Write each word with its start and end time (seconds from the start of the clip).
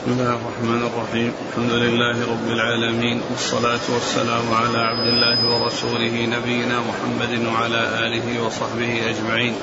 بسم 0.00 0.12
الله 0.12 0.32
الرحمن 0.32 0.82
الرحيم. 0.86 1.32
الحمد 1.48 1.72
لله 1.72 2.16
رب 2.32 2.48
العالمين 2.48 3.20
والصلاة 3.30 3.84
والسلام 3.94 4.54
على 4.54 4.78
عبد 4.78 5.06
الله 5.12 5.38
ورسوله 5.52 6.26
نبينا 6.26 6.76
محمد 6.80 7.46
وعلى 7.46 7.82
آله 8.06 8.42
وصحبه 8.46 9.10
أجمعين. 9.10 9.54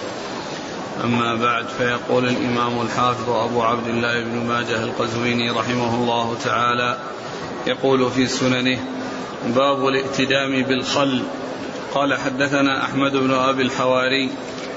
أما 1.03 1.35
بعد 1.35 1.65
فيقول 1.78 2.28
الإمام 2.28 2.81
الحافظ 2.81 3.29
أبو 3.29 3.62
عبد 3.62 3.87
الله 3.87 4.23
بن 4.23 4.47
ماجه 4.47 4.83
القزويني 4.83 5.49
رحمه 5.51 5.96
الله 5.96 6.38
تعالى 6.44 6.97
يقول 7.67 8.12
في 8.12 8.28
سننه 8.28 8.79
باب 9.56 9.88
الائتدام 9.88 10.63
بالخل. 10.63 11.24
قال 11.94 12.13
حدثنا 12.13 12.83
أحمد 12.83 13.12
بن 13.12 13.33
أبي 13.33 13.62
الحواري 13.62 14.29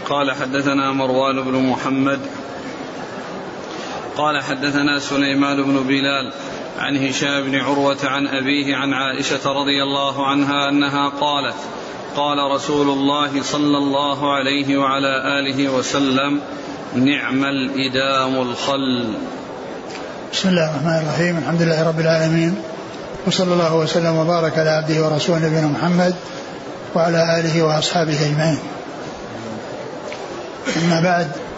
قال 0.09 0.33
حدثنا 0.33 0.93
مروان 0.93 1.43
بن 1.43 1.53
محمد 1.53 2.21
قال 4.21 4.43
حدثنا 4.43 4.99
سليمان 4.99 5.63
بن 5.63 5.83
بلال 5.83 6.33
عن 6.79 6.97
هشام 6.97 7.43
بن 7.43 7.55
عروة 7.55 7.97
عن 8.05 8.27
أبيه 8.27 8.77
عن 8.77 8.93
عائشة 8.93 9.53
رضي 9.53 9.83
الله 9.83 10.27
عنها 10.27 10.69
أنها 10.69 11.09
قالت 11.09 11.55
قال 12.17 12.53
رسول 12.55 12.89
الله 12.89 13.43
صلى 13.43 13.79
الله 13.79 14.33
عليه 14.33 14.77
وعلى 14.77 15.39
آله 15.39 15.69
وسلم 15.69 16.41
نعم 16.95 17.45
الإدام 17.45 18.43
الخل. 18.43 19.15
بسم 20.33 20.49
الله 20.49 20.71
الرحمن 20.71 21.03
الرحيم 21.03 21.39
الحمد 21.39 21.63
لله 21.63 21.89
رب 21.89 22.01
العالمين 22.01 22.63
وصلى 23.27 23.53
الله 23.53 23.77
وسلم 23.77 24.17
وبارك 24.17 24.59
على 24.59 24.71
عبده 24.71 25.05
ورسوله 25.05 25.47
نبينا 25.47 25.67
محمد 25.67 26.15
وعلى 26.95 27.41
آله 27.41 27.63
وأصحابه 27.63 28.27
أجمعين. 28.27 28.59
أما 30.77 31.01
بعد 31.01 31.50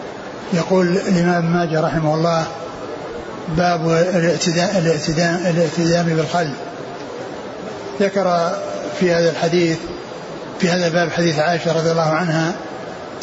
يقول 0.53 0.97
الإمام 0.97 1.53
ماجه 1.53 1.81
رحمه 1.81 2.15
الله 2.15 2.47
باب 3.57 3.89
الاعتداء 3.91 4.79
الاعتداء 4.79 5.51
الاعتدام 5.51 6.07
بالخل 6.07 6.51
ذكر 8.01 8.53
في 9.01 9.15
هذا 9.15 9.31
الحديث 9.31 9.79
في 10.61 10.69
هذا 10.69 10.87
الباب 10.87 11.11
حديث 11.11 11.39
عائشة 11.39 11.73
رضي 11.73 11.91
الله 11.91 12.11
عنها 12.11 12.53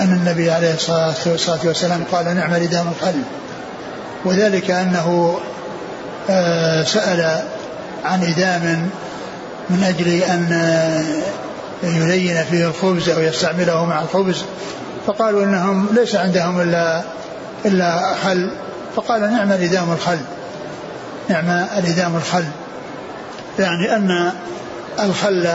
أن 0.01 0.13
النبي 0.13 0.51
عليه 0.51 0.73
الصلاة 0.73 1.59
والسلام 1.65 2.03
قال 2.11 2.35
نعم 2.35 2.53
ردام 2.53 2.87
الخل 2.87 3.21
وذلك 4.25 4.71
أنه 4.71 5.39
آه، 6.29 6.83
سأل 6.83 7.43
عن 8.05 8.23
إدام 8.23 8.89
من 9.69 9.83
أجل 9.83 10.07
أن 10.07 10.51
يلين 11.83 12.43
فيه 12.43 12.67
الخبز 12.67 13.09
أو 13.09 13.21
يستعمله 13.21 13.85
مع 13.85 14.01
الخبز. 14.01 14.43
فقالوا 15.09 15.43
إنهم 15.43 15.87
ليس 15.91 16.15
عندهم 16.15 16.61
إلا 16.61 17.01
إلا 17.65 18.13
خل 18.23 18.51
فقال 18.95 19.21
نعم 19.21 19.51
الإدام 19.51 19.91
الخل 19.91 20.19
نعم 21.29 21.49
الإدام 21.77 22.15
الخل 22.15 22.45
يعني 23.59 23.95
أن 23.95 24.31
الخل 24.99 25.49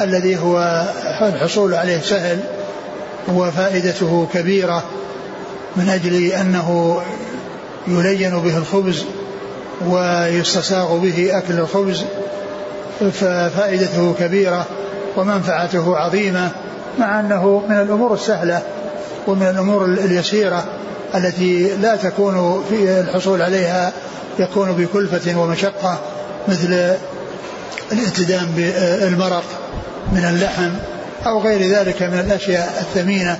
الذي 0.00 0.38
هو 0.38 0.84
الحصول 1.22 1.74
عليه 1.74 2.00
سهل 2.00 2.40
وفائدته 3.28 4.28
كبيرة 4.32 4.82
من 5.76 5.88
أجل 5.88 6.32
أنه 6.32 7.00
يلين 7.88 8.38
به 8.38 8.56
الخبز 8.56 9.04
ويستساغ 9.88 10.96
به 10.96 11.38
أكل 11.38 11.54
الخبز 11.54 12.04
ففائدته 13.12 14.14
كبيرة 14.18 14.66
ومنفعته 15.16 15.96
عظيمة 15.96 16.50
مع 16.98 17.20
أنه 17.20 17.62
من 17.68 17.76
الأمور 17.76 18.14
السهلة 18.14 18.62
ومن 19.26 19.46
الأمور 19.46 19.84
اليسيرة 19.84 20.64
التي 21.14 21.76
لا 21.76 21.96
تكون 21.96 22.64
في 22.70 23.00
الحصول 23.00 23.42
عليها 23.42 23.92
يكون 24.38 24.72
بكلفة 24.72 25.40
ومشقة 25.40 25.98
مثل 26.48 26.94
الاتدام 27.92 28.46
بالمرق 28.56 29.44
من 30.12 30.24
اللحم 30.24 30.70
أو 31.26 31.40
غير 31.40 31.70
ذلك 31.70 32.02
من 32.02 32.18
الأشياء 32.18 32.74
الثمينة. 32.80 33.38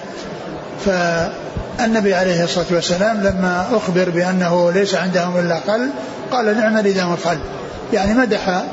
فالنبي 0.84 2.14
عليه 2.14 2.44
الصلاة 2.44 2.66
والسلام 2.70 3.20
لما 3.20 3.66
أخبر 3.72 4.10
بأنه 4.10 4.72
ليس 4.72 4.94
عندهم 4.94 5.36
إلا 5.36 5.54
قل 5.54 5.90
قال 6.30 6.56
نعم 6.56 6.76
الإدام 6.76 7.12
القل 7.12 7.38
يعني 7.92 8.14
مدح 8.14 8.64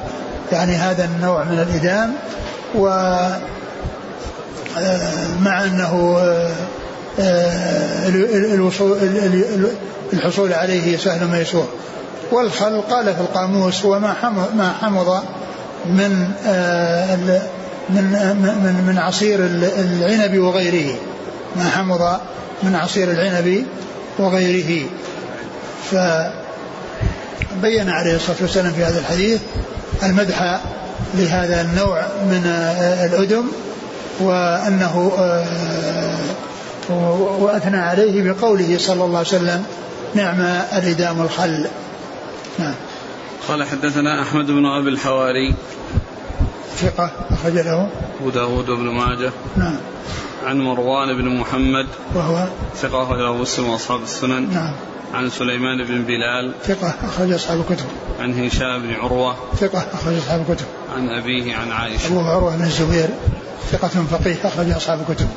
يعني 0.51 0.75
هذا 0.75 1.06
النوع 1.06 1.44
من 1.44 1.59
الإدام 1.59 2.13
و 2.75 2.88
آه، 4.78 5.28
مع 5.41 5.63
أنه 5.63 6.18
آه، 6.19 6.51
الوصول 7.19 8.97
الحصول 10.13 10.53
عليه 10.53 10.97
سهل 10.97 11.28
ميسور. 11.28 11.68
والخل 12.31 12.81
قال 12.81 13.06
في 13.06 13.22
القاموس 13.22 13.85
هو 13.85 14.00
ما 14.00 14.16
ما 14.56 14.74
حمض 14.81 15.24
من 15.85 16.31
آه، 16.46 17.16
من 17.90 18.03
من 18.63 18.84
من 18.88 18.97
عصير 18.97 19.40
العنب 19.79 20.40
وغيره. 20.40 20.96
ما 21.56 21.69
حمض 21.69 22.19
من 22.63 22.75
عصير 22.75 23.12
العنب 23.12 23.66
وغيره. 24.19 24.90
فبين 25.91 27.90
عليه 27.90 28.16
الصلاة 28.16 28.38
والسلام 28.41 28.74
في 28.74 28.84
هذا 28.84 29.00
الحديث 29.00 29.41
المدح 30.03 30.62
لهذا 31.16 31.62
النوع 31.62 32.01
من 32.01 32.45
آه، 32.47 33.06
الأدم 33.06 33.44
وأنه 34.19 35.12
وأثنى 36.89 37.77
عليه 37.77 38.31
بقوله 38.31 38.77
صلى 38.77 39.03
الله 39.03 39.17
عليه 39.17 39.27
وسلم 39.27 39.66
نعم 40.16 40.41
الإدام 40.73 41.21
الخل 41.21 41.67
نعم. 42.59 42.75
قال 43.47 43.63
حدثنا 43.63 44.21
أحمد 44.21 44.45
بن 44.45 44.66
أبي 44.66 44.89
الحواري. 44.89 45.53
ثقة 46.77 47.11
أخرج 47.31 47.53
له. 47.53 47.89
أبو 48.21 48.29
داود 48.29 48.66
بن 48.66 48.89
ماجه. 48.89 49.31
نعم. 49.57 49.77
عن 50.45 50.59
مروان 50.59 51.17
بن 51.17 51.39
محمد. 51.39 51.88
وهو 52.16 52.47
ثقة 52.75 53.03
أخرج 53.03 53.19
له 53.19 53.38
مسلم 53.38 53.69
وأصحاب 53.69 54.03
السنن. 54.03 54.53
نعم. 54.53 54.73
عن 55.13 55.29
سليمان 55.29 55.83
بن 55.83 56.03
بلال. 56.03 56.53
ثقة 56.63 56.94
أخرج 57.03 57.31
أصحاب 57.31 57.59
الكتب. 57.59 57.85
عن 58.19 58.45
هشام 58.45 58.81
بن 58.81 58.94
عروة. 58.94 59.35
ثقة 59.59 59.85
أخرج 59.94 60.17
أصحاب 60.17 60.45
الكتب. 60.50 60.65
عن 60.95 61.09
أبيه 61.09 61.55
عن 61.55 61.71
عائشة. 61.71 62.07
أبو 62.07 62.19
عروة 62.19 62.55
بن 62.55 62.63
الزبير. 62.63 63.09
ثقة 63.71 63.88
فقيه 63.88 64.35
أخرج 64.44 64.71
أصحاب 64.71 65.00
الكتب. 65.09 65.27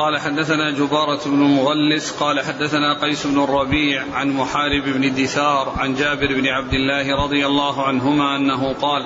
قال 0.00 0.20
حدثنا 0.20 0.70
جبارة 0.70 1.20
بن 1.26 1.38
مغلس 1.38 2.10
قال 2.10 2.40
حدثنا 2.40 2.98
قيس 3.02 3.26
بن 3.26 3.44
الربيع 3.44 4.02
عن 4.14 4.28
محارب 4.28 4.84
بن 4.84 5.14
دثار 5.14 5.74
عن 5.76 5.94
جابر 5.94 6.26
بن 6.26 6.46
عبد 6.46 6.74
الله 6.74 7.24
رضي 7.24 7.46
الله 7.46 7.86
عنهما 7.86 8.36
أنه 8.36 8.72
قال 8.72 9.02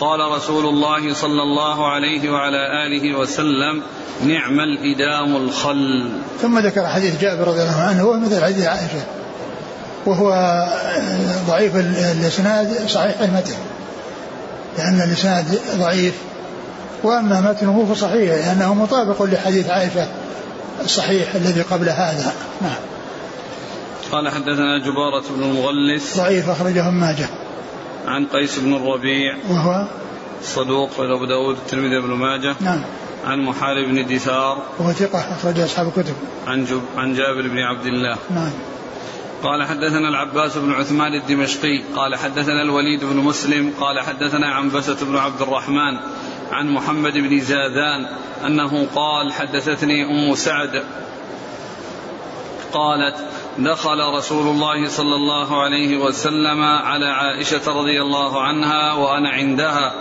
قال 0.00 0.32
رسول 0.32 0.66
الله 0.66 1.14
صلى 1.14 1.42
الله 1.42 1.90
عليه 1.90 2.30
وعلى 2.30 2.86
آله 2.86 3.18
وسلم 3.18 3.82
نعم 4.22 4.60
الإدام 4.60 5.36
الخل. 5.36 6.12
ثم 6.42 6.58
ذكر 6.58 6.86
حديث 6.86 7.20
جابر 7.20 7.48
رضي 7.48 7.62
الله 7.62 7.80
عنه 7.80 8.02
هو 8.02 8.16
مثل 8.16 8.44
حديث 8.44 8.66
عائشة 8.66 9.04
وهو 10.06 10.30
ضعيف 11.48 11.76
الإسناد 11.76 12.88
صحيح 12.88 13.20
المتن 13.20 13.56
لأن 14.78 15.00
الإسناد 15.08 15.60
ضعيف 15.78 16.14
وأما 17.02 17.40
متنه 17.40 17.94
فصحيح 17.94 18.30
لأنه 18.30 18.74
مطابق 18.74 19.22
لحديث 19.22 19.70
عائشة. 19.70 20.19
الصحيح 20.80 21.34
الذي 21.34 21.62
قبل 21.62 21.88
هذا. 21.88 22.32
نعم. 22.60 22.80
قال 24.12 24.28
حدثنا 24.28 24.78
جبارة 24.78 25.24
بن 25.30 25.42
المغلس. 25.42 26.16
ضعيف 26.16 26.48
أخرجه 26.48 26.90
ماجه. 26.90 27.28
عن 28.06 28.26
قيس 28.26 28.58
بن 28.58 28.74
الربيع. 28.74 29.36
وهو؟ 29.50 29.86
صدوق 30.42 30.90
أبو 30.98 31.24
داود 31.24 31.56
الترمذي 31.56 32.00
بن 32.00 32.14
ماجه. 32.14 32.54
نعم. 32.60 32.82
عن 33.24 33.38
محارب 33.38 33.88
بن 33.88 34.06
دثار 34.14 34.62
وهو 34.78 34.92
ثقة 34.92 35.18
أخرج 35.18 35.60
أصحاب 35.60 35.86
الكتب. 35.86 36.14
عن 36.46 36.64
جب 36.64 36.82
عن 36.96 37.14
جابر 37.14 37.48
بن 37.48 37.58
عبد 37.58 37.86
الله. 37.86 38.16
نعم. 38.30 38.50
قال 39.42 39.66
حدثنا 39.66 40.08
العباس 40.08 40.56
بن 40.56 40.72
عثمان 40.72 41.14
الدمشقي. 41.14 41.82
قال 41.96 42.16
حدثنا 42.16 42.62
الوليد 42.62 43.04
بن 43.04 43.16
مسلم. 43.16 43.72
قال 43.80 44.00
حدثنا 44.00 44.54
عنبسة 44.54 44.96
بن 45.02 45.16
عبد 45.16 45.42
الرحمن. 45.42 45.96
عن 46.50 46.70
محمد 46.70 47.12
بن 47.12 47.40
زادان 47.40 48.06
أنه 48.46 48.86
قال 48.94 49.32
حدثتني 49.32 50.04
أم 50.04 50.34
سعد 50.34 50.82
قالت 52.72 53.16
دخل 53.58 54.00
رسول 54.14 54.48
الله 54.48 54.88
صلى 54.88 55.14
الله 55.14 55.62
عليه 55.62 55.96
وسلم 55.96 56.62
على 56.62 57.06
عائشة 57.06 57.80
رضي 57.80 58.02
الله 58.02 58.42
عنها 58.42 58.92
وأنا 58.92 59.30
عندها 59.30 59.94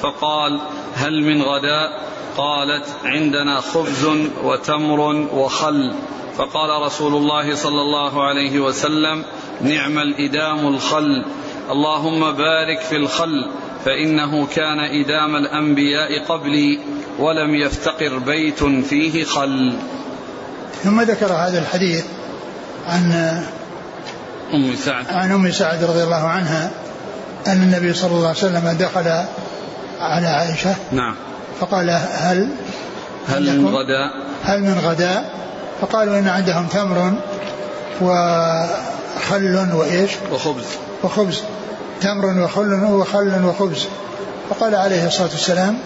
فقال 0.00 0.60
هل 0.94 1.22
من 1.22 1.42
غداء؟ 1.42 2.06
قالت 2.36 2.86
عندنا 3.04 3.60
خبز 3.60 4.06
وتمر 4.44 5.00
وخل. 5.34 5.94
فقال 6.36 6.82
رسول 6.82 7.14
الله 7.14 7.54
صلى 7.54 7.80
الله 7.80 8.24
عليه 8.24 8.60
وسلم 8.60 9.24
نعم 9.60 9.98
الإدام 9.98 10.68
الخل. 10.68 11.24
اللهم 11.70 12.32
بارك 12.32 12.80
في 12.80 12.96
الخل 12.96 13.50
فإنه 13.84 14.46
كان 14.46 14.78
إدام 14.80 15.36
الأنبياء 15.36 16.24
قبلي 16.28 16.80
ولم 17.18 17.54
يفتقر 17.54 18.18
بيت 18.18 18.64
فيه 18.64 19.24
خل. 19.24 19.76
ثم 20.84 21.00
ذكر 21.00 21.32
هذا 21.32 21.58
الحديث 21.58 22.04
عن 22.86 23.12
أم 24.54 24.74
سعد. 24.76 25.04
عن 25.08 25.32
أم 25.32 25.50
سعد 25.50 25.84
رضي 25.84 26.02
الله 26.02 26.24
عنها 26.28 26.70
أن 27.46 27.62
النبي 27.62 27.92
صلى 27.92 28.10
الله 28.10 28.28
عليه 28.28 28.38
وسلم 28.38 28.76
دخل 28.80 29.24
على 30.00 30.26
عائشة. 30.26 30.74
نعم. 30.92 31.14
فقال 31.60 31.90
هل 32.12 32.50
هل 33.28 33.60
من 33.60 33.68
غداء؟ 33.68 34.10
هل 34.44 34.60
من 34.60 34.78
غداء؟ 34.78 35.34
فقالوا 35.80 36.18
إن 36.18 36.28
عندهم 36.28 36.66
تمر 36.66 37.12
وخل 38.00 39.68
وإيش؟ 39.74 40.10
وخبز. 40.32 40.64
وخبز. 41.02 41.42
تمر 42.00 42.40
وخل 42.42 42.84
وخل 42.84 43.44
وخبز. 43.44 43.86
فقال 44.50 44.74
عليه 44.74 45.06
الصلاة 45.06 45.28
والسلام 45.28 45.78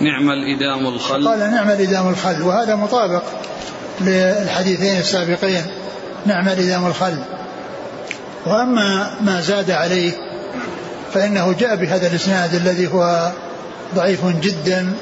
نعم 0.00 0.30
الإدام 0.30 0.86
الخل. 0.86 1.28
قال 1.28 1.38
نعم 1.38 1.70
الإدام 1.70 2.08
الخل. 2.08 2.42
وهذا 2.42 2.74
مطابق 2.74 3.22
للحديثين 4.00 4.98
السابقين. 4.98 5.62
نعم 6.26 6.48
الإدام 6.48 6.86
الخل. 6.86 7.18
وأما 8.46 9.16
ما 9.20 9.40
زاد 9.40 9.70
عليه 9.70 10.12
فإنه 11.14 11.52
جاء 11.52 11.76
بهذا 11.76 12.06
الإسناد 12.06 12.54
الذي 12.54 12.86
هو 12.86 13.30
ضعيف 13.94 14.26
جدا 14.26 14.92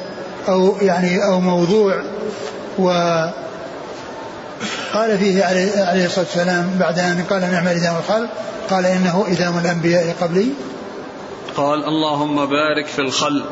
أو 0.48 0.76
يعني 0.82 1.24
أو 1.24 1.40
موضوع. 1.40 2.02
و 2.78 2.88
قال 4.94 5.18
فيه 5.18 5.44
عليه 5.44 6.06
الصلاة 6.06 6.24
والسلام 6.24 6.70
بعد 6.80 6.98
أن 6.98 7.24
قال 7.30 7.40
نعم 7.40 7.68
إدام 7.68 7.96
الخل 7.96 8.28
قال 8.70 8.86
إنه 8.86 9.24
إدام 9.28 9.58
الأنبياء 9.58 10.16
قبلي. 10.20 10.48
قال 11.56 11.84
اللهم 11.84 12.46
بارك 12.46 12.86
في 12.86 12.98
الخل 12.98 13.44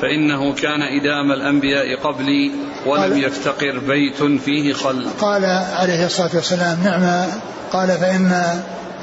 فإنه 0.00 0.54
كان 0.54 0.82
إدام 0.82 1.32
الأنبياء 1.32 1.96
قبلي 1.96 2.52
ولم 2.86 3.18
يفتقر 3.18 3.78
بيت 3.78 4.22
فيه 4.44 4.72
خل 4.72 5.06
قال 5.20 5.44
عليه 5.72 6.06
الصلاة 6.06 6.30
والسلام 6.34 6.78
نعم. 6.84 7.26
قال 7.72 7.88
فإن 7.88 8.32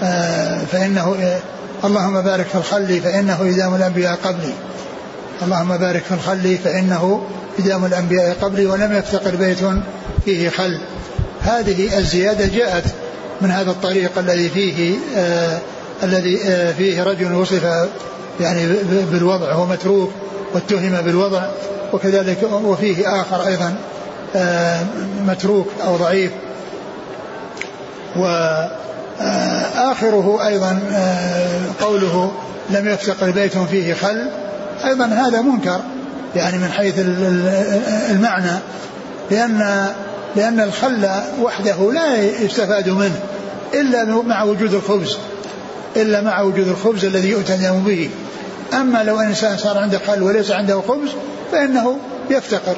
آه، 0.03 0.65
فإنه 0.65 1.37
اللهم 1.83 2.21
بارك 2.21 2.45
في 2.45 2.55
الخل 2.55 3.01
فإنه 3.01 3.41
إدام 3.41 3.75
الأنبياء 3.75 4.19
قبلي. 4.23 4.53
اللهم 5.41 5.77
بارك 5.77 6.03
في 6.03 6.13
الخل 6.13 6.57
فإنه 6.57 7.27
إدام 7.59 7.85
الأنبياء 7.85 8.37
قبلي 8.41 8.65
ولم 8.65 8.93
يفتقر 8.93 9.35
بيت 9.35 9.59
فيه 10.25 10.49
خل 10.49 10.79
هذه 11.41 11.97
الزيادة 11.97 12.45
جاءت 12.45 12.83
من 13.41 13.51
هذا 13.51 13.71
الطريق 13.71 14.11
الذي 14.17 14.49
فيه 14.49 14.95
آه 15.17 15.59
الذي 16.03 16.39
آه 16.45 16.71
فيه 16.71 17.03
رجل 17.03 17.33
وصف 17.33 17.63
يعني 18.39 18.67
بالوضع 19.11 19.51
هو 19.51 19.65
متروك 19.65 20.11
واتهم 20.53 21.01
بالوضع 21.01 21.45
وكذلك 21.93 22.37
وفيه 22.51 23.21
آخر 23.21 23.47
أيضا 23.47 23.75
آه 24.35 24.83
متروك 25.27 25.67
أو 25.87 25.95
ضعيف. 25.95 26.31
وآخره 29.19 30.47
أيضا 30.47 30.79
آه 30.91 31.61
قوله 31.81 32.31
لم 32.69 32.87
يفتقر 32.87 33.31
بيت 33.31 33.57
فيه 33.57 33.93
خل. 33.93 34.29
أيضا 34.85 35.05
هذا 35.05 35.41
منكر 35.41 35.79
يعني 36.35 36.57
من 36.57 36.71
حيث 36.71 36.93
المعنى 38.09 38.59
لأن 39.31 39.87
لأن 40.35 40.59
الخل 40.59 41.09
وحده 41.41 41.91
لا 41.91 42.23
يستفاد 42.41 42.89
منه 42.89 43.19
إلا 43.73 44.05
مع 44.05 44.43
وجود 44.43 44.73
الخبز 44.73 45.17
إلا 45.95 46.21
مع 46.21 46.41
وجود 46.41 46.67
الخبز 46.67 47.05
الذي 47.05 47.29
يؤتدم 47.29 47.79
به. 47.79 48.09
أما 48.73 49.03
لو 49.03 49.19
إنسان 49.19 49.57
صار 49.57 49.77
عنده 49.77 49.99
خل 50.07 50.23
وليس 50.23 50.51
عنده 50.51 50.81
خبز 50.81 51.09
فإنه 51.51 51.97
يفتقر 52.29 52.75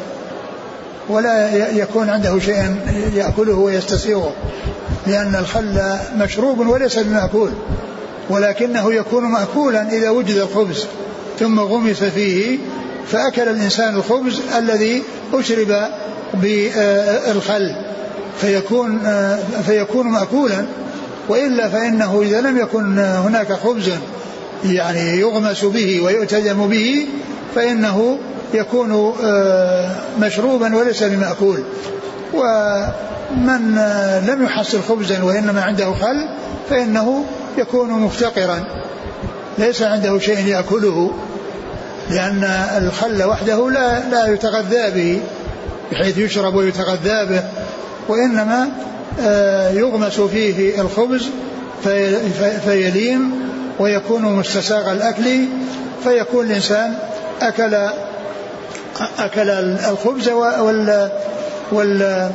ولا 1.10 1.68
يكون 1.72 2.10
عنده 2.10 2.40
شيء 2.40 2.76
يأكله 3.16 3.56
ويستسيغه 3.56 4.34
لأن 5.08 5.36
الخل 5.36 5.82
مشروب 6.18 6.60
وليس 6.60 7.00
بمأكول 7.00 7.52
ولكنه 8.30 8.94
يكون 8.94 9.24
مأكولا 9.24 9.92
إذا 9.92 10.10
وجد 10.10 10.36
الخبز. 10.36 10.86
ثم 11.40 11.60
غمس 11.60 12.04
فيه 12.04 12.58
فأكل 13.08 13.42
الإنسان 13.42 13.96
الخبز 13.96 14.42
الذي 14.58 15.04
أشرب 15.34 15.90
بالخل 16.34 17.76
فيكون 18.42 19.00
فيكون 19.66 20.08
مأكولا. 20.08 20.66
وإلا 21.30 21.70
فإنه 21.70 22.22
إذا 22.22 22.42
لم 22.42 22.58
يكن 22.58 23.00
هناك 23.00 23.54
خبز 23.54 23.92
يعني 24.66 25.20
يغمس 25.20 25.66
به 25.66 26.02
ويؤتدم 26.02 26.68
به 26.68 27.08
فإنه 27.56 28.18
يكون 28.54 29.14
مشروبا 30.20 30.76
وليس 30.76 31.04
بمأكول. 31.04 31.64
ومن 32.34 33.76
لم 34.28 34.44
يحصل 34.44 34.82
خبزا 34.82 35.24
وإنما 35.24 35.62
عنده 35.62 35.94
خل 35.94 36.30
فإنه 36.70 37.26
يكون 37.58 37.90
مفتقرا. 37.90 38.64
ليس 39.58 39.82
عنده 39.82 40.20
شيء 40.20 40.48
يأكله 40.48 41.12
لأن 42.10 42.44
الخل 42.78 43.24
وحده 43.24 43.70
لا 43.70 44.10
لا 44.10 44.34
يتغذى 44.34 44.92
به. 44.92 45.22
بحيث 45.92 46.18
يشرب 46.18 46.56
ويتغذى 46.56 47.26
به 47.26 47.44
وإنما 48.08 48.70
آه، 49.22 49.72
يغمس 49.72 50.20
فيه 50.20 50.82
الخبز 50.82 51.30
في 51.84 52.20
فيلين 52.66 53.32
ويكون 53.80 54.22
مستساغ 54.22 54.92
الأكل 54.92 55.46
فيكون 56.04 56.46
الإنسان 56.46 56.94
أكل 57.42 57.74
أكل 59.20 59.50
الخبز 59.90 60.30
وال 60.30 61.10
وال 61.72 62.32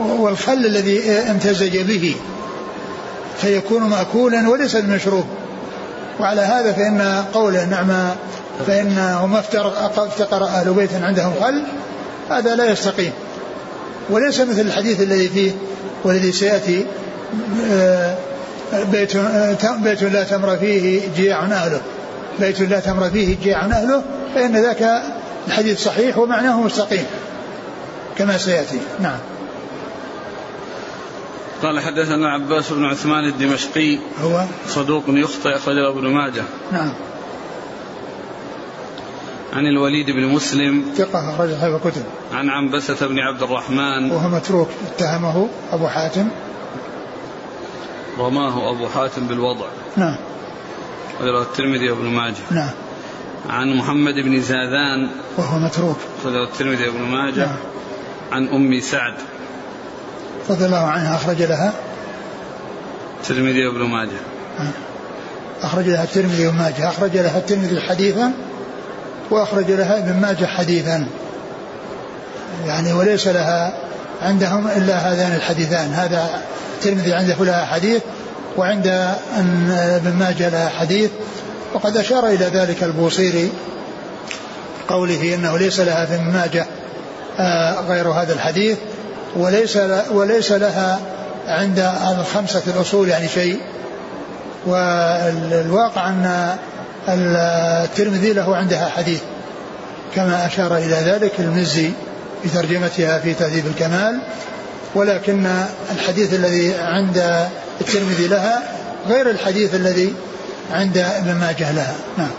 والخل 0.00 0.66
الذي 0.66 1.10
امتزج 1.10 1.78
به 1.78 2.16
فيكون 3.40 3.82
مأكولا 3.82 4.48
وليس 4.48 4.76
المشروب. 4.76 5.24
وعلى 6.20 6.40
هذا 6.40 6.72
فإن 6.72 7.24
قوله 7.34 7.64
نعم 7.64 8.10
فإنه 8.66 9.26
ما 9.26 9.38
افتقر 9.96 10.44
أهل 10.44 10.72
بيت 10.72 10.90
عندهم 11.02 11.32
خل 11.40 11.64
هذا 12.30 12.56
لا 12.56 12.72
يستقيم. 12.72 13.12
وليس 14.10 14.40
مثل 14.40 14.60
الحديث 14.60 15.00
الذي 15.00 15.28
فيه 15.28 15.52
والذي 16.04 16.32
سيأتي 16.32 16.86
آه، 17.70 18.16
بيت 18.72 19.16
آه، 19.16 19.76
بيت 19.82 20.02
لا 20.02 20.24
تمر 20.24 20.56
فيه 20.56 21.00
جياع 21.16 21.44
أهله. 21.44 21.80
بيت 22.40 22.60
لا 22.60 22.80
تمر 22.80 23.10
فيه 23.10 23.36
جياع 23.42 23.64
أهله 23.64 24.02
فإن 24.34 24.56
ذاك 24.56 25.02
الحديث 25.46 25.84
صحيح 25.84 26.18
ومعناه 26.18 26.60
مستقيم. 26.60 27.04
كما 28.18 28.38
سيأتي. 28.38 28.80
نعم. 29.00 29.18
قال 31.62 31.80
حدثنا 31.80 32.28
عباس 32.28 32.72
بن 32.72 32.84
عثمان 32.84 33.24
الدمشقي. 33.24 33.98
هو؟ 34.22 34.44
صدوق 34.68 35.04
يخطئ 35.08 35.56
أخرجه 35.56 35.88
ابن 35.88 36.08
ماجه. 36.08 36.42
نعم. 36.72 36.92
عن 39.58 39.66
الوليد 39.66 40.10
بن 40.10 40.24
مسلم 40.24 40.84
ثقة 40.96 41.34
أخرج 41.34 41.50
أصحاب 41.50 41.74
الكتب. 41.74 42.02
عن 42.32 42.50
عنبسة 42.50 43.06
بن 43.06 43.18
عبد 43.18 43.42
الرحمن 43.42 44.10
وهو 44.10 44.28
متروك 44.28 44.68
اتهمه 44.86 45.48
أبو 45.72 45.88
حاتم. 45.88 46.28
رماه 48.18 48.70
أبو 48.70 48.88
حاتم 48.88 49.26
بالوضع. 49.26 49.66
نعم. 49.96 50.16
ورواه 51.20 51.42
الترمذي 51.42 51.90
وابن 51.90 52.04
ماجه. 52.04 52.36
نعم. 52.50 52.70
عن 53.50 53.76
محمد 53.76 54.14
بن 54.14 54.40
زاذان. 54.40 55.10
وهو 55.38 55.58
متروك. 55.58 55.98
رواه 56.24 56.44
الترمذي 56.44 56.88
وابن 56.88 57.00
ماجه. 57.00 57.46
نعم. 57.46 57.56
عن 58.32 58.48
أم 58.48 58.80
سعد. 58.80 59.14
رضي 60.50 60.64
الله 60.64 60.86
عنها 60.86 61.16
أخرج 61.16 61.42
لها. 61.42 61.72
الترمذي 63.20 63.66
وابن 63.66 63.82
ماجه. 63.82 64.20
أخرج 65.62 65.88
لها 65.88 66.04
الترمذي 66.04 66.46
وابن 66.46 66.58
ماجه. 66.58 66.88
أخرج 66.88 67.16
لها 67.16 67.38
الترمذي 67.38 67.80
حديثا 67.80 68.32
وأخرج 69.30 69.70
لها 69.70 69.98
ابن 69.98 70.20
ماجه 70.20 70.46
حديثا. 70.46 71.06
يعني 72.66 72.92
وليس 72.92 73.28
لها 73.28 73.72
عندهم 74.22 74.66
إلا 74.68 74.94
هذان 74.94 75.34
الحديثان. 75.34 75.92
هذا 75.92 76.42
الترمذي 76.74 77.14
عنده 77.14 77.36
لها 77.40 77.64
حديث 77.64 78.02
وعند 78.56 78.86
ابن 79.96 80.12
ماجه 80.18 80.48
لها 80.48 80.68
حديث. 80.68 81.10
وقد 81.74 81.96
أشار 81.96 82.26
إلى 82.26 82.44
ذلك 82.44 82.82
البوصيري 82.82 83.52
قوله 84.88 85.34
إنه 85.34 85.58
ليس 85.58 85.80
لها 85.80 86.06
في 86.06 86.14
ابن 86.14 86.30
ماجه 86.30 86.66
آه، 87.38 87.80
غير 87.80 88.08
هذا 88.08 88.32
الحديث. 88.32 88.78
وليس 89.36 89.78
وليس 90.10 90.52
لها 90.52 91.00
عند 91.46 91.92
الخمسة 92.18 92.62
الأصول 92.66 93.08
يعني 93.08 93.28
شيء. 93.28 93.60
والواقع 94.66 96.08
أن 96.08 96.56
الترمذي 97.14 98.32
له 98.32 98.56
عندها 98.56 98.88
حديث 98.88 99.20
كما 100.14 100.46
أشار 100.46 100.76
إلى 100.76 100.94
ذلك 100.94 101.40
المزي 101.40 101.90
في 102.42 102.48
ترجمتها 102.48 103.18
في 103.18 103.34
تهذيب 103.34 103.66
الكمال 103.66 104.20
ولكن 104.94 105.46
الحديث 105.90 106.34
الذي 106.34 106.74
عند 106.74 107.48
الترمذي 107.80 108.28
لها 108.28 108.62
غير 109.08 109.30
الحديث 109.30 109.74
الذي 109.74 110.14
عند 110.72 110.98
ابن 110.98 111.34
ماجه 111.34 111.72
لها. 111.72 111.94
نعم. 112.18 112.30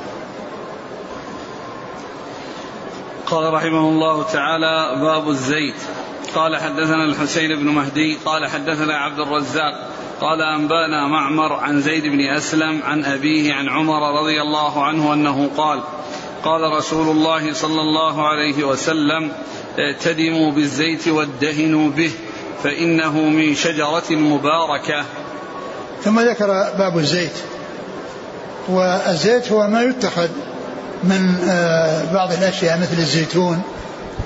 قال 3.25 3.53
رحمه 3.53 3.79
الله 3.79 4.23
تعالى 4.23 5.01
باب 5.01 5.29
الزيت. 5.29 5.75
قال 6.36 6.57
حدثنا 6.57 7.05
الحسين 7.05 7.55
بن 7.55 7.65
مهدي 7.65 8.17
قال 8.25 8.48
حدثنا 8.48 8.98
عبد 8.98 9.19
الرزاق 9.19 9.89
قال 10.21 10.41
أنبأنا 10.41 11.07
معمر 11.07 11.53
عن 11.53 11.81
زيد 11.81 12.03
بن 12.03 12.21
أسلم 12.21 12.81
عن 12.83 13.05
أبيه 13.05 13.53
عن 13.53 13.69
عمر 13.69 14.21
رضي 14.21 14.41
الله 14.41 14.83
عنه 14.83 15.13
أنه 15.13 15.50
قال 15.57 15.79
قال 16.43 16.62
رسول 16.77 17.07
الله 17.07 17.53
صلى 17.53 17.81
الله 17.81 18.27
عليه 18.27 18.63
وسلم 18.63 19.31
اعتدموا 19.79 20.51
بالزيت 20.51 21.07
وادهنوا 21.07 21.89
به 21.89 22.12
فإنه 22.63 23.19
من 23.19 23.55
شجرة 23.55 24.12
مباركة. 24.12 25.05
ثم 26.03 26.19
ذكر 26.19 26.48
باب 26.77 26.98
الزيت 26.98 27.38
والزيت 28.69 29.51
هو 29.51 29.67
ما 29.67 29.81
يتخذ 29.83 30.29
من 31.03 31.36
آه، 31.50 32.13
بعض 32.13 32.31
الأشياء 32.31 32.79
مثل 32.79 32.98
الزيتون 32.98 33.62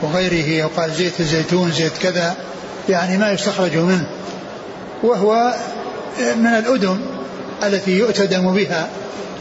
وغيره 0.03 0.65
وقال 0.65 0.91
زيت 0.91 1.19
الزيتون 1.19 1.71
زيت 1.71 1.97
كذا 1.97 2.35
يعني 2.89 3.17
ما 3.17 3.31
يستخرج 3.31 3.77
منه. 3.77 4.07
وهو 5.03 5.55
من 6.19 6.47
الأدم 6.47 6.99
التي 7.63 7.91
يؤتدم 7.91 8.53
بها 8.53 8.89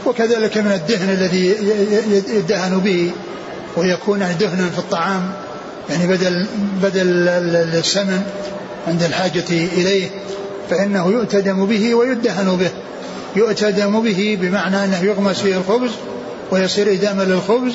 وكذلك 0.05 0.57
من 0.57 0.71
الدهن 0.71 1.09
الذي 1.09 1.55
يدهن 2.27 2.79
به 2.79 3.11
ويكون 3.77 4.21
يعني 4.21 4.33
دهنا 4.33 4.69
في 4.69 4.79
الطعام 4.79 5.31
يعني 5.89 6.07
بدل 6.07 6.47
بدل 6.83 7.27
السمن 7.75 8.21
عند 8.87 9.03
الحاجة 9.03 9.49
إليه 9.49 10.09
فإنه 10.69 11.07
يؤتدم 11.07 11.65
به 11.65 11.95
ويدهن 11.95 12.57
به. 12.57 12.71
يؤتدم 13.35 14.01
به 14.01 14.37
بمعنى 14.41 14.83
أنه 14.83 15.03
يغمس 15.03 15.39
فيه 15.41 15.57
الخبز 15.57 15.91
ويصير 16.51 16.93
إداما 16.93 17.23
للخبز 17.23 17.73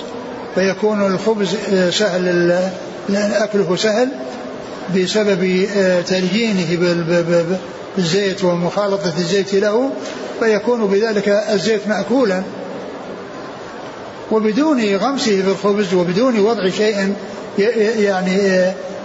فيكون 0.55 1.07
الخبز 1.07 1.57
سهل 1.90 2.52
أكله 3.17 3.76
سهل 3.76 4.09
بسبب 4.97 5.67
تليينه 6.07 6.78
بالزيت 7.97 8.45
ومخالطة 8.45 9.12
الزيت 9.19 9.55
له 9.55 9.90
فيكون 10.40 10.87
بذلك 10.87 11.28
الزيت 11.28 11.88
مأكولا. 11.88 12.43
وبدون 14.31 14.97
غمسه 14.97 15.43
في 15.43 15.49
الخبز 15.49 15.95
وبدون 15.95 16.40
وضع 16.40 16.69
شيء 16.71 17.14
يعني 17.99 18.38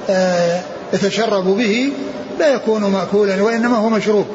آه، 0.10 0.62
يتشرب 0.94 1.58
به 1.58 1.92
لا 2.40 2.48
يكون 2.48 2.84
مأكولا 2.84 3.42
وإنما 3.42 3.78
هو 3.78 3.90
مشروب. 3.90 4.26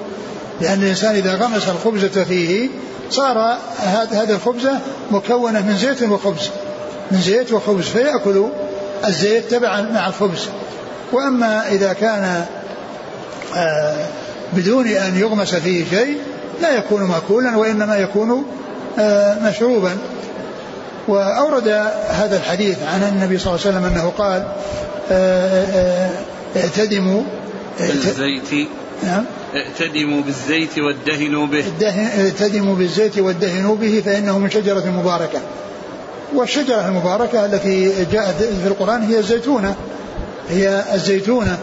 لأن 0.61 0.83
الإنسان 0.83 1.15
إذا 1.15 1.35
غمس 1.35 1.69
الخبزة 1.69 2.25
فيه 2.25 2.69
صار 3.11 3.59
هذه 4.11 4.31
الخبزة 4.31 4.79
مكونة 5.11 5.61
من 5.61 5.77
زيت 5.77 6.03
وخبز. 6.03 6.51
من 7.11 7.21
زيت 7.21 7.53
وخبز 7.53 7.85
فيأكل 7.85 8.49
الزيت 9.07 9.51
تبعا 9.51 9.81
مع 9.81 10.09
الخبز. 10.09 10.49
وأما 11.13 11.69
إذا 11.69 11.93
كان 11.93 12.45
آه، 13.57 14.07
بدون 14.53 14.87
أن 14.87 15.19
يغمس 15.19 15.55
فيه 15.55 15.85
شيء 15.91 16.17
لا 16.63 16.79
يكون 16.79 17.03
مأكولا 17.03 17.57
وإنما 17.57 17.97
يكون 17.97 18.45
آه، 18.99 19.49
مشروبا. 19.49 19.97
وأورد 21.09 21.69
هذا 22.09 22.37
الحديث 22.37 22.77
عن 22.83 23.03
النبي 23.03 23.39
صلى 23.39 23.55
الله 23.55 23.67
عليه 23.67 23.77
وسلم 23.77 23.85
أنه 23.85 24.13
قال 24.19 24.47
آه، 25.11 26.11
اعتدموا 26.57 27.23
بالزيت. 27.81 28.69
نعم. 29.03 29.25
اعتدموا 29.55 30.23
بالزيت 30.23 30.79
وادهنوا 30.79 31.47
به. 31.47 31.65
اعتدموا 32.19 32.75
بالزيت 32.75 33.19
وادهنوا 33.19 33.77
به 33.77 34.03
فإنه 34.07 34.39
من 34.39 34.51
شجرة 34.51 34.85
مباركة. 34.87 35.41
والشجرة 36.35 36.89
المباركة 36.89 37.45
التي 37.45 38.05
جاءت 38.13 38.35
في 38.35 38.67
القرآن 38.67 39.03
هي 39.03 39.19
الزيتونة. 39.19 39.75
هي 40.49 40.85
الزيتونة. 40.95 41.59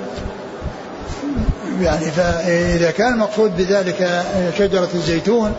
يعني 1.81 2.05
فإذا 2.05 2.91
كان 2.91 3.13
المقصود 3.13 3.57
بذلك 3.57 4.23
شجرة 4.57 4.89
الزيتون 4.95 5.53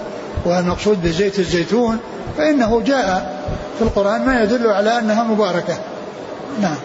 والمقصود 0.45 1.03
بزيت 1.03 1.39
الزيتون 1.39 1.99
فإنه 2.39 2.81
جاء 2.81 3.37
في 3.79 3.85
القرآن 3.85 4.27
ما 4.27 4.43
يدل 4.43 4.67
على 4.67 4.99
أنها 4.99 5.25
مباركة. 5.25 5.79
نعم. 6.61 6.77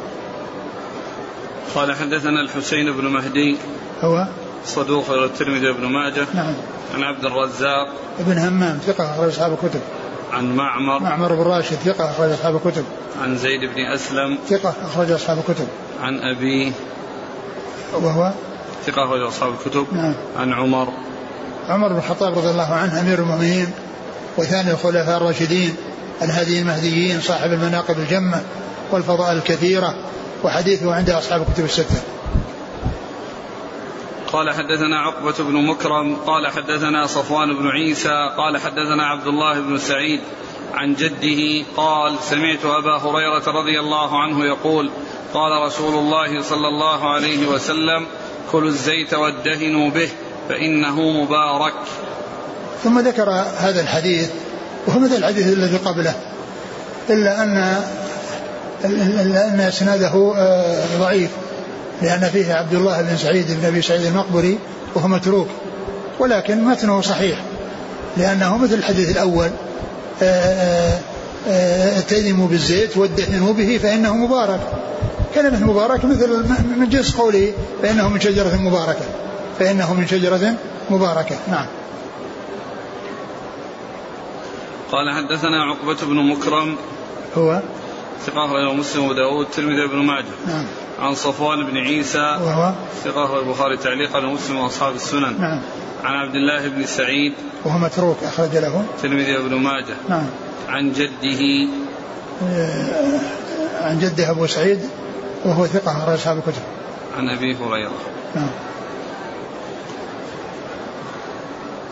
قال 1.75 1.95
حدثنا 1.95 2.41
الحسين 2.41 2.91
بن 2.97 3.07
مهدي 3.07 3.57
هو؟ 4.01 4.27
صدوق 4.65 5.09
الترمذي 5.09 5.67
وابن 5.69 5.85
ماجه. 5.85 6.25
نعم. 6.33 6.53
عن 6.95 7.03
عبد 7.03 7.25
الرزاق. 7.25 7.87
ابن 8.19 8.37
همام 8.37 8.79
ثقة 8.87 9.11
أخرج 9.11 9.27
أصحاب 9.27 9.53
الكتب. 9.53 9.81
عن 10.31 10.55
معمر. 10.55 10.99
معمر 10.99 11.35
بن 11.35 11.41
راشد 11.41 11.75
ثقة 11.75 12.11
أخرج 12.11 12.31
أصحاب 12.31 12.55
الكتب. 12.55 12.83
عن 13.21 13.37
زيد 13.37 13.59
بن 13.59 13.85
أسلم. 13.93 14.37
ثقة 14.49 14.73
أخرج 14.83 15.11
أصحاب 15.11 15.37
الكتب. 15.37 15.67
عن 16.01 16.19
أبيه 16.19 16.71
وهو؟ 17.93 18.31
ثقة 18.85 19.05
أخرج 19.05 19.21
أصحاب 19.21 19.53
الكتب. 19.53 19.87
نعم. 19.91 20.13
عن 20.39 20.53
عمر. 20.53 20.87
عمر 21.69 21.87
بن 21.87 21.97
الخطاب 21.97 22.37
رضي 22.37 22.49
الله 22.49 22.73
عنه 22.73 23.01
أمير 23.01 23.19
المؤمنين 23.19 23.67
وثاني 24.37 24.71
الخلفاء 24.71 25.17
الراشدين 25.17 25.75
الهادي 26.21 26.59
المهديين 26.59 27.21
صاحب 27.21 27.51
المناقب 27.51 27.99
الجمة 27.99 28.41
والفضائل 28.91 29.37
الكثيرة 29.37 29.95
وحديثه 30.43 30.95
عند 30.95 31.09
أصحاب 31.09 31.41
الكتب 31.41 31.65
الستة. 31.65 32.01
قال 34.33 34.53
حدثنا 34.53 34.99
عقبة 34.99 35.33
بن 35.39 35.53
مكرم 35.53 36.15
قال 36.15 36.47
حدثنا 36.47 37.07
صفوان 37.07 37.53
بن 37.53 37.67
عيسى 37.67 38.29
قال 38.37 38.57
حدثنا 38.57 39.05
عبد 39.05 39.27
الله 39.27 39.59
بن 39.59 39.77
سعيد 39.77 40.19
عن 40.73 40.95
جده 40.95 41.65
قال 41.77 42.15
سمعت 42.29 42.65
أبا 42.65 42.97
هريرة 42.97 43.43
رضي 43.47 43.79
الله 43.79 44.21
عنه 44.21 44.45
يقول 44.45 44.91
قال 45.33 45.61
رسول 45.65 45.93
الله 45.93 46.41
صلى 46.41 46.67
الله 46.67 47.13
عليه 47.13 47.47
وسلم 47.47 48.07
كلوا 48.51 48.69
الزيت 48.69 49.13
وادهنوا 49.13 49.89
به 49.89 50.09
فإنه 50.49 51.01
مبارك. 51.01 51.73
ثم 52.83 52.99
ذكر 52.99 53.29
هذا 53.57 53.81
الحديث 53.81 54.29
وهو 54.87 54.99
مثل 54.99 55.15
الحديث 55.15 55.47
الذي 55.47 55.77
قبله 55.77 56.15
إلا 57.09 57.43
أن 57.43 57.83
إلا 58.85 59.47
أن 59.47 59.59
إسناده 59.59 60.33
آه، 60.37 60.97
ضعيف. 60.99 61.29
لأن 62.01 62.29
فيه 62.33 62.53
عبد 62.53 62.73
الله 62.73 63.01
بن 63.01 63.17
سعيد 63.17 63.45
بن 63.59 63.65
أبي 63.65 63.81
سعيد 63.81 64.05
المقبري 64.05 64.59
وهو 64.95 65.07
متروك 65.07 65.47
ولكن 66.19 66.63
متنه 66.63 67.01
صحيح 67.01 67.43
لأنه 68.17 68.57
مثل 68.57 68.73
الحديث 68.73 69.11
الأول 69.11 69.49
اتدموا 71.97 72.45
آه، 72.45 72.47
آه، 72.47 72.49
بالزيت 72.49 72.97
وادهنوا 72.97 73.53
به 73.53 73.79
فإنه 73.83 74.15
مبارك. 74.15 74.59
كلمة 75.35 75.65
مبارك 75.65 76.05
مثل 76.05 76.29
من 76.77 76.89
جنس 76.89 77.15
قوله 77.15 77.53
فإنه 77.83 78.09
من 78.09 78.19
شجرة 78.19 78.55
مباركة 78.55 79.05
فإنه 79.59 79.93
من 79.93 80.07
شجرة 80.07 80.55
مباركة. 80.89 81.35
نعم. 81.51 81.65
قال 84.91 85.13
حدثنا 85.15 85.63
عقبة 85.63 85.97
بن 86.07 86.15
مكرم. 86.15 86.75
هو؟ 87.37 87.61
ثقة 88.25 88.45
أخرجه 88.45 88.73
مسلم 88.73 89.03
وداود 89.03 89.45
الترمذي 89.45 89.87
بن 89.87 89.97
ماجه. 89.97 90.25
نعم. 90.47 90.65
عن 90.99 91.15
صفوان 91.15 91.65
بن 91.65 91.77
عيسى 91.77 92.37
وهو؟ 92.41 92.73
ثقة 93.03 93.25
أخرج 93.25 93.43
البخاري 93.43 93.77
تعليقا 93.77 94.25
ومسلم 94.25 94.57
وأصحاب 94.57 94.95
السنن. 94.95 95.41
نعم. 95.41 95.61
عن 96.03 96.13
عبد 96.13 96.35
الله 96.35 96.67
بن 96.67 96.85
سعيد. 96.85 97.33
وهو 97.65 97.77
متروك 97.77 98.17
أخرج 98.23 98.57
له. 98.57 98.85
الترمذي 98.95 99.37
بن 99.37 99.55
ماجه. 99.55 99.95
نعم. 100.09 100.25
عن 100.69 100.93
جده. 100.93 101.69
آه، 102.43 103.19
عن 103.81 103.99
جده 103.99 104.29
أبو 104.29 104.47
سعيد 104.47 104.79
وهو 105.45 105.67
ثقة 105.67 105.97
أخرج 105.97 106.13
أصحاب 106.13 106.37
الكتب. 106.37 106.61
عن 107.17 107.29
أبي 107.29 107.55
هريرة. 107.55 107.91
نعم. 108.35 108.49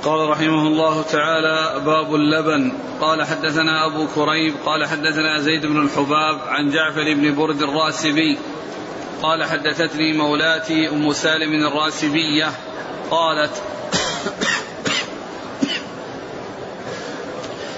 قال 0.04 0.30
رحمه 0.30 0.68
الله 0.68 1.02
تعالى 1.02 1.82
باب 1.86 2.16
اللبن. 2.16 2.74
قال 3.02 3.24
حدثنا 3.24 3.86
أبو 3.86 4.08
كريب 4.16 4.54
قال 4.66 4.86
حدثنا 4.86 5.40
زيد 5.40 5.66
بن 5.66 5.82
الحباب 5.82 6.40
عن 6.48 6.70
جعفر 6.70 7.14
بن 7.14 7.36
برد 7.36 7.62
الراسبي. 7.62 8.38
قال 9.22 9.44
حدثتني 9.44 10.14
مولاتي 10.14 10.90
أم 10.90 11.14
سالم 11.14 11.68
الراسبية 11.68 12.52
قالت 13.12 13.52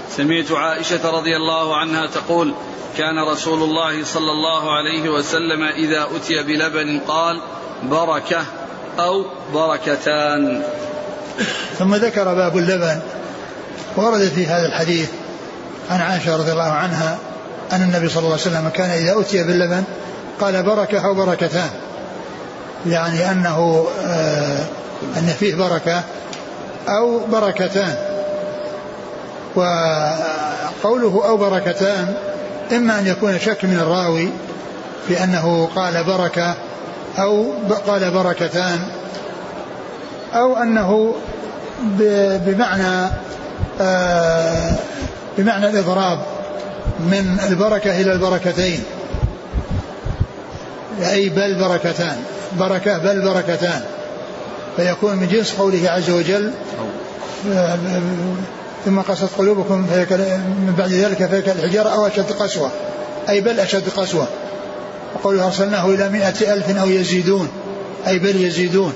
سمعت 0.09 0.51
عائشة 0.51 1.11
رضي 1.11 1.35
الله 1.35 1.77
عنها 1.77 2.05
تقول 2.05 2.53
كان 2.97 3.19
رسول 3.19 3.63
الله 3.63 4.03
صلى 4.03 4.31
الله 4.31 4.71
عليه 4.71 5.09
وسلم 5.09 5.63
إذا 5.63 6.07
أتي 6.15 6.43
بلبن 6.43 6.99
قال 6.99 7.41
بركة 7.83 8.45
أو 8.99 9.25
بركتان. 9.53 10.63
ثم 11.79 11.95
ذكر 11.95 12.33
باب 12.33 12.57
اللبن. 12.57 12.99
ورد 13.97 14.21
في 14.35 14.47
هذا 14.47 14.65
الحديث 14.65 15.09
عن 15.91 16.01
عائشة 16.01 16.37
رضي 16.37 16.51
الله 16.51 16.71
عنها 16.71 17.17
أن 17.71 17.81
النبي 17.81 18.09
صلى 18.09 18.19
الله 18.19 18.31
عليه 18.31 18.41
وسلم 18.41 18.69
كان 18.73 18.89
إذا 18.89 19.21
أتي 19.21 19.43
باللبن 19.43 19.83
قال 20.41 20.63
بركة 20.63 21.05
أو 21.05 21.13
بركتان. 21.13 21.69
يعني 22.87 23.31
أنه 23.31 23.87
آه 24.05 24.65
أن 25.17 25.35
فيه 25.39 25.55
بركة 25.55 26.01
أو 26.89 27.19
بركتان. 27.31 27.95
وقوله 29.55 31.21
أو 31.25 31.37
بركتان 31.37 32.13
إما 32.71 32.99
أن 32.99 33.07
يكون 33.07 33.39
شك 33.39 33.65
من 33.65 33.79
الراوي 33.79 34.29
في 35.07 35.23
أنه 35.23 35.69
قال 35.75 36.03
بركة 36.03 36.55
أو 37.19 37.53
قال 37.87 38.11
بركتان 38.11 38.79
أو 40.33 40.57
أنه 40.57 41.15
بمعنى 42.45 43.11
آه، 43.81 44.75
بمعنى 45.37 45.69
الإضراب 45.69 46.19
من 46.99 47.37
البركة 47.49 48.01
إلى 48.01 48.13
البركتين. 48.13 48.83
أي 51.11 51.29
بل 51.29 51.55
بركتان. 51.59 52.17
بركة 52.59 52.97
بل 52.97 53.21
بركتان. 53.21 53.81
فيكون 54.77 55.15
من 55.15 55.27
جنس 55.27 55.51
قوله 55.51 55.89
عز 55.89 56.09
وجل 56.09 56.51
ثم 58.85 58.99
قست 58.99 59.29
قلوبكم 59.37 59.77
من 59.77 60.75
بعد 60.77 60.91
ذلك 60.91 61.25
فهي 61.25 61.41
كالحجارة 61.41 61.89
أو 61.89 62.07
أشد 62.07 62.31
قسوة. 62.31 62.71
أي 63.29 63.41
بل 63.41 63.59
أشد 63.59 63.89
قسوة. 63.97 64.27
وقوله 65.15 65.45
أرسلناه 65.45 65.85
إلى 65.85 66.09
مئة 66.09 66.53
ألف 66.53 66.77
أو 66.77 66.89
يزيدون. 66.89 67.49
أي 68.07 68.19
بل 68.19 68.43
يزيدون. 68.43 68.93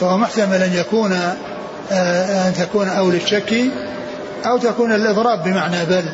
فهو 0.00 0.18
محتمل 0.18 0.62
أن 0.62 0.74
يكون 0.74 1.12
آه، 1.12 1.36
أن 1.90 2.54
تكون 2.54 2.88
أو 2.88 3.10
للشك 3.10 3.54
أو 4.46 4.58
تكون 4.58 4.92
الإضراب 4.92 5.44
بمعنى 5.44 5.86
بل. 5.86 6.04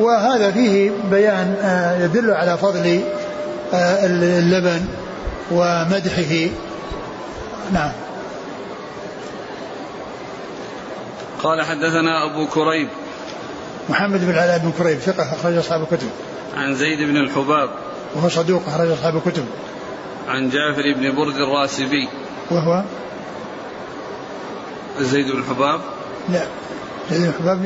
وهذا 0.00 0.50
فيه 0.50 0.90
بيان 1.10 1.56
آه، 1.62 2.04
يدل 2.04 2.30
على 2.30 2.58
فضل 2.58 3.00
آه، 3.74 4.06
اللبن 4.06 4.86
ومدحه. 5.50 6.48
نعم. 7.72 7.92
قال 11.42 11.62
حدثنا 11.62 12.30
أبو 12.30 12.46
كريب. 12.46 12.88
محمد 13.88 14.20
بن 14.20 14.38
علاء 14.38 14.58
بن 14.58 14.72
كريب 14.78 14.98
ثقة 14.98 15.22
أخرج 15.22 15.56
أصحاب 15.56 15.82
الكتب. 15.82 16.08
عن 16.56 16.74
زيد 16.74 16.98
بن 16.98 17.16
الحباب. 17.16 17.70
وهو 18.14 18.28
صدوق 18.28 18.62
أخرج 18.66 18.90
أصحاب 18.90 19.16
الكتب. 19.16 19.44
عن 20.28 20.50
جعفر 20.50 20.94
بن 20.96 21.16
برد 21.16 21.34
الراسبي. 21.36 22.08
وهو 22.50 22.82
زيد 25.00 25.30
بن 25.30 25.38
الحباب 25.38 25.80
لا. 26.28 26.46
زيد 27.10 27.20
بن 27.20 27.28
الحباب 27.28 27.64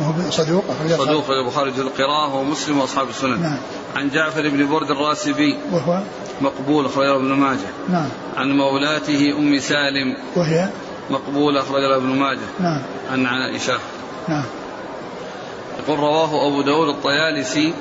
وهو 0.00 0.30
صدوق 0.30 0.64
أخرج 0.68 0.98
صدوق 0.98 1.30
البخاري 1.30 1.70
القراءة 1.70 2.34
ومسلم 2.34 2.78
وأصحاب 2.78 3.08
السنن 3.08 3.42
نعم. 3.42 3.58
عن 3.96 4.10
جعفر 4.10 4.48
بن 4.48 4.68
برد 4.68 4.90
الراسبي. 4.90 5.56
وهو؟ 5.72 6.02
مقبول 6.40 6.86
أخرجه 6.86 7.16
ابن 7.16 7.32
ماجه. 7.32 7.70
نعم. 7.88 8.08
عن 8.36 8.50
مولاته 8.50 9.34
أم 9.38 9.58
سالم. 9.58 10.16
وهي؟ 10.36 10.68
مقبول 11.10 11.58
أخرجه 11.58 11.96
ابن 11.96 12.06
ماجه. 12.06 12.48
نعم. 12.60 12.82
عن 13.10 13.26
عائشة. 13.26 13.78
نعم. 14.28 14.44
يقول 15.78 15.98
رواه 15.98 16.48
أبو 16.48 16.62
داود 16.62 16.88
الطيالسي 16.88 17.74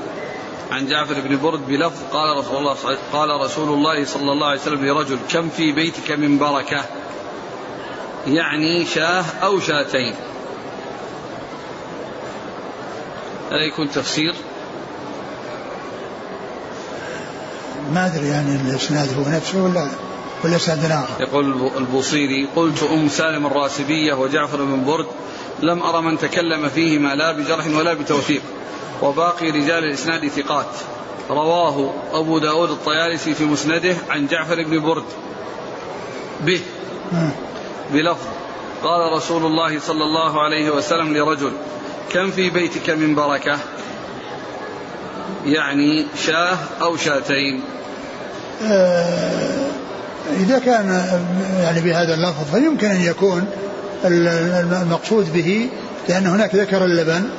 عن 0.72 0.88
جعفر 0.88 1.13
بن 1.22 1.38
برد 1.38 1.68
بلفظ 1.68 2.00
قال 2.13 2.38
رسول 2.38 2.58
الله 2.58 2.75
قال 3.13 3.41
رسول 3.41 3.70
الله 3.70 4.06
صلى 4.06 4.32
الله 4.32 4.48
عليه 4.48 4.62
وسلم 4.62 4.86
لرجل 4.86 5.18
كم 5.30 5.50
في 5.50 5.72
بيتك 5.72 6.12
من 6.12 6.38
بركة؟ 6.38 6.86
يعني 8.28 8.86
شاه 8.86 9.25
أو 9.44 9.60
شاتين. 9.60 10.16
ألا 13.51 13.66
يكون 13.66 13.92
تفسير؟ 13.92 14.36
ما 17.94 18.06
أدري 18.06 18.28
يعني 18.28 18.56
الإسناد 18.56 19.18
هو 19.18 19.32
نفسه 19.32 19.63
ولا 19.63 19.88
ولا 20.44 20.56
اسناد 20.56 20.92
اخر 20.92 21.24
يقول 21.24 21.72
البوصيري 21.78 22.48
قلت 22.56 22.84
أم 22.84 23.08
سالم 23.10 23.46
الراسبية 23.46 24.13
وجعفر 24.13 24.63
بن 24.63 24.84
برد 24.86 25.08
لم 25.62 25.84
ارى 25.84 26.01
من 26.01 26.18
تكلم 26.18 26.70
فيهما 26.70 27.16
لا 27.16 27.32
بجرح 27.32 27.68
ولا 27.68 27.94
بتوثيق. 27.94 28.42
وباقي 29.01 29.51
رجال 29.51 29.84
الإسناد 29.84 30.28
ثقات. 30.28 30.66
رواه 31.30 31.94
أبو 32.13 32.40
داود 32.40 32.70
الطيالسي 32.70 33.34
في 33.34 33.46
مسنده 33.46 33.96
عن 34.10 34.28
جعفر 34.28 34.63
بن 34.63 34.80
برد. 34.80 35.06
به. 36.42 36.62
بلفظ 37.93 38.27
قال 38.83 39.13
رسول 39.13 39.45
الله 39.45 39.79
صلى 39.79 40.03
الله 40.03 40.43
عليه 40.43 40.69
وسلم 40.69 41.17
لرجل 41.17 41.51
كم 42.13 42.32
في 42.32 42.49
بيتك 42.49 42.89
من 42.89 43.15
بركة؟ 43.15 43.58
يعني 45.45 46.06
شاه 46.25 46.58
أو 46.82 46.97
شاتين. 46.97 47.63
آه، 48.63 49.67
إذا 50.39 50.60
كان 50.60 51.04
يعني 51.62 51.82
بهذا 51.82 52.13
اللفظ 52.13 52.56
فيمكن 52.56 52.88
أن 52.88 53.01
يكون 53.01 53.47
المقصود 54.06 55.34
به 55.34 55.69
لأن 56.10 56.27
هناك 56.27 56.56
ذكر 56.56 56.86
اللبن 56.86 57.30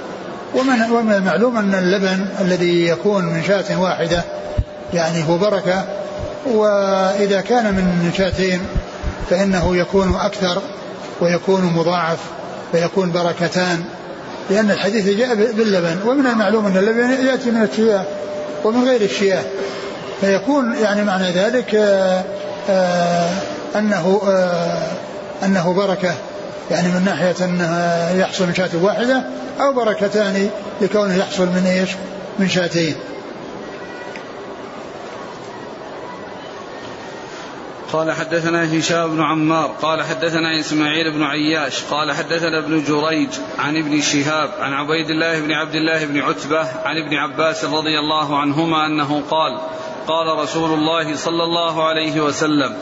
ومن 0.55 0.83
ومن 0.91 1.13
المعلوم 1.13 1.57
أن 1.57 1.75
اللبن 1.75 2.27
الذي 2.41 2.87
يكون 2.87 3.25
من 3.25 3.43
شاة 3.43 3.81
واحدة 3.81 4.25
يعني 4.95 5.29
هو 5.29 5.39
بركة 5.39 5.85
وإذا 6.47 7.41
كان 7.41 7.65
من 7.75 8.13
شاتين 8.17 8.61
فإنه 9.31 9.77
يكون 9.77 10.15
أكثر 10.17 10.63
ويكون 11.21 11.65
مضاعف 11.65 12.19
فيكون 12.73 13.13
بركتان 13.13 13.85
لأن 14.51 14.71
الحديث 14.71 15.09
جاء 15.19 15.35
باللبن 15.35 15.97
ومن 16.07 16.27
المعلوم 16.27 16.67
أن 16.67 16.77
اللبن 16.77 17.27
يأتي 17.27 17.51
من 17.51 17.63
الشياه 17.63 18.05
ومن 18.65 18.89
غير 18.89 19.01
الشياه. 19.01 19.43
فيكون 20.21 20.75
يعني 20.83 21.05
معنى 21.05 21.31
ذلك 21.31 21.75
آآ 21.75 22.19
آه، 22.19 22.25
آآ 22.71 23.29
آه، 23.75 23.79
أنه 23.79 24.21
آه، 24.27 24.87
أنه 25.45 25.73
بركة 25.73 26.15
يعني 26.71 26.89
من 26.89 27.05
ناحية 27.05 27.45
أنها 27.45 28.11
يحصل 28.15 28.47
من 28.47 28.55
شاة 28.55 28.71
واحدة 28.83 29.23
أو 29.61 29.73
بركتان 29.73 30.51
لكونه 30.81 31.17
يحصل 31.17 31.47
من 31.47 31.67
إيش؟ 31.67 31.91
من 32.39 32.49
شاتين. 32.49 32.95
قال 37.93 38.13
حدثنا 38.13 38.79
هشام 38.79 39.17
بن 39.17 39.23
عمار 39.23 39.67
قال 39.83 40.03
حدثنا 40.03 40.61
إسماعيل 40.61 41.13
بن 41.13 41.23
عياش 41.23 41.85
قال 41.85 42.13
حدثنا 42.13 42.59
ابن 42.59 42.85
جريج 42.85 43.29
عن 43.59 43.77
ابن 43.77 44.01
شهاب 44.01 44.51
عن 44.59 44.73
عبيد 44.73 45.11
الله 45.11 45.41
بن 45.41 45.53
عبد 45.53 45.75
الله 45.75 46.05
بن 46.05 46.21
عتبة 46.21 46.61
عن 46.85 46.97
ابن 46.97 47.17
عباس 47.17 47.65
رضي 47.65 47.99
الله 47.99 48.39
عنهما 48.39 48.87
أنه 48.87 49.23
قال 49.31 49.59
قال 50.07 50.39
رسول 50.39 50.75
الله 50.75 51.17
صلى 51.17 51.45
الله 51.45 51.85
عليه 51.85 52.21
وسلم 52.21 52.77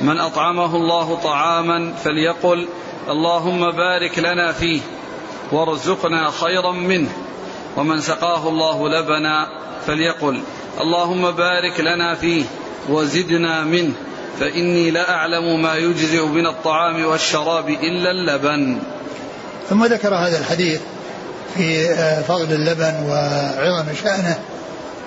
من 0.00 0.20
أطعمه 0.20 0.76
الله 0.76 1.16
طعاما 1.16 1.92
فليقل 2.04 2.68
اللهم 3.08 3.70
بارك 3.70 4.18
لنا 4.18 4.52
فيه 4.52 4.80
وارزقنا 5.52 6.30
خيرا 6.30 6.72
منه 6.72 7.08
ومن 7.76 8.00
سقاه 8.00 8.48
الله 8.48 8.88
لبنا 8.88 9.48
فليقل 9.86 10.40
اللهم 10.80 11.30
بارك 11.30 11.80
لنا 11.80 12.14
فيه 12.14 12.44
وزدنا 12.88 13.64
منه 13.64 13.94
فإني 14.40 14.90
لا 14.90 15.10
أعلم 15.10 15.62
ما 15.62 15.74
يجزئ 15.74 16.24
من 16.26 16.46
الطعام 16.46 17.04
والشراب 17.04 17.68
إلا 17.68 18.10
اللبن. 18.10 18.78
ثم 19.70 19.84
ذكر 19.84 20.14
هذا 20.14 20.38
الحديث 20.38 20.80
في 21.56 21.90
آه، 21.90 22.22
فضل 22.22 22.52
اللبن 22.52 22.94
وعظم 23.08 23.84
شأنه 24.02 24.38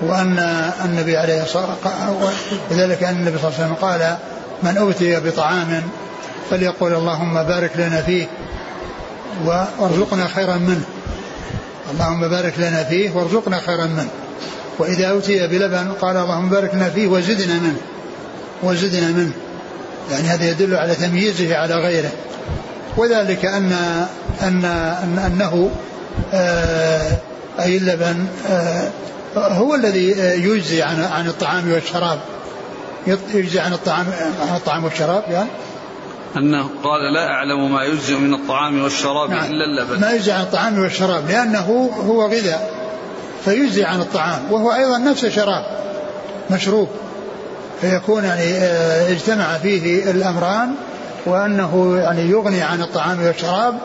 وأن 0.02 0.40
النبي 0.86 1.18
عليه 1.18 1.44
الصلاة 1.44 1.68
والسلام 1.70 2.16
وذلك 2.72 3.04
أن 3.04 3.16
النبي 3.16 3.38
صلى 3.38 3.48
الله 3.48 3.60
عليه 3.60 3.66
وسلم 3.66 3.74
قال 3.74 4.18
من 4.64 4.78
أوتي 4.78 5.20
بطعام 5.20 5.84
فليقول 6.50 6.94
اللهم 6.94 7.44
بارك 7.44 7.72
لنا 7.76 8.02
فيه 8.02 8.28
وارزقنا 9.80 10.28
خيرا 10.28 10.56
منه. 10.56 10.84
اللهم 11.92 12.28
بارك 12.28 12.54
لنا 12.58 12.84
فيه 12.84 13.12
وارزقنا 13.12 13.60
خيرا 13.60 13.86
منه. 13.86 14.10
وإذا 14.80 15.08
أوتي 15.10 15.48
بلبن 15.48 15.92
قال 16.02 16.18
اللهم 16.18 16.50
بارك 16.50 16.76
لنا 16.76 16.90
فيه 16.90 17.08
وزدنا 17.08 17.54
منه. 17.54 17.82
وزدنا 18.64 19.08
منه. 19.08 19.32
يعني 20.12 20.28
هذا 20.28 20.50
يدل 20.50 20.76
على 20.76 20.96
تمييزه 20.96 21.58
على 21.58 21.76
غيره. 21.76 22.12
وذلك 22.98 23.46
أن 23.46 23.72
أن, 24.42 24.66
أن 25.04 25.20
أنه 25.26 25.72
آه 26.34 27.12
أي 27.60 27.78
اللبن 27.78 28.26
آه 28.50 28.92
هو 29.36 29.76
الذي 29.76 30.10
يجزي 30.20 30.82
عن 30.82 31.02
عن 31.02 31.28
الطعام 31.28 31.72
والشراب. 31.72 32.20
يجزي 33.34 33.60
عن 33.60 33.74
الطعام 33.74 34.06
عن 34.50 34.56
الطعام 34.56 34.84
والشراب 34.84 35.24
يعني. 35.32 35.50
أنه 36.38 36.70
قال 36.84 37.14
لا 37.14 37.28
أعلم 37.28 37.74
ما 37.74 37.84
يجزي 37.84 38.16
من 38.16 38.34
الطعام 38.34 38.84
والشراب 38.84 39.30
نعم. 39.30 39.46
إلا 39.46 39.66
اللبن. 39.66 40.02
ما 40.02 40.12
يجزي 40.12 40.32
عن 40.32 40.42
الطعام 40.42 40.80
والشراب 40.80 41.30
لأنه 41.30 41.92
هو 42.08 42.26
غذاء. 42.26 42.80
فيجزي 43.46 43.84
عن 43.84 44.02
الطعام 44.02 44.52
وهو 44.52 44.74
أيضا 44.74 44.98
نفسه 44.98 45.30
شراب 45.30 45.66
مشروب. 46.52 46.90
فيكون 47.82 48.24
يعني 48.24 48.44
آه، 48.44 49.12
اجتمع 49.12 49.58
فيه 49.58 50.12
الأمران 50.12 50.70
وأنه 51.26 51.98
يعني 51.98 52.30
يغني 52.30 52.62
عن 52.62 52.82
الطعام 52.82 53.24
والشراب 53.26 53.78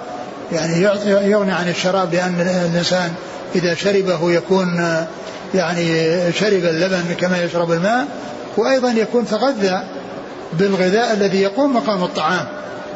يعني 0.53 0.83
يغني 1.31 1.53
عن 1.53 1.69
الشراب 1.69 2.15
لأن 2.15 2.41
الإنسان 2.41 3.13
إذا 3.55 3.75
شربه 3.75 4.33
يكون 4.33 4.81
آه، 4.81 5.07
يعني 5.55 5.87
شرب 6.33 6.65
اللبن 6.65 7.15
كما 7.21 7.43
يشرب 7.43 7.73
الماء 7.73 8.07
وأيضا 8.57 8.91
يكون 8.91 9.27
تغذى 9.27 9.83
بالغذاء 10.53 11.13
الذي 11.13 11.41
يقوم 11.41 11.77
مقام 11.77 12.05
الطعام 12.05 12.47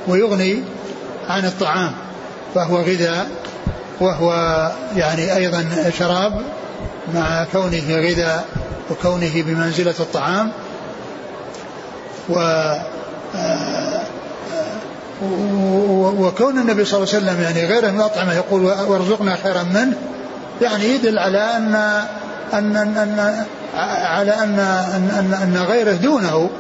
ويغني 0.09 0.63
عن 1.29 1.45
الطعام 1.45 1.93
فهو 2.55 2.77
غذاء 2.77 3.29
وهو 4.01 4.33
يعني 4.97 5.37
أيضا 5.37 5.65
شراب 5.99 6.43
مع 7.15 7.45
كونه 7.53 7.97
غذاء 7.97 8.45
وكونه 8.91 9.43
بمنزلة 9.43 9.95
الطعام. 10.01 10.53
و 12.29 12.39
وكون 16.19 16.59
النبي 16.59 16.85
صلى 16.85 17.03
الله 17.03 17.15
عليه 17.15 17.27
وسلم 17.27 17.43
يعني 17.43 17.67
غير 17.67 17.91
من 17.91 17.97
الأطعمة 17.97 18.35
يقول 18.35 18.65
وارزقنا 18.65 19.37
خيرا 19.43 19.63
منه 19.63 19.97
يعني 20.63 20.85
يدل 20.85 21.19
على 21.19 21.39
أن 21.39 21.75
أن 22.53 22.77
أن, 22.77 22.97
أن 22.99 23.45
على 24.05 24.31
أن 24.31 24.59
أن, 24.59 25.35
أن 25.43 25.65
غيره 25.69 25.93
دونه 25.93 26.51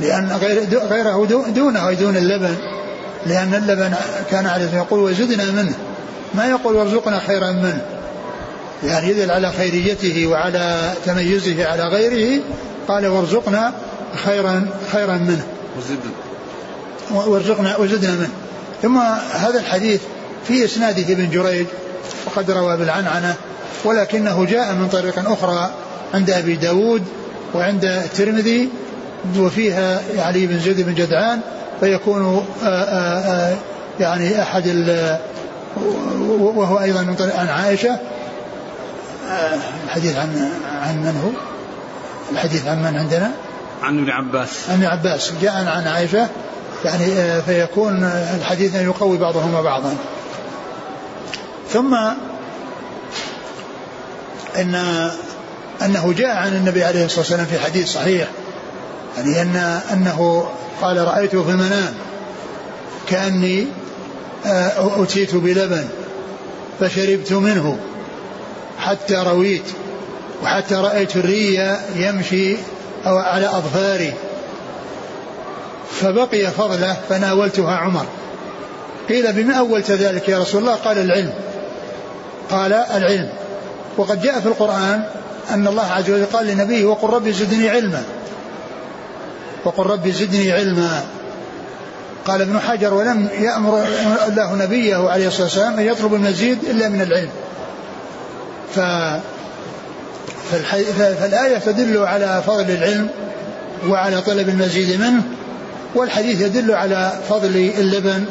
لأن 0.00 0.38
غيره 0.90 1.26
دونه 1.54 1.92
دون 1.92 2.16
اللبن 2.16 2.56
لأن 3.26 3.54
اللبن 3.54 3.94
كان 4.30 4.46
عليه 4.46 4.76
يقول 4.76 5.00
وزدنا 5.00 5.44
منه 5.44 5.74
ما 6.34 6.46
يقول 6.46 6.76
وارزقنا 6.76 7.18
خيرا 7.18 7.50
منه 7.50 7.82
يعني 8.84 9.10
يدل 9.10 9.30
على 9.30 9.52
خيريته 9.52 10.26
وعلى 10.26 10.92
تميزه 11.06 11.66
على 11.66 11.82
غيره 11.82 12.42
قال 12.88 13.06
وارزقنا 13.06 13.72
خيرا 14.16 14.66
خيرا 14.92 15.16
منه 15.16 15.44
وارزقنا 17.10 17.76
وزدنا 17.76 18.14
منه 18.14 18.30
ثم 18.82 18.98
هذا 19.32 19.58
الحديث 19.58 20.00
في 20.48 20.64
إسناده 20.64 21.12
ابن 21.12 21.30
جريج 21.30 21.66
وقد 22.26 22.50
روى 22.50 22.76
بالعنعنة 22.76 23.34
ولكنه 23.84 24.44
جاء 24.44 24.74
من 24.74 24.88
طريق 24.88 25.30
أخرى 25.30 25.70
عند 26.14 26.30
أبي 26.30 26.54
داود 26.54 27.02
وعند 27.54 27.84
الترمذي 27.84 28.68
وفيها 29.38 30.02
علي 30.18 30.46
بن 30.46 30.58
زيد 30.58 30.80
بن 30.80 30.94
جدعان 30.94 31.40
فيكون 31.80 32.44
آه، 32.62 32.66
آه، 32.66 33.50
آه، 33.50 33.56
يعني 34.00 34.42
أحد 34.42 34.86
وهو 36.38 36.80
أيضا 36.80 37.02
من 37.02 37.14
طريق 37.14 37.36
عن 37.36 37.48
عائشة 37.48 37.98
الحديث 39.84 40.16
عن 40.16 40.50
عن 40.82 40.96
من 40.96 41.20
هو؟ 41.24 41.30
الحديث 42.32 42.66
عن 42.66 42.82
من 42.82 42.96
عندنا؟ 42.96 43.30
عن 43.82 43.98
ابن 43.98 44.10
عباس. 44.10 44.70
عن 44.70 44.74
ابن 44.74 44.84
عباس. 44.84 45.32
جاء 45.42 45.54
عن 45.54 45.86
عائشة 45.86 46.28
يعني 46.84 47.42
فيكون 47.42 48.04
الحديث 48.38 48.74
يقوي 48.74 49.18
بعضهما 49.18 49.62
بعضا. 49.62 49.96
ثم 51.72 51.94
إن 54.56 54.74
أنه 55.84 56.12
جاء 56.12 56.36
عن 56.36 56.56
النبي 56.56 56.84
عليه 56.84 57.04
الصلاة 57.04 57.20
والسلام 57.20 57.46
في 57.46 57.58
حديث 57.58 57.92
صحيح 57.92 58.28
يعني 59.16 59.42
أن 59.42 59.56
أنه 59.92 60.48
قال 60.82 61.06
رأيته 61.06 61.42
في 61.42 61.50
المنام 61.50 61.94
كأني 63.08 63.66
آه، 64.46 65.02
أتيت 65.02 65.34
بلبن 65.34 65.88
فشربت 66.80 67.32
منه 67.32 67.78
حتى 68.78 69.14
رويت 69.14 69.64
وحتى 70.42 70.74
رأيت 70.74 71.16
الري 71.16 71.76
يمشي 71.96 72.56
أو 73.06 73.18
على 73.18 73.46
اظفاري 73.46 74.14
فبقي 75.90 76.46
فضله 76.46 76.96
فناولتها 77.08 77.76
عمر. 77.76 78.06
قيل 79.08 79.32
بما 79.32 79.54
أولت 79.54 79.90
ذلك 79.90 80.28
يا 80.28 80.38
رسول 80.38 80.60
الله؟ 80.60 80.74
قال 80.74 80.98
العلم. 80.98 81.32
قال 82.50 82.72
العلم. 82.72 83.28
وقد 83.96 84.22
جاء 84.22 84.40
في 84.40 84.46
القرآن 84.46 85.04
أن 85.50 85.66
الله 85.66 85.86
عز 85.86 86.10
وجل 86.10 86.26
قال 86.26 86.46
لنبيه 86.46 86.84
وقل 86.84 87.08
ربي 87.08 87.32
زدني 87.32 87.70
علما. 87.70 88.02
وقل 89.64 89.86
ربي 89.86 90.12
زدني 90.12 90.52
علما. 90.52 91.04
قال 92.26 92.42
ابن 92.42 92.60
حجر 92.60 92.94
ولم 92.94 93.28
يأمر 93.40 93.84
الله 94.28 94.54
نبيه 94.54 95.10
عليه 95.10 95.28
الصلاة 95.28 95.44
والسلام 95.44 95.78
أن 95.78 95.86
يطلب 95.86 96.14
المزيد 96.14 96.64
إلا 96.64 96.88
من 96.88 97.00
العلم. 97.00 97.30
ف 98.74 98.80
فالآية 100.58 101.58
تدل 101.58 101.98
على 101.98 102.42
فضل 102.46 102.70
العلم 102.70 103.08
وعلى 103.88 104.22
طلب 104.22 104.48
المزيد 104.48 105.00
منه 105.00 105.22
والحديث 105.94 106.40
يدل 106.40 106.72
على 106.72 107.12
فضل 107.28 107.72
اللبن 107.78 108.24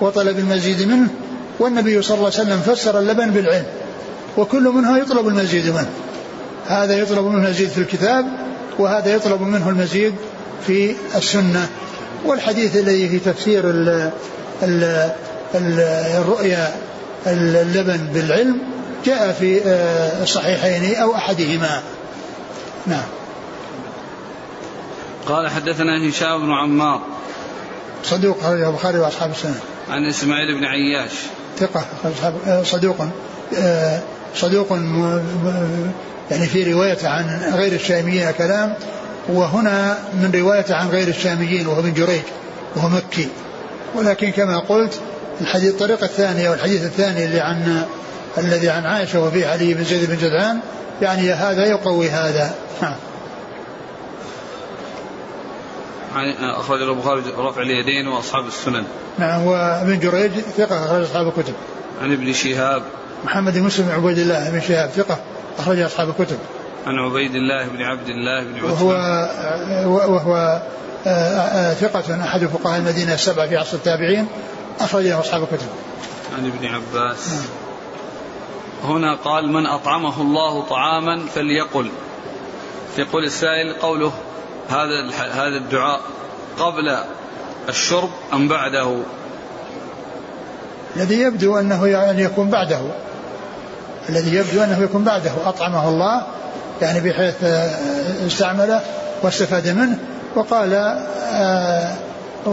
وطلب 0.00 0.38
المزيد 0.38 0.82
منه 0.88 1.08
والنبي 1.58 2.02
صلى 2.02 2.16
الله 2.16 2.30
عليه 2.38 2.42
وسلم 2.42 2.60
فسر 2.60 2.98
اللبن 2.98 3.30
بالعلم 3.30 3.64
وكل 4.36 4.62
منها 4.62 4.98
يطلب 4.98 5.28
المزيد 5.28 5.68
منه. 5.68 5.90
هذا 6.66 6.98
يطلب 6.98 7.24
منه 7.24 7.46
المزيد 7.46 7.68
في 7.68 7.78
الكتاب 7.78 8.26
وهذا 8.78 9.14
يطلب 9.14 9.42
منه 9.42 9.68
المزيد 9.68 10.14
في 10.66 10.94
السنة. 11.16 11.68
والحديث 12.24 12.76
الذي 12.76 13.08
في 13.08 13.18
تفسير 13.18 13.70
ال 13.70 14.10
ال 14.62 15.10
ال 15.54 15.80
الرؤيا 16.18 16.72
اللبن 17.26 18.00
بالعلم 18.14 18.58
جاء 19.04 19.32
في 19.32 19.60
آه، 19.66 20.22
الصحيحين 20.22 20.94
أو 20.94 21.14
أحدهما. 21.14 21.82
نعم. 22.86 23.04
قال 25.26 25.50
حدثنا 25.50 26.08
هشام 26.08 26.46
بن 26.46 26.52
عمار. 26.52 27.00
صدوق 28.04 28.42
خرج 28.42 28.62
البخاري 28.62 28.98
وأصحاب 28.98 29.30
السنة. 29.30 29.60
عن 29.90 30.06
إسماعيل 30.06 30.58
بن 30.58 30.64
عياش. 30.64 31.12
ثقة 31.58 31.84
آه، 32.46 32.62
صدوق 32.62 32.96
آه، 33.58 34.00
صدوق 34.34 34.72
يعني 36.30 36.46
في 36.46 36.72
رواية 36.72 37.08
عن 37.08 37.52
غير 37.54 37.72
الشاميين 37.72 38.30
كلام 38.30 38.74
وهنا 39.28 39.98
من 40.14 40.30
رواية 40.34 40.64
عن 40.70 40.88
غير 40.88 41.08
الشاميين 41.08 41.66
وهو 41.66 41.80
ابن 41.80 41.92
جريج 41.92 42.22
وهو 42.76 42.88
مكي. 42.88 43.28
ولكن 43.94 44.30
كما 44.30 44.58
قلت 44.58 45.00
الحديث 45.40 45.70
الطريقة 45.70 46.04
الثانية 46.04 46.50
والحديث 46.50 46.84
الثاني 46.84 47.24
اللي 47.24 47.40
عن 47.40 47.86
الذي 48.38 48.70
عن 48.70 48.86
عائشة 48.86 49.20
وفيه 49.20 49.46
علي 49.46 49.74
بن 49.74 49.84
زيد 49.84 50.10
بن 50.10 50.16
جدعان 50.16 50.60
يعني 51.02 51.32
هذا 51.32 51.64
يقوي 51.64 52.10
هذا. 52.10 52.54
نعم. 52.82 52.94
أخرج 56.40 56.82
البخاري 56.82 57.22
رفع 57.38 57.62
اليدين 57.62 58.08
وأصحاب 58.08 58.46
السنن. 58.46 58.84
نعم 59.18 59.46
وابن 59.46 59.98
جريج 59.98 60.32
ثقة 60.32 60.84
أخرج 60.84 61.02
أصحاب 61.02 61.28
الكتب. 61.28 61.54
عن 62.02 62.12
ابن 62.12 62.32
شهاب. 62.32 62.82
محمد 63.24 63.54
بن 63.54 63.62
مسلم 63.62 63.90
عبيد 63.90 64.18
الله 64.18 64.50
بن 64.50 64.60
شهاب 64.60 64.90
ثقة 64.90 65.18
أخرج 65.58 65.78
أصحاب 65.78 66.08
الكتب. 66.08 66.38
عن 66.86 66.98
عبيد 66.98 67.34
الله 67.34 67.68
بن 67.68 67.82
عبد 67.82 68.08
الله 68.08 68.44
بن 68.44 68.56
عثمان. 68.56 68.70
وهو 68.70 70.12
وهو 70.12 70.62
آه، 71.06 71.10
آه، 71.10 71.74
ثقة 71.74 72.24
أحد 72.24 72.46
فقهاء 72.46 72.78
المدينة 72.78 73.14
السبعة 73.14 73.48
في 73.48 73.56
عصر 73.56 73.76
التابعين 73.76 74.26
أخرجه 74.80 75.20
أصحاب 75.20 75.42
الكتب. 75.42 75.66
عن 76.38 76.46
ابن 76.46 76.66
عباس. 76.66 77.32
نعم. 77.32 77.61
هنا 78.84 79.14
قال 79.14 79.52
من 79.52 79.66
أطعمه 79.66 80.20
الله 80.20 80.62
طعاما 80.62 81.26
فليقل. 81.34 81.90
يقول 82.98 83.24
السائل 83.24 83.74
قوله 83.74 84.12
هذا 84.68 85.10
هذا 85.32 85.56
الدعاء 85.56 86.00
قبل 86.58 86.98
الشرب 87.68 88.10
أم 88.32 88.48
بعده؟ 88.48 88.96
الذي 90.96 91.20
يبدو 91.20 91.58
أنه 91.58 91.86
يعني 91.86 92.22
يكون 92.22 92.50
بعده 92.50 92.80
الذي 94.08 94.34
يبدو 94.36 94.62
أنه 94.62 94.82
يكون 94.82 95.04
بعده 95.04 95.32
أطعمه 95.46 95.88
الله 95.88 96.26
يعني 96.82 97.00
بحيث 97.00 97.44
آه، 97.44 98.26
استعمله 98.26 98.80
واستفاد 99.22 99.68
منه 99.68 99.98
وقال 100.34 100.74
آه، 101.32 101.94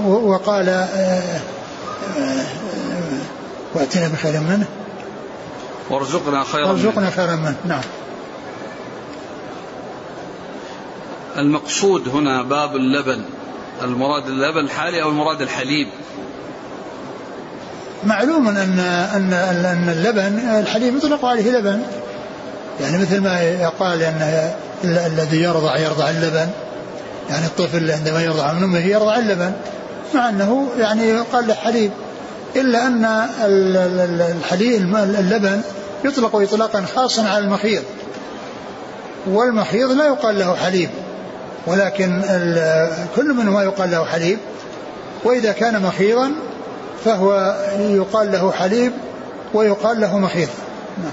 وقال 0.05 0.69
آه، 0.69 1.39
واتنا 3.75 4.07
بخير 4.07 4.39
منه 4.39 4.65
وارزقنا 5.89 6.43
خيرا 6.43 6.67
وارزقنا 6.67 7.09
خيرا 7.09 7.35
منه. 7.35 7.55
نعم. 7.65 7.81
المقصود 11.37 12.07
هنا 12.07 12.43
باب 12.43 12.75
اللبن. 12.75 13.23
المراد 13.81 14.27
اللبن 14.27 14.59
الحالي 14.59 15.03
أو 15.03 15.09
المراد 15.09 15.41
الحليب؟ 15.41 15.87
معلوم 18.03 18.47
ان 18.47 18.79
ان 19.15 19.33
ان 19.65 19.89
اللبن 19.89 20.39
الحليب 20.59 20.95
يطلق 20.95 21.25
عليه 21.25 21.51
لبن. 21.51 21.81
يعني 22.81 22.97
مثل 22.97 23.21
ما 23.21 23.41
يقال 23.41 24.01
أن 24.01 24.51
الذي 24.83 25.41
يرضع 25.41 25.77
يرضع 25.77 26.09
اللبن. 26.09 26.49
يعني 27.29 27.45
الطفل 27.45 27.91
عندما 27.91 28.23
يرضع 28.23 28.53
من 28.53 28.63
أمه 28.63 28.79
يرضع 28.79 29.17
اللبن. 29.17 29.53
مع 30.15 30.29
أنه 30.29 30.69
يعني 30.77 31.03
يقال 31.03 31.47
له 31.47 31.53
حليب. 31.53 31.91
إلا 32.55 32.87
أن 32.87 33.05
الحليب 34.21 34.95
اللبن 34.95 35.61
يطلق 36.05 36.35
اطلاقا 36.35 36.85
خاصا 36.95 37.27
على 37.27 37.43
المخيض 37.43 37.83
والمخيض 39.27 39.91
لا 39.91 40.07
يقال 40.07 40.39
له 40.39 40.55
حليب 40.55 40.89
ولكن 41.67 42.21
كل 43.15 43.33
منهما 43.33 43.63
يقال 43.63 43.91
له 43.91 44.05
حليب. 44.05 44.39
وإذا 45.23 45.51
كان 45.51 45.81
مخيضا 45.81 46.31
فهو 47.05 47.55
يقال 47.79 48.31
له 48.31 48.51
حليب 48.51 48.91
ويقال 49.53 50.01
له 50.01 50.17
مخيط 50.19 50.49
نعم. 50.97 51.11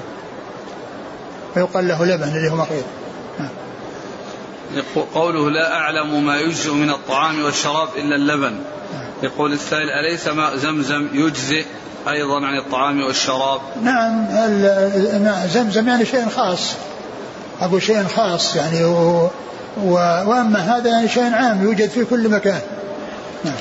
ويقال 1.56 1.88
له 1.88 2.04
لبن 2.04 2.28
اللي 2.28 2.50
هو 2.50 2.56
مخيط 2.56 2.84
نعم. 3.38 3.50
قوله 5.14 5.50
لا 5.50 5.72
أعلم 5.72 6.26
ما 6.26 6.40
يجزئ 6.40 6.72
من 6.72 6.90
الطعام 6.90 7.44
والشراب 7.44 7.88
إلا 7.96 8.16
اللبن. 8.16 8.52
نعم. 8.92 9.05
يقول 9.22 9.52
السائل 9.52 9.90
أليس 9.90 10.28
ماء 10.28 10.56
زمزم 10.56 11.08
يجزئ 11.12 11.64
أيضا 12.08 12.46
عن 12.46 12.58
الطعام 12.58 13.02
والشراب؟ 13.02 13.60
نعم 13.82 14.26
ماء 15.22 15.48
زمزم 15.52 15.88
يعني 15.88 16.06
شيء 16.06 16.28
خاص. 16.28 16.72
أقول 17.60 17.82
شيء 17.82 18.04
خاص 18.04 18.56
يعني 18.56 18.84
وأما 19.84 20.58
هذا 20.58 20.90
يعني 20.90 21.08
شيء 21.08 21.34
عام 21.34 21.62
يوجد 21.64 21.90
في 21.90 22.04
كل 22.04 22.28
مكان. 22.28 22.60
نعم. 23.44 23.54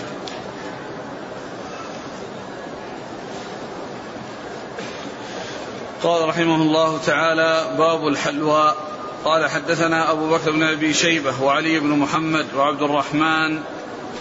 قال 6.03 6.29
رحمه 6.29 6.55
الله 6.55 6.97
تعالى 7.05 7.75
باب 7.77 8.07
الحلوى. 8.07 8.73
قال 9.25 9.49
حدثنا 9.49 10.11
أبو 10.11 10.29
بكر 10.29 10.51
بن 10.51 10.63
أبي 10.63 10.93
شيبة 10.93 11.43
وعلي 11.43 11.79
بن 11.79 11.89
محمد 11.89 12.45
وعبد 12.57 12.81
الرحمن 12.81 13.59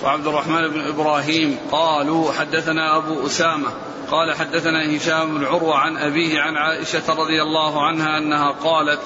وعبد 0.05 0.27
الرحمن 0.27 0.69
بن 0.69 0.89
إبراهيم 0.89 1.59
قالوا 1.73 2.33
حدثنا 2.33 2.97
أبو 2.97 3.27
أسامة 3.27 3.69
قال 4.11 4.35
حدثنا 4.35 4.97
هشام 4.97 5.39
بن 5.39 5.45
عروة 5.45 5.77
عن 5.77 5.97
أبيه 5.97 6.41
عن 6.41 6.57
عائشة 6.57 7.03
رضي 7.09 7.43
الله 7.43 7.87
عنها 7.87 8.19
أنها 8.19 8.51
قالت 8.65 8.99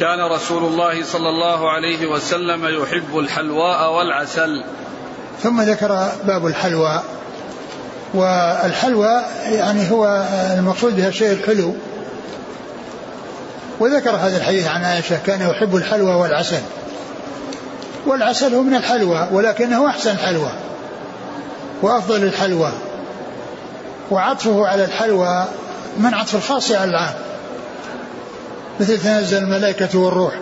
كان 0.00 0.20
رسول 0.20 0.64
الله 0.64 1.04
صلى 1.04 1.28
الله 1.28 1.70
عليه 1.70 2.06
وسلم 2.06 2.82
يحب 2.82 3.18
الحلواء 3.18 3.92
والعسل. 3.92 4.64
ثم 5.42 5.60
ذكر 5.60 6.08
باب 6.24 6.46
الحلوى. 6.46 7.02
والحلوى 8.14 9.22
يعني 9.46 9.90
هو 9.90 10.26
المقصود 10.58 10.96
بها 10.96 11.08
الشيء 11.08 11.32
الحلو. 11.32 11.74
وذكر 13.80 14.10
هذا 14.10 14.36
الحديث 14.36 14.66
عن 14.66 14.84
عائشة 14.84 15.18
كان 15.26 15.50
يحب 15.50 15.76
الحلوى 15.76 16.14
والعسل. 16.14 16.60
والعسل 18.06 18.54
هو 18.54 18.62
من 18.62 18.74
الحلوى 18.74 19.28
ولكنه 19.32 19.86
أحسن 19.86 20.10
الحلوى 20.10 20.50
وأفضل 21.82 22.24
الحلوى. 22.24 22.72
وعطفه 24.10 24.66
على 24.66 24.84
الحلوى 24.84 25.44
من 25.98 26.14
عطف 26.14 26.34
الخاص 26.34 26.72
على 26.72 26.90
العام. 26.90 27.14
مثل 28.80 28.98
تنزل 28.98 29.38
الملائكة 29.38 29.98
والروح. 29.98 30.34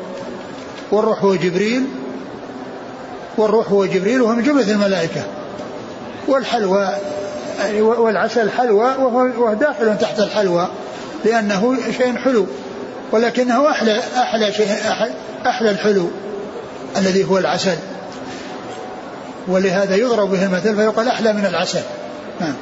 والروح 0.93 1.25
هو 1.25 1.35
جبريل 1.35 1.87
والروح 3.37 3.69
هو 3.69 3.85
جبريل 3.87 4.23
وهو 4.23 4.33
من 4.33 4.43
جملة 4.43 4.71
الملائكة. 4.71 5.23
والحلوى 6.29 6.89
والعسل 7.81 8.51
حلوى 8.51 8.95
وهو 8.99 9.55
داخل 9.55 9.99
تحت 9.99 10.19
الحلوى 10.19 10.69
لأنه 11.25 11.77
شيء 11.99 12.17
حلو 12.17 12.47
ولكنه 13.13 13.71
أحلى 13.71 14.01
أحلى 14.17 14.53
شيء 14.53 14.73
أحلى 15.47 15.71
الحلو. 15.71 16.11
الذي 16.97 17.25
هو 17.25 17.39
العسل 17.39 17.77
ولهذا 19.49 19.97
يضرب 19.97 20.31
به 20.31 20.45
المثل 20.45 20.77
فيقال 20.77 21.09
أحلى 21.09 21.33
من 21.33 21.47
العسل 21.47 21.83
نعم 22.41 22.55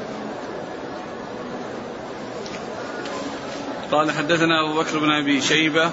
قال 3.92 4.10
حدثنا 4.10 4.66
أبو 4.66 4.80
بكر 4.80 4.98
بن 4.98 5.10
أبي 5.10 5.40
شيبة 5.40 5.90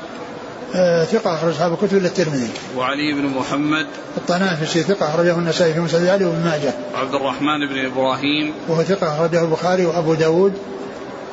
آه 0.76 1.04
ثقة 1.04 1.36
أخرج 1.36 1.52
أصحاب 1.52 1.74
الكتب 1.74 1.98
إلا 1.98 2.08
الترمذي. 2.08 2.50
وعلي 2.78 3.14
بن 3.14 3.26
محمد. 3.26 3.88
الطنافسي 4.18 4.84
ثقة 4.84 5.10
أخرجه 5.10 5.36
النسائي 5.36 5.74
في 5.74 5.80
مسند 5.80 6.08
علي 6.08 6.26
وابن 6.26 6.46
ماجه. 6.46 6.74
وعبد 6.94 7.16
الرحمن 7.16 7.68
بن 7.70 7.86
إبراهيم. 7.86 8.54
وهو 8.68 8.84
ثقة 8.84 9.16
أخرجه 9.16 9.42
البخاري 9.42 9.86
وأبو 9.86 10.14
داود. 10.14 10.54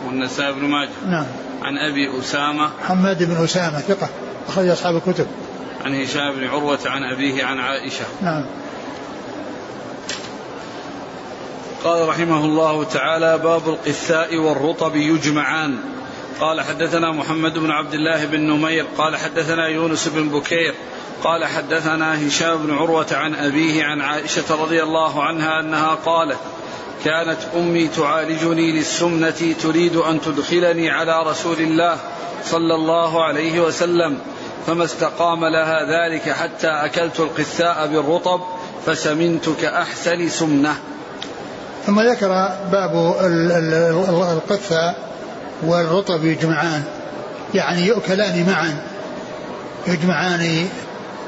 والنسائي 0.07 0.53
بن 0.53 0.65
ماجه. 0.65 0.91
نعم. 1.09 1.27
عن 1.63 1.79
أبي 1.79 2.21
أسامة. 2.21 2.71
حماد 2.89 3.23
بن 3.23 3.45
أسامة 3.45 3.81
ثقة 3.81 4.09
أخرج 4.49 4.69
أصحاب 4.69 4.97
الكتب. 4.97 5.27
عن 5.85 6.03
هشام 6.03 6.33
بن 6.33 6.47
عروة 6.47 6.79
عن 6.87 7.05
أبيه 7.05 7.45
عن 7.45 7.59
عائشة. 7.59 8.05
نعم. 8.23 8.47
قال 11.85 12.09
رحمه 12.09 12.45
الله 12.45 12.85
تعالى 12.85 13.39
باب 13.39 13.69
القثاء 13.69 14.37
والرطب 14.37 14.97
يجمعان 14.97 15.79
قال 16.41 16.61
حدثنا 16.61 17.13
محمد 17.13 17.59
بن 17.59 17.71
عبد 17.71 17.95
الله 17.95 18.25
بن 18.25 18.41
نمير 18.41 18.87
قال 18.99 19.17
حدثنا 19.17 19.69
يونس 19.69 20.09
بن 20.09 20.29
بكير 20.29 20.75
قال 21.25 21.45
حدثنا 21.45 22.29
هشام 22.29 22.57
بن 22.57 22.75
عروة 22.75 23.07
عن 23.13 23.35
أبيه 23.35 23.85
عن 23.85 24.01
عائشة 24.01 24.63
رضي 24.63 24.83
الله 24.83 25.23
عنها 25.23 25.61
أنها 25.61 25.95
قالت 25.95 26.39
كانت 27.05 27.39
أمي 27.57 27.89
تعالجني 27.89 28.73
للسمنة 28.73 29.55
تريد 29.63 29.97
أن 29.97 30.21
تدخلني 30.21 30.91
على 30.91 31.23
رسول 31.23 31.59
الله 31.59 31.99
صلى 32.45 32.75
الله 32.75 33.25
عليه 33.25 33.61
وسلم 33.61 34.19
فما 34.67 34.85
استقام 34.85 35.45
لها 35.45 35.77
ذلك 35.83 36.31
حتى 36.31 36.69
أكلت 36.69 37.21
القثاء 37.21 37.87
بالرطب 37.87 38.41
فسمنت 38.87 39.49
كأحسن 39.49 40.29
سمنة. 40.29 40.75
ثم 41.87 42.01
ذكر 42.01 42.29
باب 42.73 43.15
القثاء 44.33 44.97
والرطب 45.63 46.25
يجمعان. 46.25 46.83
يعني 47.55 47.87
يؤكلان 47.87 48.47
معا. 48.47 48.83
يجمعان 49.87 50.69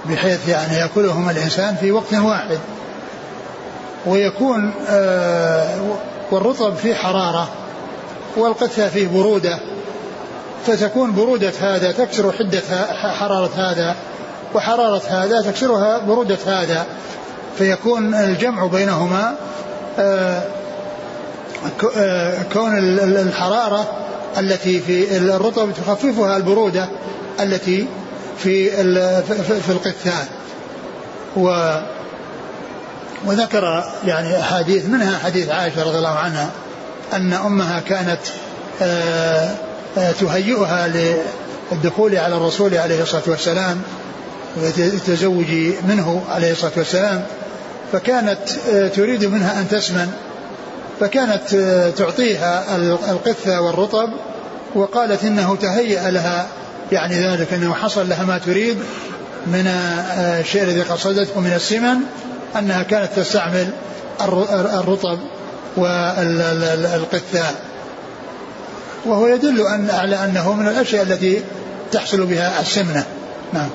بحيث 0.05 0.49
يعني 0.49 0.77
يأكلهما 0.77 1.31
الإنسان 1.31 1.77
في 1.81 1.93
وقت 1.93 2.15
واحد. 2.15 2.59
ويكون 4.07 4.75
آه 4.89 5.97
والرطب 6.31 6.75
فيه 6.75 6.95
حرارة 6.95 7.49
والقثة 8.37 8.89
فيه 8.89 9.09
برودة. 9.09 9.59
فتكون 10.67 11.13
برودة 11.13 11.53
هذا 11.61 11.93
تكسر 11.93 12.33
حدة 12.33 12.63
حرارة 12.93 13.51
هذا 13.57 13.97
وحرارة 14.55 15.03
هذا 15.09 15.43
تكسرها 15.43 15.99
برودة 15.99 16.39
هذا. 16.47 16.87
فيكون 17.59 18.15
الجمع 18.15 18.67
بينهما 18.67 19.35
آه, 19.99 20.43
آه، 21.97 22.43
كون 22.53 22.79
الحرارة 22.99 23.87
التي 24.39 24.81
في 24.81 25.17
الرطب 25.17 25.73
تخففها 25.73 26.37
البرودة 26.37 26.89
التي 27.41 27.87
في 28.39 28.71
في 29.61 29.69
القثاء 29.69 30.27
و 31.37 31.77
وذكر 33.27 33.85
يعني 34.07 34.41
أحاديث 34.41 34.87
منها 34.87 35.19
حديث 35.19 35.49
عائشة 35.51 35.83
رضي 35.83 35.99
الله 35.99 36.09
عنها 36.09 36.51
أن 37.13 37.33
أمها 37.33 37.81
كانت 37.81 38.21
آه، 38.83 39.51
تهيئها 39.97 40.89
للدخول 41.73 42.17
على 42.17 42.37
الرسول 42.37 42.75
عليه 42.75 43.03
الصلاة 43.03 43.23
والسلام 43.27 43.83
والتزوج 44.57 45.47
منه 45.89 46.23
عليه 46.29 46.53
الصلاة 46.53 46.73
والسلام. 46.77 47.23
فكانت 47.93 48.39
آه، 48.73 48.89
تريد 48.89 49.25
منها 49.25 49.61
أن 49.61 49.69
تسمن. 49.69 50.13
فكانت 51.01 51.55
تعطيها 51.99 52.77
القثة 53.11 53.61
والرطب 53.61 54.09
وقالت 54.75 55.25
إنه 55.25 55.57
تهيأ 55.57 56.11
لها. 56.11 56.47
يعني 56.93 57.29
ذلك 57.29 57.53
إنه 57.53 57.75
حصل 57.75 58.09
لها 58.09 58.25
ما 58.25 58.39
تريد 58.39 58.77
من 59.47 59.67
الشيء 60.41 60.63
الذي 60.63 60.83
قصدته 60.83 61.41
من 61.41 61.53
السمن 61.53 61.97
أنها 62.59 62.83
كانت 62.83 63.11
تستعمل 63.17 63.71
الرطب 64.21 65.19
والقثاء 65.77 67.55
وهو 69.07 69.27
يدل 69.27 69.61
أن 69.61 69.91
على 69.91 70.25
أنه 70.25 70.53
من 70.55 70.69
الأشياء 70.69 71.03
التي 71.03 71.43
تحصل 71.93 72.27
بها 72.27 72.61
السمنة 72.61 73.07
نعم 73.53 73.69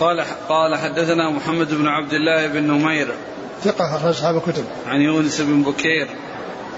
قال 0.00 0.24
قال 0.48 0.76
حدثنا 0.76 1.30
محمد 1.30 1.74
بن 1.74 1.86
عبد 1.86 2.12
الله 2.12 2.46
بن 2.46 2.62
نمير 2.62 3.14
ثقة 3.64 3.96
أخرج 3.96 4.10
أصحاب 4.10 4.36
الكتب. 4.36 4.64
عن 4.86 5.00
يونس 5.00 5.40
بن 5.40 5.62
بكير. 5.62 6.08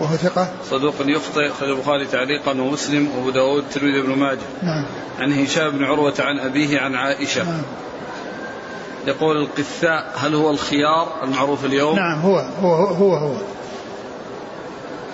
وهو 0.00 0.16
ثقة. 0.16 0.48
صدوق 0.70 0.94
يخطئ 1.00 1.50
أخرج 1.50 1.68
البخاري 1.68 2.06
تعليقا 2.06 2.50
ومسلم 2.50 3.08
وأبو 3.16 3.30
داود 3.30 3.62
الترمذي 3.62 4.02
بن 4.02 4.18
ماجه. 4.18 4.38
نعم. 4.62 4.86
عن 5.18 5.32
هشام 5.32 5.70
بن 5.70 5.84
عروة 5.84 6.14
عن 6.18 6.38
أبيه 6.38 6.80
عن 6.80 6.94
عائشة. 6.94 7.44
نعم. 7.44 7.62
يقول 9.06 9.36
القثاء 9.36 10.12
هل 10.16 10.34
هو 10.34 10.50
الخيار 10.50 11.24
المعروف 11.24 11.64
اليوم؟ 11.64 11.96
نعم 11.96 12.20
هو 12.20 12.38
هو 12.62 12.74
هو 12.74 13.14
هو. 13.14 13.32
هو 13.32 13.36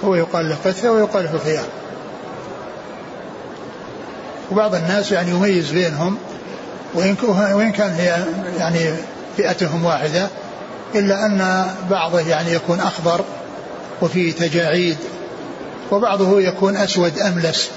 يقال 0.03 0.49
له 0.49 0.57
قثة 0.65 0.93
ويقال 0.93 1.25
له 1.25 1.39
خيار. 1.45 1.67
وبعض 4.51 4.75
الناس 4.75 5.13
يعني 5.13 5.31
يميز 5.31 5.71
بينهم 5.71 6.19
وإن 6.95 7.17
وإن 7.29 7.73
كان 7.73 7.91
هي 7.91 8.25
يعني 8.59 8.95
فئتهم 9.37 9.85
واحدة 9.85 10.29
إلا 10.95 11.27
أن 11.27 11.67
بعضه 11.91 12.21
يعني 12.21 12.53
يكون 12.53 12.81
أخضر 12.81 13.25
وفيه 14.03 14.33
تجاعيد 14.33 14.97
وبعضه 15.91 16.41
يكون 16.41 16.77
أسود 16.77 17.19
أملس 17.19 17.71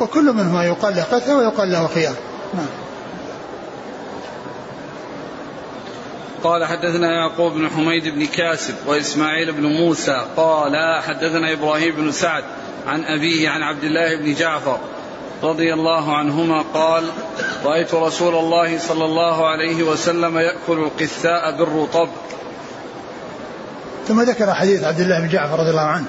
وكل 0.00 0.32
منهما 0.32 0.64
يقال 0.64 0.96
له 0.96 1.02
قثة 1.02 1.36
ويقال 1.36 1.72
له 1.72 1.86
خيار 1.86 2.14
نعم 2.54 2.83
قال 6.44 6.64
حدثنا 6.64 7.12
يعقوب 7.12 7.52
بن 7.52 7.70
حميد 7.70 8.08
بن 8.08 8.26
كاسب 8.26 8.74
وإسماعيل 8.86 9.52
بن 9.52 9.66
موسى 9.66 10.24
قال 10.36 11.02
حدثنا 11.02 11.52
إبراهيم 11.52 11.96
بن 11.96 12.12
سعد 12.12 12.44
عن 12.86 13.04
أبيه 13.04 13.48
عن 13.48 13.62
عبد 13.62 13.84
الله 13.84 14.16
بن 14.16 14.34
جعفر 14.34 14.78
رضي 15.42 15.74
الله 15.74 16.16
عنهما 16.16 16.64
قال 16.74 17.04
رأيت 17.64 17.94
رسول 17.94 18.34
الله 18.34 18.78
صلى 18.78 19.04
الله 19.04 19.46
عليه 19.46 19.82
وسلم 19.82 20.38
يأكل 20.38 20.78
القثاء 20.78 21.56
بالرطب. 21.58 22.08
ثم 24.08 24.20
ذكر 24.20 24.54
حديث 24.54 24.84
عبد 24.84 25.00
الله 25.00 25.20
بن 25.20 25.28
جعفر 25.28 25.58
رضي 25.58 25.70
الله 25.70 25.82
عنه. 25.82 26.06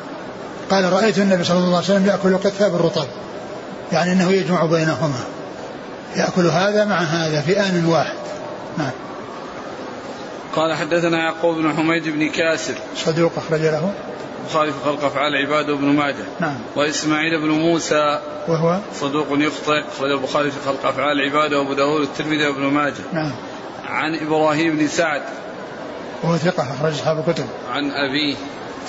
قال 0.69 0.93
رأيت 0.93 1.17
النبي 1.17 1.43
صلى 1.43 1.57
الله 1.57 1.75
عليه 1.75 1.85
وسلم 1.85 2.05
يأكل 2.05 2.29
القثاء 2.29 2.69
بالرطب. 2.69 3.07
يعني 3.91 4.11
أنه 4.11 4.31
يجمع 4.31 4.65
بينهما. 4.65 5.19
يأكل 6.15 6.45
هذا 6.47 6.85
مع 6.85 6.97
هذا 6.97 7.41
في 7.41 7.59
آن 7.59 7.85
واحد. 7.85 8.15
نعم. 8.77 9.04
قال 10.55 10.73
حدثنا 10.73 11.17
يعقوب 11.17 11.55
بن 11.55 11.73
حميد 11.73 12.09
بن 12.09 12.29
كاسر. 12.29 12.73
صدوق 12.95 13.31
أخرج 13.37 13.61
له. 13.61 13.93
في 14.49 14.71
خلق 14.85 15.05
أفعال 15.05 15.35
عباده 15.35 15.73
وابن 15.73 15.85
ماجه. 15.85 16.25
نعم. 16.39 16.57
وإسماعيل 16.75 17.41
بن 17.41 17.49
موسى. 17.49 18.19
وهو؟ 18.47 18.79
صدوق 18.93 19.27
يخطئ. 19.31 19.83
اخرج 19.97 20.11
البخاري 20.11 20.51
في 20.51 20.57
خلق 20.65 20.85
أفعال 20.85 21.21
عباده. 21.21 21.59
وابو 21.59 21.73
داود 21.73 22.01
الترمذي 22.01 22.47
وابن 22.47 22.61
ماجه. 22.61 23.03
نعم. 23.13 23.31
عن 23.85 24.15
إبراهيم 24.15 24.77
بن 24.77 24.87
سعد. 24.87 25.21
وهو 26.23 26.37
ثقة 26.37 26.63
أخرج 26.63 26.93
أصحاب 26.93 27.23
الكتب. 27.27 27.45
عن 27.71 27.91
أبيه. 27.91 28.35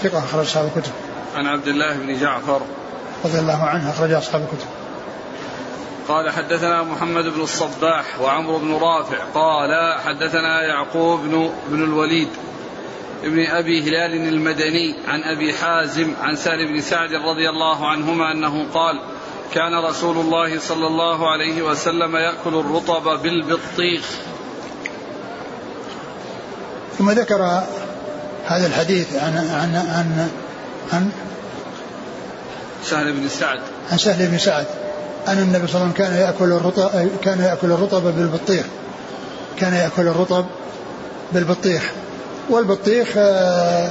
ثقة 0.02 0.18
أخرج 0.18 0.44
أصحاب 0.44 0.70
الكتب. 0.76 0.92
عن 1.34 1.46
عبد 1.46 1.68
الله 1.68 1.96
بن 1.96 2.20
جعفر. 2.20 2.60
رضي 3.24 3.38
الله 3.38 3.62
عنه 3.62 3.90
أخرج 3.90 4.12
أصحاب 4.12 4.42
الكتب. 4.42 4.68
قال 6.08 6.30
حدثنا 6.30 6.82
محمد 6.82 7.24
بن 7.24 7.40
الصباح 7.40 8.20
وعمرو 8.20 8.58
بن 8.58 8.74
رافع 8.74 9.18
قال 9.34 10.00
حدثنا 10.00 10.62
يعقوب 10.62 11.20
بن, 11.20 11.50
بن 11.68 11.84
الوليد 11.84 12.28
ابن 13.24 13.46
أبي 13.46 13.82
هلال 13.82 14.28
المدني 14.28 14.94
عن 15.08 15.22
أبي 15.22 15.52
حازم 15.52 16.14
عن 16.22 16.36
سهل 16.36 16.66
بن 16.66 16.80
سعد 16.80 17.12
رضي 17.12 17.48
الله 17.48 17.88
عنهما 17.88 18.32
أنه 18.32 18.66
قال 18.74 19.00
كان 19.54 19.74
رسول 19.74 20.16
الله 20.16 20.58
صلى 20.58 20.86
الله 20.86 21.30
عليه 21.30 21.62
وسلم 21.62 22.16
يأكل 22.16 22.54
الرطب 22.54 23.22
بالبطيخ. 23.22 24.04
ثم 26.98 27.10
ذكر 27.10 27.62
هذا 28.46 28.66
الحديث 28.66 29.16
عن 29.16 29.36
عن 29.36 29.76
عن 29.76 30.30
عن 30.92 31.10
سهل 32.82 33.12
بن 33.12 33.28
سعد. 33.28 33.60
عن 33.92 33.98
سهل 33.98 34.28
بن 34.28 34.38
سعد. 34.38 34.85
أن 35.28 35.38
النبي 35.38 35.66
صلى 35.66 35.82
الله 35.82 35.92
عليه 35.92 35.92
وسلم 35.92 35.92
كان 35.92 36.14
يأكل 36.14 36.52
الرطب 36.52 37.08
كان 37.22 37.40
يأكل 37.40 37.72
الرطب 37.72 38.02
بالبطيخ. 38.02 38.64
كان 39.60 39.74
يأكل 39.74 40.02
الرطب 40.02 40.44
بالبطيخ. 41.32 41.92
والبطيخ 42.50 43.08
آه، 43.16 43.90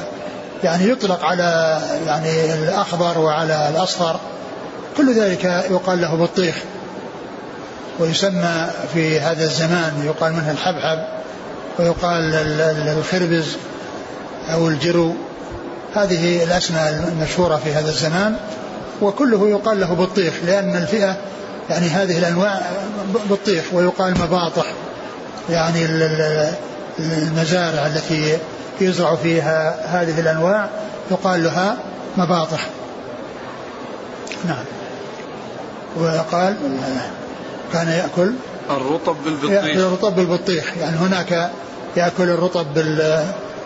يعني 0.63 0.89
يطلق 0.89 1.23
على 1.25 1.81
يعني 2.05 2.53
الأخضر 2.53 3.19
وعلى 3.19 3.69
الأصفر. 3.69 4.19
كل 4.97 5.19
ذلك 5.19 5.43
يقال 5.71 6.01
له 6.01 6.15
بطيخ. 6.15 6.55
ويسمى 7.99 8.67
في 8.93 9.19
هذا 9.19 9.43
الزمان 9.43 9.93
يقال 10.05 10.33
منه 10.33 10.51
الحبحب 10.51 10.99
ويقال 11.79 12.33
الخربز 12.87 13.57
أو 14.53 14.67
الجرو. 14.67 15.13
هذه 15.95 16.43
الأسماء 16.43 16.89
المشهورة 17.07 17.55
في 17.55 17.73
هذا 17.73 17.89
الزمان. 17.89 18.35
وكله 19.01 19.49
يقال 19.49 19.79
له 19.79 19.93
بطيخ 19.93 20.33
لأن 20.45 20.75
الفئة 20.75 21.17
يعني 21.69 21.87
هذه 21.87 22.17
الأنواع 22.17 22.61
بطيخ 23.29 23.63
ويقال 23.73 24.13
مباطح. 24.21 24.65
يعني 25.49 25.85
المزارع 26.99 27.87
التي 27.87 28.37
يزرع 28.81 29.15
فيها 29.15 29.75
هذه 29.85 30.19
الأنواع 30.19 30.69
يقال 31.11 31.43
لها 31.43 31.77
مباطح. 32.17 32.67
نعم. 34.47 34.63
وقال 35.99 36.55
كان 37.73 37.87
يأكل 37.87 38.33
الرطب 38.69 39.15
بالبطيخ. 39.25 39.51
يأكل 39.51 39.79
الرطب 39.79 40.15
بالبطيخ. 40.15 40.73
يعني 40.81 40.97
هناك 40.97 41.51
يأكل 41.97 42.29
الرطب 42.29 42.65
بال 42.73 43.25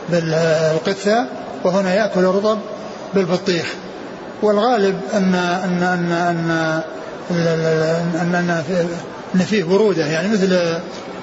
بالقثة 0.10 1.26
وهنا 1.64 1.96
يأكل 1.96 2.20
الرطب 2.20 2.58
بالبطيخ. 3.14 3.76
والغالب 4.42 5.02
أن 5.14 5.36
أن 5.36 5.84
أن 5.84 6.12
أن 6.12 6.52
أن, 7.32 8.36
أن, 8.36 8.64
أن 9.36 9.40
فيه 9.40 9.64
برودة 9.64 10.06
يعني 10.06 10.28
مثل 10.28 10.80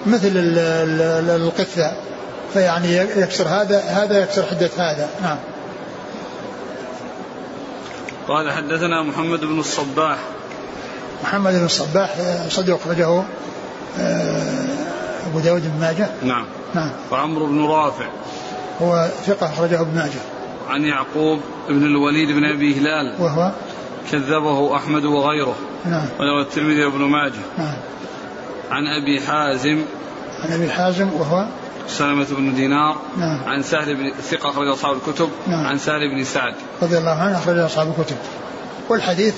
مثل 0.06 0.32
القثة 1.36 1.92
فيعني 2.52 2.96
يكسر 2.96 3.48
هذا 3.48 3.80
هذا 3.80 4.22
يكسر 4.22 4.46
حدة 4.46 4.70
هذا. 4.78 5.08
نعم. 5.22 5.36
قال 8.28 8.52
حدثنا 8.52 9.02
محمد 9.02 9.40
بن 9.40 9.58
الصباح. 9.58 10.18
محمد 11.24 11.52
بن 11.52 11.64
الصباح 11.64 12.14
صدوق 12.48 12.80
أخرجه 12.80 13.22
آه، 14.00 14.66
أبو 15.26 15.40
داود 15.40 15.62
بن 15.62 15.80
ماجه. 15.80 16.08
نعم. 16.22 16.46
نعم. 16.74 16.90
وعمرو 17.12 17.46
بن 17.46 17.64
رافع. 17.64 18.06
هو 18.82 19.08
ثقة 19.26 19.46
أخرجه 19.46 19.80
ابن 19.80 19.94
ماجه. 19.94 20.35
عن 20.68 20.84
يعقوب 20.84 21.40
بن 21.68 21.86
الوليد 21.86 22.28
بن 22.28 22.44
أبي 22.44 22.80
هلال. 22.80 23.14
وهو 23.18 23.52
كذبه 24.12 24.76
أحمد 24.76 25.04
وغيره. 25.04 25.56
نعم. 25.84 26.08
وروى 26.20 26.42
الترمذي 26.42 26.84
وابن 26.84 27.00
ماجه. 27.00 27.32
نعم. 27.58 27.76
عن 28.70 28.86
أبي 28.86 29.20
حازم. 29.20 29.84
عن 30.44 30.52
أبي 30.52 30.70
حازم 30.70 31.08
وهو 31.12 31.46
سلمة 31.88 32.26
بن 32.30 32.54
دينار. 32.54 32.96
نعم. 33.16 33.44
عن 33.46 33.62
سهل 33.62 33.96
بن 33.96 34.12
ثقة 34.30 34.50
أخرج 34.50 34.68
أصحاب 34.68 34.96
الكتب. 34.96 35.28
نعم. 35.46 35.66
عن 35.66 35.78
سهل 35.78 36.14
بن 36.16 36.24
سعد. 36.24 36.54
رضي 36.82 36.98
الله 36.98 37.10
عنه 37.10 37.38
أخرج 37.38 37.58
أصحاب 37.58 37.94
الكتب. 37.98 38.16
والحديث 38.88 39.34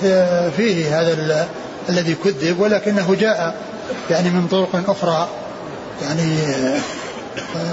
فيه 0.57 1.01
هذا 1.01 1.47
الذي 1.89 2.15
كذب 2.15 2.59
ولكنه 2.59 3.15
جاء 3.19 3.61
يعني 4.09 4.29
من 4.29 4.47
طرق 4.47 4.89
أخرى 4.89 5.27
يعني 6.01 6.35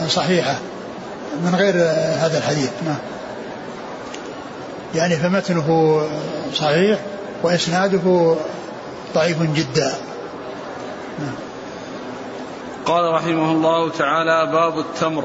صحيحة 0.08 0.54
من 1.44 1.54
غير 1.54 1.74
هذا 2.18 2.38
الحديث. 2.38 2.70
نعم. 2.86 2.96
يعني 4.96 5.16
فمتنه 5.16 6.00
صحيح 6.54 6.98
وإسناده 7.42 8.37
ضعيف 9.14 9.42
جدا. 9.42 9.94
قال 12.87 13.14
رحمه 13.14 13.52
الله 13.52 13.90
تعالى 13.90 14.52
باب 14.52 14.78
التمر. 14.78 15.24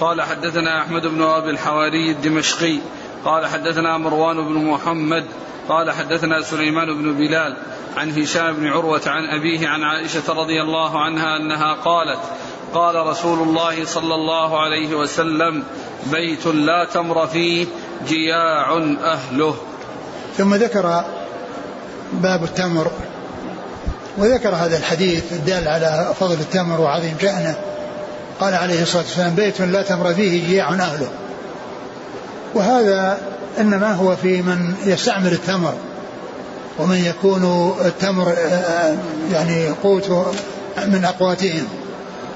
قال 0.00 0.22
حدثنا 0.22 0.82
أحمد 0.82 1.06
بن 1.06 1.22
أبي 1.22 1.50
الحواري 1.50 2.10
الدمشقي. 2.10 2.78
قال 3.24 3.46
حدثنا 3.46 3.98
مروان 3.98 4.36
بن 4.36 4.64
محمد. 4.64 5.24
قال 5.68 5.90
حدثنا 5.90 6.42
سليمان 6.42 6.94
بن 6.94 7.14
بلال 7.14 7.56
عن 7.96 8.10
هشام 8.10 8.52
بن 8.52 8.66
عروة 8.66 9.02
عن 9.06 9.24
أبيه 9.24 9.68
عن 9.68 9.82
عائشة 9.82 10.32
رضي 10.32 10.62
الله 10.62 11.00
عنها 11.00 11.36
أنها 11.36 11.74
قالت 11.74 12.20
قال 12.74 13.06
رسول 13.06 13.48
الله 13.48 13.84
صلى 13.84 14.14
الله 14.14 14.60
عليه 14.60 14.94
وسلم 14.94 15.64
بيت 16.12 16.46
لا 16.46 16.84
تمر 16.84 17.26
فيه 17.26 17.66
جياع 18.08 18.76
أهله. 19.04 19.54
ثم 20.38 20.54
ذكر 20.54 21.04
باب 22.12 22.44
التمر 22.44 22.90
وذكر 24.18 24.54
هذا 24.54 24.76
الحديث 24.76 25.32
الدال 25.32 25.68
على 25.68 26.14
فضل 26.20 26.34
التمر 26.34 26.80
وعظيم 26.80 27.14
شأنه. 27.22 27.56
قال 28.40 28.54
عليه 28.54 28.82
الصلاة 28.82 29.02
والسلام 29.02 29.34
بيت 29.34 29.60
لا 29.60 29.82
تمر 29.82 30.14
فيه 30.14 30.46
جياع 30.46 30.68
أهله. 30.68 31.08
وهذا 32.54 33.18
إنما 33.58 33.92
هو 33.92 34.16
في 34.16 34.42
من 34.42 34.74
يستعمل 34.84 35.32
التمر 35.32 35.74
ومن 36.78 36.96
يكون 36.96 37.74
التمر 37.84 38.34
يعني 39.32 39.68
قوت 39.82 40.10
من 40.86 41.04
أقواتهم 41.04 41.68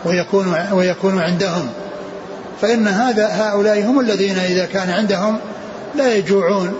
ويكون 0.05 0.55
ويكون 0.73 1.19
عندهم. 1.19 1.69
فإن 2.63 2.89
هذا 2.89 3.29
هؤلاء 3.33 3.85
هم 3.85 4.01
الذين 4.01 4.39
إذا 4.39 4.67
كان 4.67 4.91
عندهم 4.91 5.39
لا 5.97 6.15
يجوعون 6.15 6.75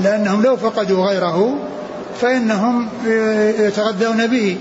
لأنهم 0.00 0.42
لو 0.42 0.56
فقدوا 0.56 1.06
غيره 1.06 1.58
فإنهم 2.20 2.88
يتغذون 3.58 4.26
به. 4.26 4.58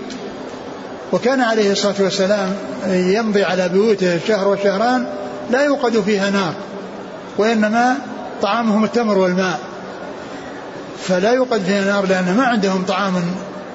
وكان 1.12 1.42
عليه 1.42 1.72
الصلاة 1.72 1.96
والسلام 2.00 2.56
يمضي 2.88 3.44
على 3.44 3.70
بيوته 3.70 4.20
شهر 4.28 4.48
وشهران 4.48 5.06
لا 5.52 5.62
يوقد 5.62 6.00
فيها 6.00 6.30
نار 6.30 6.54
وإنما 7.38 7.96
طعامهم 8.42 8.84
التمر 8.84 9.18
والماء. 9.18 9.60
فلا 11.04 11.32
يوقد 11.32 11.62
فيها 11.62 11.86
نار 11.86 12.06
لأن 12.06 12.36
ما 12.38 12.44
عندهم 12.44 12.86
طعام 12.86 13.14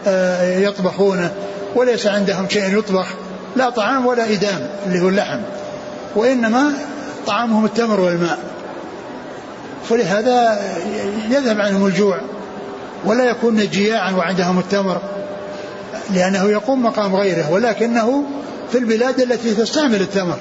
آه، 0.07 0.59
يطبخونه 0.59 1.30
وليس 1.74 2.07
عندهم 2.07 2.48
شيء 2.48 2.78
يطبخ 2.78 3.07
لا 3.57 3.70
طعام 3.70 4.07
ولا 4.07 4.32
إدام 4.32 4.68
اللي 4.86 5.00
هو 5.00 5.09
اللحم 5.09 5.38
وإنما 6.16 6.72
طعامهم 7.26 7.64
التمر 7.64 8.00
والماء. 8.00 8.38
فلهذا 9.89 10.59
يذهب 11.30 11.61
عنهم 11.61 11.87
الجوع 11.87 12.20
ولا 13.05 13.24
يكون 13.24 13.57
جياعا 13.57 14.12
وعندهم 14.12 14.59
التمر 14.59 15.01
لأنه 16.14 16.51
يقوم 16.51 16.82
مقام 16.82 17.16
غيره 17.16 17.53
ولكنه 17.53 18.24
في 18.72 18.78
البلاد 18.78 19.20
التي 19.20 19.55
تستعمل 19.55 20.01
التمر 20.01 20.39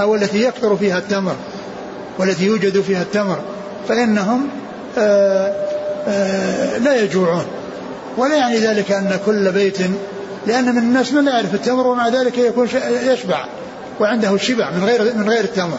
أو 0.00 0.14
التي 0.14 0.42
يكثر 0.44 0.76
فيها 0.76 0.98
التمر 0.98 1.34
والتي 2.18 2.44
يوجد 2.46 2.80
فيها 2.80 3.02
التمر 3.02 3.38
فإنهم 3.88 4.48
آه، 4.98 5.54
آه، 6.08 6.78
لا 6.78 7.02
يجوعون. 7.02 7.44
ولا 8.16 8.36
يعني 8.36 8.58
ذلك 8.58 8.92
أن 8.92 9.18
كل 9.26 9.52
بيت 9.52 9.78
لأن 10.46 10.74
من 10.74 10.78
الناس 10.78 11.12
من 11.12 11.24
لا 11.24 11.32
يعرف 11.32 11.54
التمر 11.54 11.86
ومع 11.86 12.08
ذلك 12.08 12.38
يكون 12.38 12.68
يشبع 13.04 13.44
وعنده 14.00 14.34
الشبع 14.34 14.70
من 14.70 14.84
غير 14.84 15.14
من 15.14 15.28
غير 15.28 15.44
التمر 15.44 15.78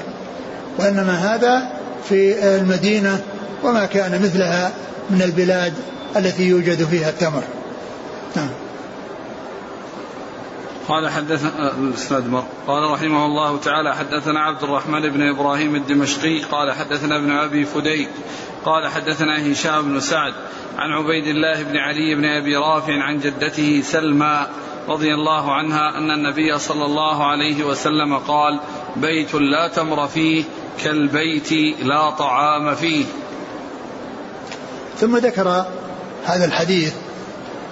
وإنما 0.79 1.13
هذا 1.13 1.67
في 2.09 2.45
المدينة 2.55 3.23
وما 3.63 3.85
كان 3.85 4.21
مثلها 4.21 4.73
من 5.09 5.21
البلاد 5.21 5.73
التي 6.15 6.43
يوجد 6.43 6.85
فيها 6.85 7.09
التمر. 7.09 7.43
نعم. 8.35 8.49
قال 10.87 11.09
حدثنا 11.09 11.77
الاسناد 11.77 12.29
مر. 12.29 12.43
قال 12.67 12.91
رحمه 12.91 13.25
الله 13.25 13.57
تعالى 13.57 13.95
حدثنا 13.95 14.39
عبد 14.39 14.63
الرحمن 14.63 15.09
بن 15.09 15.21
إبراهيم 15.21 15.75
الدمشقي 15.75 16.39
قال 16.39 16.71
حدثنا 16.71 17.15
ابن 17.15 17.31
أبي 17.31 17.65
فديك 17.65 18.09
قال 18.65 18.87
حدثنا 18.87 19.51
هشام 19.51 19.81
بن 19.81 19.99
سعد 19.99 20.33
عن 20.77 20.91
عبيد 20.91 21.27
الله 21.27 21.63
بن 21.63 21.77
علي 21.77 22.15
بن 22.15 22.25
أبي 22.25 22.55
رافع 22.55 23.03
عن 23.03 23.19
جدته 23.19 23.81
سلمى 23.81 24.47
رضي 24.87 25.13
الله 25.13 25.53
عنها 25.53 25.97
أن 25.97 26.11
النبي 26.11 26.59
صلى 26.59 26.85
الله 26.85 27.23
عليه 27.25 27.63
وسلم 27.63 28.17
قال 28.17 28.59
بيت 28.95 29.35
لا 29.35 29.67
تمر 29.67 30.07
فيه 30.07 30.43
كالبيت 30.83 31.51
لا 31.81 32.09
طعام 32.09 32.75
فيه. 32.75 33.05
ثم 34.99 35.17
ذكر 35.17 35.65
هذا 36.25 36.45
الحديث 36.45 36.93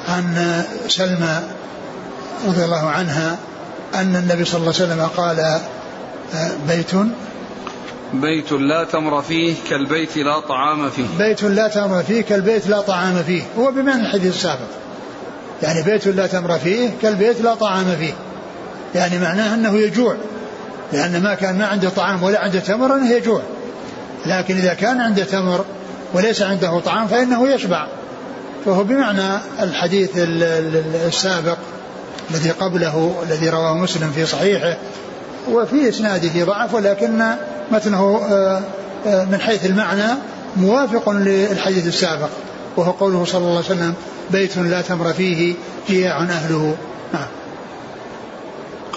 عن 0.07 0.63
سلمى 0.87 1.41
رضي 2.47 2.65
الله 2.65 2.89
عنها 2.89 3.37
أن 3.95 4.15
النبي 4.15 4.45
صلى 4.45 4.59
الله 4.61 4.73
عليه 4.79 4.85
وسلم 4.85 5.07
قال 5.17 5.59
بيت. 6.67 6.91
بيت 8.13 8.51
لا 8.51 8.83
تمر 8.83 9.21
فيه 9.21 9.55
كالبيت 9.69 10.17
لا 10.17 10.39
طعام 10.39 10.89
فيه. 10.89 11.05
بيت 11.17 11.43
لا 11.43 11.67
تمر 11.67 12.03
فيه 12.03 12.21
كالبيت 12.21 12.67
لا 12.67 12.81
طعام 12.81 13.23
فيه. 13.23 13.43
هو 13.59 13.71
بمعنى 13.71 14.01
الحديث 14.01 14.35
السابق. 14.35 14.67
يعني 15.63 15.81
بيت 15.81 16.07
لا 16.07 16.27
تمر 16.27 16.57
فيه 16.57 16.89
كالبيت 17.01 17.41
لا 17.41 17.55
طعام 17.55 17.95
فيه. 17.99 18.13
يعني 18.95 19.19
معناه 19.19 19.55
أنه 19.55 19.77
يجوع. 19.77 20.15
لأن 20.93 21.23
ما 21.23 21.35
كان 21.35 21.57
ما 21.57 21.65
عنده 21.65 21.89
طعام 21.89 22.23
ولا 22.23 22.39
عنده 22.39 22.59
تمر 22.59 22.95
أنه 22.95 23.11
يجوع. 23.11 23.41
لكن 24.25 24.57
إذا 24.57 24.73
كان 24.73 25.01
عنده 25.01 25.23
تمر 25.23 25.65
وليس 26.13 26.41
عنده 26.41 26.79
طعام 26.79 27.07
فإنه 27.07 27.49
يشبع. 27.49 27.87
فهو 28.65 28.83
بمعنى 28.83 29.39
الحديث 29.61 30.09
السابق 31.07 31.57
الذي 32.31 32.51
قبله 32.51 33.15
الذي 33.23 33.49
رواه 33.49 33.77
مسلم 33.77 34.11
في 34.15 34.25
صحيحه 34.25 34.77
وفي 35.51 35.89
إسناده 35.89 36.45
ضعف 36.45 36.73
ولكن 36.73 37.33
متنه 37.71 38.21
آه، 38.31 38.61
آه، 39.07 39.25
من 39.25 39.39
حيث 39.39 39.65
المعنى 39.65 40.13
موافق 40.57 41.09
للحديث 41.09 41.87
السابق. 41.87 42.29
وهو 42.77 42.91
قوله 42.91 43.25
صلى 43.25 43.41
الله 43.41 43.55
عليه 43.55 43.65
وسلم 43.65 43.93
بيت 44.31 44.57
لا 44.57 44.81
تمر 44.81 45.13
فيه 45.13 45.55
جياع 45.89 46.23
أهله. 46.23 46.75
نعم. 47.13 47.27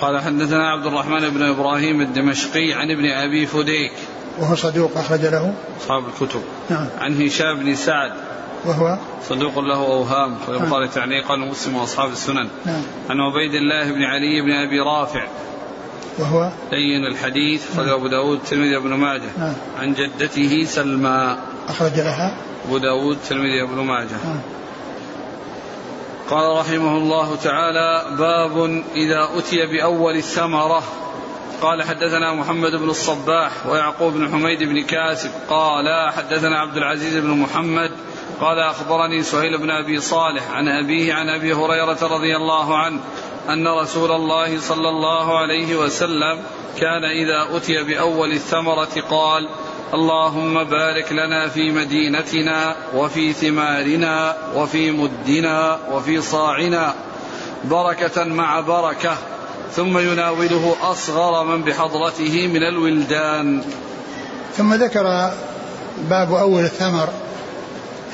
قال 0.05 0.21
حدثنا 0.21 0.71
عبد 0.71 0.87
الرحمن 0.87 1.31
بن 1.31 1.43
إبراهيم 1.43 2.01
الدمشقي 2.01 2.73
عن 2.73 2.91
ابن 2.91 3.11
أبي 3.11 3.47
فديك. 3.47 3.93
وهو 4.39 4.55
صدوق 4.55 4.99
أخرج 4.99 5.21
له. 5.21 5.55
أصحاب 5.81 6.05
الكتب. 6.09 6.43
نعم. 6.71 6.87
عن 7.01 7.23
هشام 7.23 7.57
بن 7.57 7.75
سعد. 7.75 8.13
وهو؟ 8.65 8.99
صدوق 9.29 9.59
له 9.59 9.77
أوهام 9.77 10.37
والبخاري 10.49 10.89
تعليقا 10.89 11.35
ومسلم 11.35 11.77
واصحاب 11.77 12.13
السنن. 12.13 12.49
نعم. 12.65 12.83
عن 13.11 13.21
عبيد 13.21 13.55
الله 13.55 13.93
بن 13.93 14.03
علي 14.03 14.41
بن 14.43 14.53
أبي 14.53 14.81
رافع. 14.81 15.27
وهو؟ 16.19 16.51
لين 16.73 17.07
الحديث 17.07 17.71
أخرج 17.73 17.89
أبو 17.89 18.07
داود 18.07 18.39
الترمذي 18.39 18.79
بن 18.79 18.95
ماجه. 18.95 19.31
نعم. 19.39 19.55
عن 19.81 19.95
جدته 19.95 20.65
سلمى. 20.65 21.37
أخرج 21.69 21.97
لها. 21.97 22.37
أبو 22.67 22.79
داود 22.79 23.17
الترمذي 23.17 23.67
بن 23.67 23.81
ماجه. 23.81 24.19
نعم. 24.25 24.41
قال 26.31 26.59
رحمه 26.59 26.97
الله 26.97 27.37
تعالى 27.37 28.17
باب 28.19 28.85
إذا 28.95 29.29
أتي 29.39 29.67
بأول 29.67 30.17
الثمرة. 30.17 30.83
قال 31.63 31.83
حدثنا 31.83 32.35
محمد 32.35 32.71
بن 32.71 32.91
الصباح 32.91 33.67
ويعقوب 33.67 34.13
بن 34.13 34.33
حميد 34.33 34.63
بن 34.63 34.83
كاسب. 34.83 35.31
قال 35.49 36.13
حدثنا 36.13 36.61
عبد 36.61 36.77
العزيز 36.77 37.17
بن 37.17 37.31
محمد. 37.31 37.91
قال 38.41 38.59
أخبرني 38.59 39.23
سهيل 39.23 39.59
بن 39.59 39.71
أبي 39.71 40.01
صالح 40.01 40.51
عن 40.51 40.69
أبيه 40.69 41.15
عن 41.15 41.29
أبي 41.29 41.53
هريرة 41.53 41.99
رضي 42.03 42.37
الله 42.37 42.79
عنه 42.79 43.01
أن 43.49 43.69
رسول 43.69 44.13
الله 44.13 44.61
صلى 44.61 44.89
الله 44.89 45.39
عليه 45.39 45.77
وسلم 45.77 46.39
كان 46.81 47.05
إذا 47.05 47.57
أتي 47.57 47.83
بأول 47.83 48.33
الثمرة 48.33 49.01
قال 49.11 49.49
اللهم 49.95 50.65
بارك 50.65 51.13
لنا 51.13 51.49
في 51.49 51.71
مدينتنا 51.71 52.77
وفي 52.95 53.33
ثمارنا 53.33 54.37
وفي 54.55 54.91
مدنا 54.91 55.79
وفي 55.93 56.21
صاعنا 56.21 56.95
بركة 57.65 58.25
مع 58.25 58.61
بركة 58.61 59.17
ثم 59.77 59.99
يناوله 59.99 60.77
أصغر 60.83 61.45
من 61.45 61.63
بحضرته 61.63 62.47
من 62.47 62.63
الولدان. 62.63 63.63
ثم 64.57 64.75
ذكر 64.75 65.31
باب 66.11 66.33
أول 66.33 66.65
الثمر. 66.65 67.09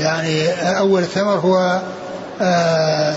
يعني 0.01 0.49
أول 0.79 1.03
الثمر 1.03 1.35
هو 1.35 1.83
آه 2.41 3.17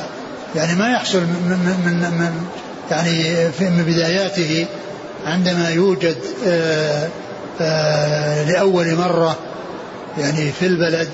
يعني 0.55 0.75
ما 0.79 0.91
يحصل 0.91 1.19
من, 1.19 1.75
من, 1.85 1.97
من 2.19 2.47
يعني 2.91 3.51
في 3.51 3.69
من 3.69 3.83
بداياته 3.83 4.65
عندما 5.25 5.69
يوجد 5.69 6.17
آه 6.47 7.09
لأول 8.47 8.95
مرة 8.95 9.35
يعني 10.17 10.51
في 10.51 10.65
البلد 10.65 11.09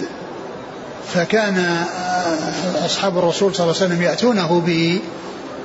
فكان 1.14 1.58
آه 1.58 2.86
أصحاب 2.86 3.18
الرسول 3.18 3.56
صلى 3.56 3.64
الله 3.64 3.76
عليه 3.76 3.86
وسلم 3.86 4.02
يأتونه 4.02 4.64
به 4.66 5.00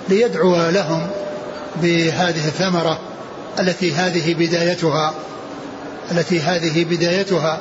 ليدعو 0.09 0.71
لهم 0.71 1.07
بهذه 1.83 2.47
الثمرة 2.49 2.99
التي 3.61 3.93
هذه 3.93 4.35
بدايتها 4.35 5.15
التي 6.11 6.41
هذه 6.41 6.85
بدايتها. 6.85 7.61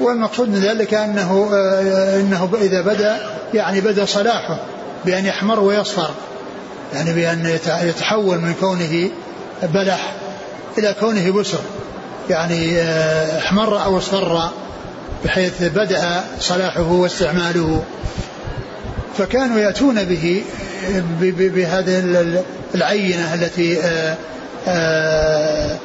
والمقصود 0.00 0.48
من 0.48 0.60
ذلك 0.60 0.94
أنه 0.94 1.50
آه، 1.54 2.20
أنه 2.20 2.50
إذا 2.60 2.80
بدأ 2.80 3.16
يعني 3.54 3.80
بدأ 3.80 4.04
صلاحه 4.04 4.58
بأن 5.04 5.26
يحمر 5.26 5.60
ويصفر 5.60 6.10
يعني 6.94 7.12
بأن 7.12 7.58
يتحول 7.82 8.38
من 8.38 8.54
كونه 8.60 9.10
بلح 9.62 10.12
إلى 10.78 10.94
كونه 11.00 11.30
بسر. 11.30 11.58
يعني 12.30 12.78
آه، 12.78 13.38
احمر 13.38 13.84
أو 13.84 13.98
اصفر 13.98 14.50
بحيث 15.24 15.62
بدأ 15.62 16.24
صلاحه 16.40 16.92
واستعماله. 16.92 17.82
فكانوا 19.18 19.58
يأتون 19.58 20.04
به 20.04 20.42
بهذه 21.20 22.24
العينة 22.74 23.34
التي 23.34 23.78
آه، 24.68 25.76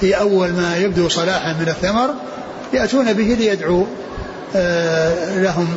في 0.00 0.18
أول 0.20 0.48
ما 0.48 0.76
يبدو 0.76 1.08
صلاحا 1.08 1.52
من 1.52 1.68
الثمر 1.68 2.10
يأتون 2.72 3.12
به 3.12 3.36
ليدعوا 3.38 3.86
آه، 4.56 5.38
لهم 5.38 5.74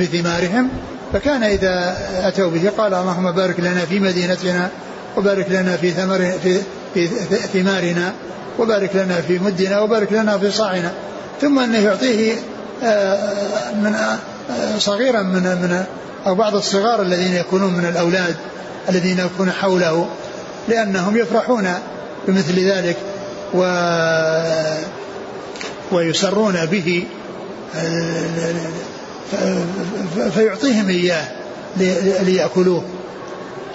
بثمارهم. 0.00 0.68
فكان 1.12 1.42
إذا 1.42 1.96
أتوا 2.22 2.50
به 2.50 2.70
قال 2.78 2.94
اللهم 2.94 3.32
بارك 3.32 3.60
لنا 3.60 3.84
في 3.84 4.00
مدينتنا 4.00 4.70
وبارك 5.16 5.46
لنا 5.50 5.76
في 5.76 5.90
ثمر 5.90 6.32
في, 6.42 6.60
في 6.94 7.06
ثمارنا 7.52 8.12
وبارك 8.58 8.96
لنا 8.96 9.20
في 9.20 9.38
مدنا 9.38 9.80
وبارك 9.80 10.12
لنا 10.12 10.38
في 10.38 10.50
صاعنا. 10.50 10.92
ثم 11.40 11.58
أنه 11.58 11.78
يعطيه 11.78 12.34
آه، 12.84 13.72
من 13.74 13.94
آه، 13.94 14.18
صغيرا 14.78 15.22
من 15.22 15.42
من 15.42 15.84
أو 16.26 16.34
بعض 16.34 16.56
الصغار 16.56 17.02
الذين 17.02 17.34
يكونون 17.34 17.72
من 17.72 17.84
الأولاد 17.84 18.36
الذين 18.88 19.18
يكون 19.18 19.50
حوله 19.50 20.08
لأنهم 20.68 21.16
يفرحون 21.16 21.74
بمثل 22.28 22.58
ذلك 22.58 22.96
و 23.54 23.62
ويسرون 25.92 26.66
به 26.66 27.04
فيعطيهم 30.34 30.88
إياه 30.88 31.24
ليأكلوه. 32.22 32.82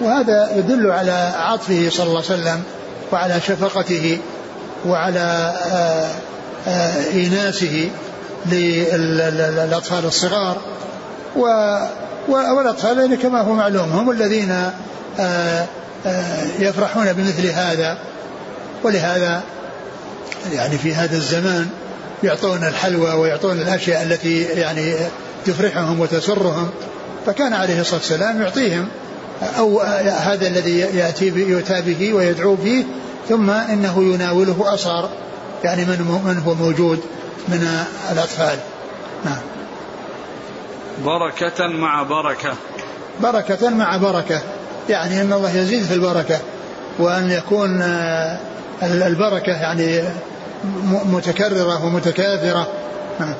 وهذا 0.00 0.50
يدل 0.56 0.90
على 0.90 1.32
عطفه 1.36 1.88
صلى 1.90 2.06
الله 2.06 2.22
عليه 2.30 2.40
وسلم 2.40 2.62
وعلى 3.12 3.40
شفقته 3.40 4.18
وعلى 4.86 5.54
آه، 5.72 6.10
آه، 6.68 7.12
إيناسه 7.12 7.90
للأطفال 8.46 10.04
الصغار. 10.04 10.56
والأطفال 12.28 13.14
كما 13.14 13.40
هو 13.40 13.52
معلوم 13.52 13.92
هم 13.92 14.10
الذين 14.10 14.70
آه، 15.20 15.66
يفرحون 16.58 17.12
بمثل 17.12 17.46
هذا. 17.46 17.98
ولهذا 18.82 19.42
يعني 20.52 20.78
في 20.78 20.94
هذا 20.94 21.16
الزمان 21.16 21.66
يعطون 22.22 22.64
الحلوى 22.64 23.12
ويعطون 23.12 23.58
الأشياء 23.58 24.02
التي 24.02 24.42
يعني 24.42 24.94
تفرحهم 25.46 26.00
وتسرهم. 26.00 26.70
فكان 27.26 27.52
عليه 27.52 27.80
الصلاة 27.80 28.00
والسلام 28.00 28.42
يعطيهم. 28.42 28.88
أو 29.42 29.80
هذا 30.06 30.46
الذي 30.46 30.78
يأتي 30.78 31.26
يؤتى 31.26 31.82
به 31.82 32.14
ويدعو 32.14 32.56
فيه 32.56 32.84
ثم 33.28 33.50
إنه 33.50 34.14
يناوله 34.14 34.74
أصغر 34.74 35.08
يعني 35.64 35.84
من 35.84 36.22
من 36.24 36.42
هو 36.46 36.54
موجود 36.54 37.00
من 37.48 37.68
الأطفال. 38.12 38.58
نعم. 39.24 39.38
بركة 41.04 41.66
مع 41.66 42.02
بركة. 42.02 42.52
بركة 43.22 43.70
مع 43.70 43.96
بركة. 43.96 44.42
يعني 44.88 45.22
أن 45.22 45.32
الله 45.32 45.56
يزيد 45.56 45.82
في 45.82 45.94
البركة 45.94 46.38
وأن 46.98 47.30
يكون 47.30 47.82
البركة 48.82 49.52
يعني 49.52 50.02
متكررة 51.04 51.84
ومتكاثرة. 51.84 52.66
نعم. 53.20 53.34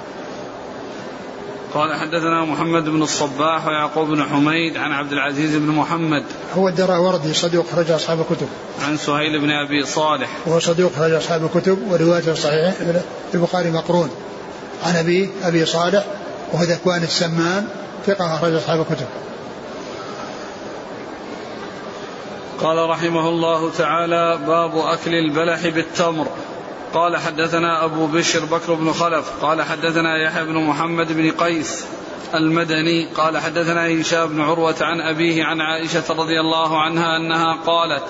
قال 1.74 1.94
حدثنا 1.94 2.44
محمد 2.44 2.84
بن 2.84 3.02
الصباح 3.02 3.66
ويعقوب 3.66 4.08
بن 4.08 4.24
حميد 4.24 4.76
عن 4.76 4.92
عبد 4.92 5.12
العزيز 5.12 5.56
بن 5.56 5.66
محمد 5.66 6.24
هو 6.56 6.68
الدراوردي 6.68 7.34
صدوق 7.34 7.66
خرج 7.72 7.90
أصحاب 7.90 8.20
الكتب. 8.20 8.48
عن 8.86 8.96
سهيل 8.96 9.40
بن 9.40 9.50
أبي 9.50 9.84
صالح. 9.84 10.30
وهو 10.46 10.58
صدوق 10.58 10.92
خرج 10.92 11.12
أصحاب 11.12 11.44
الكتب 11.44 11.78
وروايته 11.90 12.34
صحيح 12.34 12.74
البخاري 13.34 13.70
مقرون. 13.70 14.10
عن 14.84 14.96
أبي 14.96 15.30
أبي 15.42 15.66
صالح 15.66 16.04
وهو 16.52 16.64
ذكوان 16.64 17.02
السمان 17.02 17.68
ثقة 18.06 18.34
أخرج 18.34 18.54
أصحاب 18.54 18.80
الكتب. 18.80 19.06
قال 22.62 22.90
رحمه 22.90 23.28
الله 23.28 23.70
تعالى 23.70 24.38
باب 24.46 24.78
أكل 24.78 25.14
البلح 25.14 25.68
بالتمر. 25.68 26.26
قال 26.94 27.16
حدثنا 27.16 27.84
أبو 27.84 28.06
بشر 28.06 28.44
بكر 28.44 28.74
بن 28.74 28.92
خلف 28.92 29.30
قال 29.42 29.62
حدثنا 29.62 30.16
يحيى 30.16 30.44
بن 30.44 30.54
محمد 30.54 31.12
بن 31.12 31.30
قيس 31.30 31.84
المدني 32.34 33.06
قال 33.14 33.38
حدثنا 33.38 34.00
هشام 34.00 34.28
بن 34.28 34.40
عروة 34.40 34.74
عن 34.80 35.00
أبيه 35.00 35.44
عن 35.44 35.60
عائشة 35.60 36.04
رضي 36.10 36.40
الله 36.40 36.80
عنها 36.82 37.16
أنها 37.16 37.58
قالت 37.66 38.02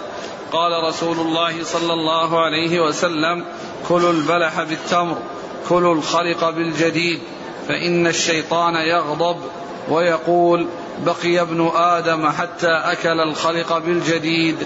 قال 0.53 0.85
رسول 0.85 1.19
الله 1.21 1.65
صلى 1.65 1.93
الله 1.93 2.41
عليه 2.41 2.81
وسلم 2.81 3.45
كلوا 3.89 4.13
البلح 4.13 4.63
بالتمر 4.63 5.17
كلوا 5.69 5.95
الخلق 5.95 6.51
بالجديد 6.51 7.21
فإن 7.69 8.07
الشيطان 8.07 8.75
يغضب 8.75 9.37
ويقول 9.89 10.67
بقي 11.07 11.41
ابن 11.41 11.71
آدم 11.75 12.29
حتى 12.29 12.71
أكل 12.71 13.21
الخلق 13.21 13.79
بالجديد. 13.79 14.57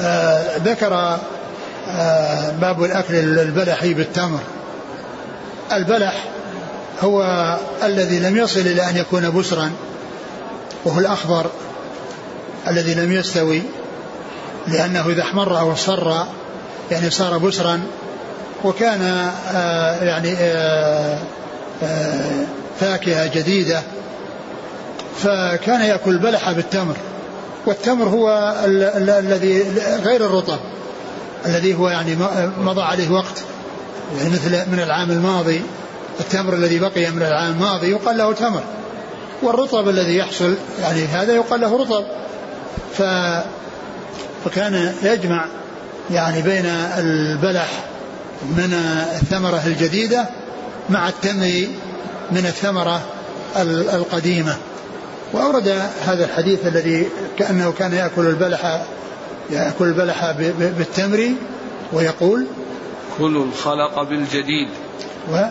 آه 0.00 0.56
ذكر 0.56 1.18
باب 2.60 2.84
الأكل 2.84 3.14
البلح 3.14 3.86
بالتمر. 3.86 4.40
البلح 5.72 6.24
هو 7.00 7.22
الذي 7.82 8.18
لم 8.18 8.36
يصل 8.36 8.60
إلى 8.60 8.90
أن 8.90 8.96
يكون 8.96 9.30
بسرا 9.30 9.72
وهو 10.84 10.98
الأخضر 10.98 11.46
الذي 12.68 12.94
لم 12.94 13.12
يستوي 13.12 13.62
لأنه 14.68 15.08
إذا 15.08 15.22
احمر 15.22 15.58
أو 15.58 15.72
اصفر 15.72 16.26
يعني 16.90 17.10
صار 17.10 17.38
بسرا 17.38 17.80
وكان 18.64 19.30
آه 19.54 20.04
يعني 20.04 20.34
آه 20.38 21.18
آه 21.82 22.44
فاكهة 22.80 23.26
جديدة 23.26 23.82
فكان 25.18 25.80
يأكل 25.80 26.10
البلح 26.10 26.52
بالتمر. 26.52 26.96
والتمر 27.66 28.08
هو 28.08 28.54
الذي 28.64 29.64
غير 30.04 30.26
الرطب. 30.26 30.58
الذي 31.46 31.74
هو 31.74 31.88
يعني 31.88 32.16
مضى 32.58 32.82
عليه 32.82 33.10
وقت 33.10 33.44
يعني 34.18 34.30
مثل 34.30 34.70
من 34.70 34.80
العام 34.80 35.10
الماضي 35.10 35.62
التمر 36.20 36.54
الذي 36.54 36.78
بقي 36.78 37.10
من 37.10 37.22
العام 37.22 37.52
الماضي 37.52 37.90
يقال 37.90 38.18
له 38.18 38.32
تمر 38.32 38.62
والرطب 39.42 39.88
الذي 39.88 40.16
يحصل 40.16 40.54
يعني 40.80 41.04
هذا 41.04 41.34
يقال 41.34 41.60
له 41.60 41.76
رطب. 41.76 42.04
ف 42.98 43.02
فكان 44.44 44.94
يجمع 45.02 45.46
يعني 46.10 46.42
بين 46.42 46.66
البلح 46.98 47.68
من 48.42 48.74
الثمرة 49.22 49.62
الجديدة 49.66 50.24
مع 50.90 51.08
التمر 51.08 51.66
من 52.30 52.46
الثمرة 52.46 53.02
القديمة. 53.92 54.56
وأورد 55.32 55.68
هذا 56.06 56.24
الحديث 56.24 56.66
الذي 56.66 57.08
كأنه 57.38 57.72
كان 57.78 57.92
يأكل 57.92 58.26
البلح 58.26 58.82
يأكل 59.50 59.84
البلح 59.84 60.30
بالتمر 60.58 61.32
ويقول 61.92 62.46
كلوا 63.18 63.44
الخلق 63.44 64.02
بالجديد. 64.02 64.68
و 65.32 65.46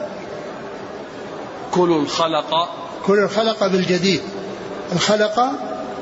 كلوا 1.72 2.02
الخلق. 2.02 2.70
كلوا 3.06 3.26
الخلق 3.26 3.68
بالجديد. 3.68 4.22
الخلق 4.94 5.40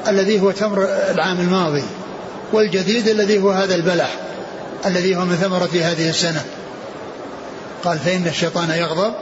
الذي 0.07 0.41
هو 0.41 0.51
تمر 0.51 0.83
العام 1.11 1.39
الماضي 1.39 1.83
والجديد 2.53 3.07
الذي 3.07 3.41
هو 3.41 3.51
هذا 3.51 3.75
البلح 3.75 4.09
الذي 4.85 5.15
هو 5.15 5.25
من 5.25 5.35
ثمرة 5.35 5.69
هذه 5.83 6.09
السنة. 6.09 6.45
قال 7.83 7.99
فإن 7.99 8.27
الشيطان 8.27 8.69
يغضب 8.69 9.13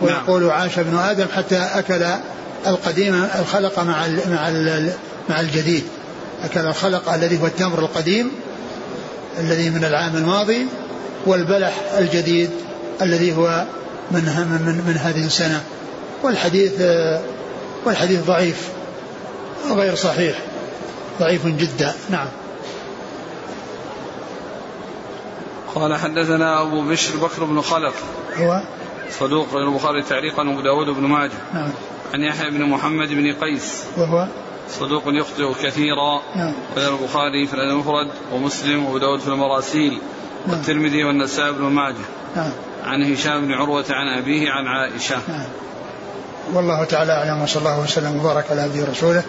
ويقول 0.00 0.42
نعم. 0.42 0.50
عاش 0.50 0.78
ابن 0.78 0.98
آدم 0.98 1.26
حتى 1.36 1.56
أكل 1.56 2.06
القديم 2.66 3.28
الخلق 3.38 3.78
مع 3.78 4.06
مع 4.30 4.50
مع 5.28 5.40
الجديد. 5.40 5.84
أكل 6.44 6.60
الخلق 6.60 7.12
الذي 7.12 7.42
هو 7.42 7.46
التمر 7.46 7.78
القديم 7.78 8.30
الذي 9.38 9.70
من 9.70 9.84
العام 9.84 10.16
الماضي 10.16 10.66
والبلح 11.26 11.74
الجديد 11.98 12.50
الذي 13.02 13.36
هو 13.36 13.64
من 14.10 14.22
من 14.22 14.84
من 14.86 14.96
هذه 14.96 15.26
السنة. 15.26 15.64
والحديث 16.22 16.80
والحديث 17.84 18.24
ضعيف 18.26 18.68
غير 19.70 19.94
صحيح 19.94 20.38
ضعيف 21.20 21.46
جدا. 21.46 21.94
نعم. 22.10 22.26
قال 25.74 25.94
حدثنا 25.94 26.62
أبو 26.62 26.82
بشر 26.82 27.16
بكر 27.16 27.44
بن 27.44 27.60
خلف. 27.60 27.94
هو؟ 28.36 28.62
صدوق 29.20 29.54
البخاري 29.54 30.02
تعليقا 30.02 30.48
وأبو 30.48 30.60
داود 30.60 30.86
بن 30.86 31.02
ماجه. 31.02 31.32
نعم. 31.54 31.70
عن 32.14 32.20
يحيى 32.20 32.50
بن 32.50 32.64
محمد 32.64 33.08
بن 33.08 33.32
قيس. 33.32 33.84
وهو؟ 33.96 34.26
صدوق 34.70 35.02
يخطئ 35.06 35.64
كثيرا. 35.64 36.22
نعم. 36.36 36.52
البخاري 36.76 37.46
في 37.46 37.54
المفرد 37.54 38.08
ومسلم 38.32 38.84
وأبو 38.84 38.98
داود 38.98 39.20
في 39.20 39.28
المراسيل 39.28 39.98
نعم. 40.46 40.56
والترمذي 40.56 41.04
والنسائي 41.04 41.52
بن 41.52 41.62
ماجه. 41.62 41.94
نعم. 42.36 42.52
عن 42.84 43.12
هشام 43.12 43.46
بن 43.46 43.52
عروة 43.52 43.84
عن 43.90 44.18
أبيه 44.18 44.50
عن 44.50 44.66
عائشة. 44.66 45.16
نعم. 45.28 45.46
والله 46.54 46.84
تعالى 46.84 47.12
أعلم 47.12 47.42
وصلى 47.42 47.60
الله 47.60 47.80
وسلم 47.80 48.20
وبارك 48.20 48.44
على 48.50 48.60
عبده 48.60 48.82
ورسوله 48.82 49.22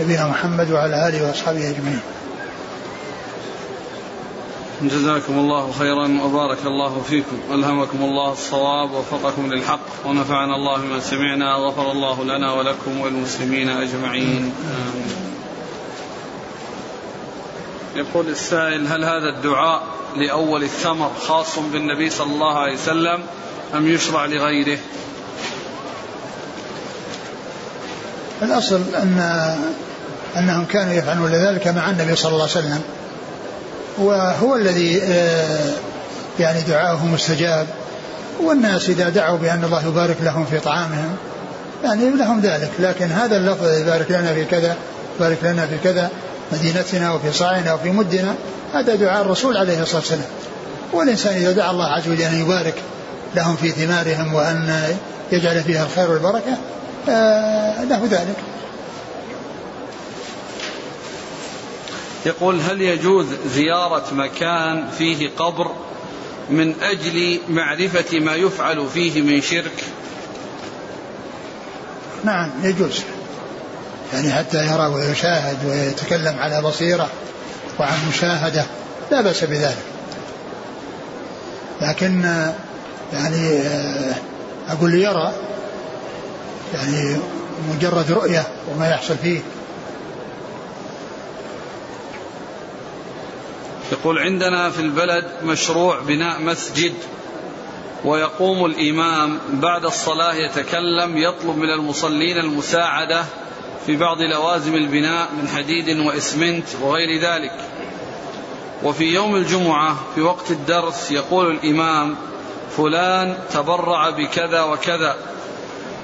نبينا 0.00 0.28
محمد 0.28 0.70
وعلى 0.70 1.08
آله 1.08 1.28
وأصحابه 1.28 1.70
أجمعين. 1.70 2.00
جزاكم 4.82 5.38
الله 5.38 5.72
خيرا 5.78 6.20
وبارك 6.24 6.58
الله 6.66 7.02
فيكم. 7.08 7.36
ألهمكم 7.50 7.98
الله 8.02 8.32
الصواب 8.32 8.90
ووفقكم 8.90 9.52
للحق 9.52 10.06
ونفعنا 10.06 10.56
الله 10.56 10.76
بما 10.76 11.00
سمعنا 11.00 11.54
غفر 11.54 11.92
الله 11.92 12.24
لنا 12.24 12.52
ولكم 12.52 13.00
وللمسلمين 13.00 13.68
أجمعين. 13.68 14.52
آمين. 14.62 15.12
يقول 17.96 18.28
السائل 18.28 18.86
هل 18.86 19.04
هذا 19.04 19.28
الدعاء 19.36 19.82
لأول 20.16 20.62
الثمر 20.62 21.10
خاص 21.28 21.58
بالنبي 21.58 22.10
صلى 22.10 22.32
الله 22.32 22.58
عليه 22.58 22.74
وسلم 22.74 23.22
أم 23.74 23.88
يشرع 23.88 24.26
لغيره؟ 24.26 24.78
الأصل 28.42 28.82
أن 28.94 29.18
أنهم 30.36 30.64
كانوا 30.64 30.92
يفعلون 30.92 31.30
ذلك 31.30 31.68
مع 31.68 31.90
النبي 31.90 32.16
صلى 32.16 32.32
الله 32.32 32.42
عليه 32.42 32.52
وسلم. 32.52 32.82
وهو 34.00 34.56
الذي 34.56 35.02
آه، 35.02 35.70
يعني 36.40 36.60
دعاؤه 36.60 37.06
مستجاب. 37.06 37.66
والناس 38.42 38.88
إذا 38.88 39.08
دعوا 39.08 39.38
بأن 39.38 39.64
الله 39.64 39.86
يبارك 39.86 40.16
لهم 40.22 40.44
في 40.44 40.58
طعامهم 40.58 41.16
يعني 41.84 42.10
لهم 42.10 42.40
ذلك. 42.40 42.70
لكن 42.78 43.06
هذا 43.06 43.36
اللفظ 43.36 43.68
يبارك 43.80 44.10
لنا 44.10 44.34
في 44.34 44.44
كذا 44.44 44.76
بارك 45.20 45.38
لنا 45.42 45.66
في 45.66 45.78
كذا 45.84 46.10
مدينتنا 46.52 47.12
وفي 47.12 47.32
صاعنا 47.32 47.74
وفي 47.74 47.90
مدنا 47.90 48.34
هذا 48.74 48.94
دعاء 48.94 49.22
الرسول 49.22 49.56
عليه 49.56 49.82
الصلاة 49.82 50.00
والسلام. 50.00 50.28
والإنسان 50.92 51.34
إذا 51.34 51.52
دعا 51.52 51.70
الله 51.70 51.86
عز 51.86 52.08
وجل 52.08 52.22
أن 52.22 52.40
يبارك 52.40 52.74
لهم 53.36 53.56
في 53.56 53.70
ثمارهم 53.70 54.34
وأن 54.34 54.82
يجعل 55.32 55.62
فيها 55.62 55.84
الخير 55.84 56.10
والبركة 56.10 56.56
آه، 57.08 57.84
له 57.84 58.00
ذلك. 58.10 58.36
يقول 62.26 62.60
هل 62.60 62.82
يجوز 62.82 63.26
زيارة 63.54 64.04
مكان 64.12 64.90
فيه 64.98 65.30
قبر 65.36 65.70
من 66.50 66.74
أجل 66.82 67.40
معرفة 67.48 68.18
ما 68.18 68.34
يفعل 68.34 68.86
فيه 68.94 69.22
من 69.22 69.40
شرك؟ 69.40 69.84
نعم 72.24 72.50
يجوز. 72.62 73.02
يعني 74.12 74.32
حتى 74.32 74.66
يرى 74.66 74.86
ويشاهد 74.86 75.56
ويتكلم 75.66 76.38
على 76.38 76.62
بصيرة 76.62 77.08
وعن 77.80 77.98
مشاهدة 78.08 78.66
لا 79.10 79.20
بأس 79.20 79.44
بذلك. 79.44 79.84
لكن 81.80 82.24
يعني 83.12 83.60
أقول 84.68 84.94
يرى 84.94 85.32
يعني 86.74 87.16
مجرد 87.74 88.10
رؤية 88.12 88.46
وما 88.70 88.88
يحصل 88.90 89.16
فيه 89.22 89.40
يقول 93.92 94.18
عندنا 94.18 94.70
في 94.70 94.80
البلد 94.80 95.24
مشروع 95.44 96.00
بناء 96.00 96.42
مسجد 96.42 96.94
ويقوم 98.04 98.64
الإمام 98.64 99.38
بعد 99.52 99.84
الصلاة 99.84 100.34
يتكلم 100.34 101.18
يطلب 101.18 101.56
من 101.56 101.70
المصلين 101.70 102.38
المساعدة 102.38 103.24
في 103.86 103.96
بعض 103.96 104.20
لوازم 104.20 104.74
البناء 104.74 105.28
من 105.42 105.48
حديد 105.48 105.98
وإسمنت 105.98 106.66
وغير 106.82 107.20
ذلك. 107.20 107.52
وفي 108.82 109.04
يوم 109.04 109.36
الجمعة 109.36 109.96
في 110.14 110.22
وقت 110.22 110.50
الدرس 110.50 111.12
يقول 111.12 111.50
الإمام 111.50 112.16
فلان 112.76 113.36
تبرع 113.52 114.10
بكذا 114.10 114.62
وكذا 114.62 115.16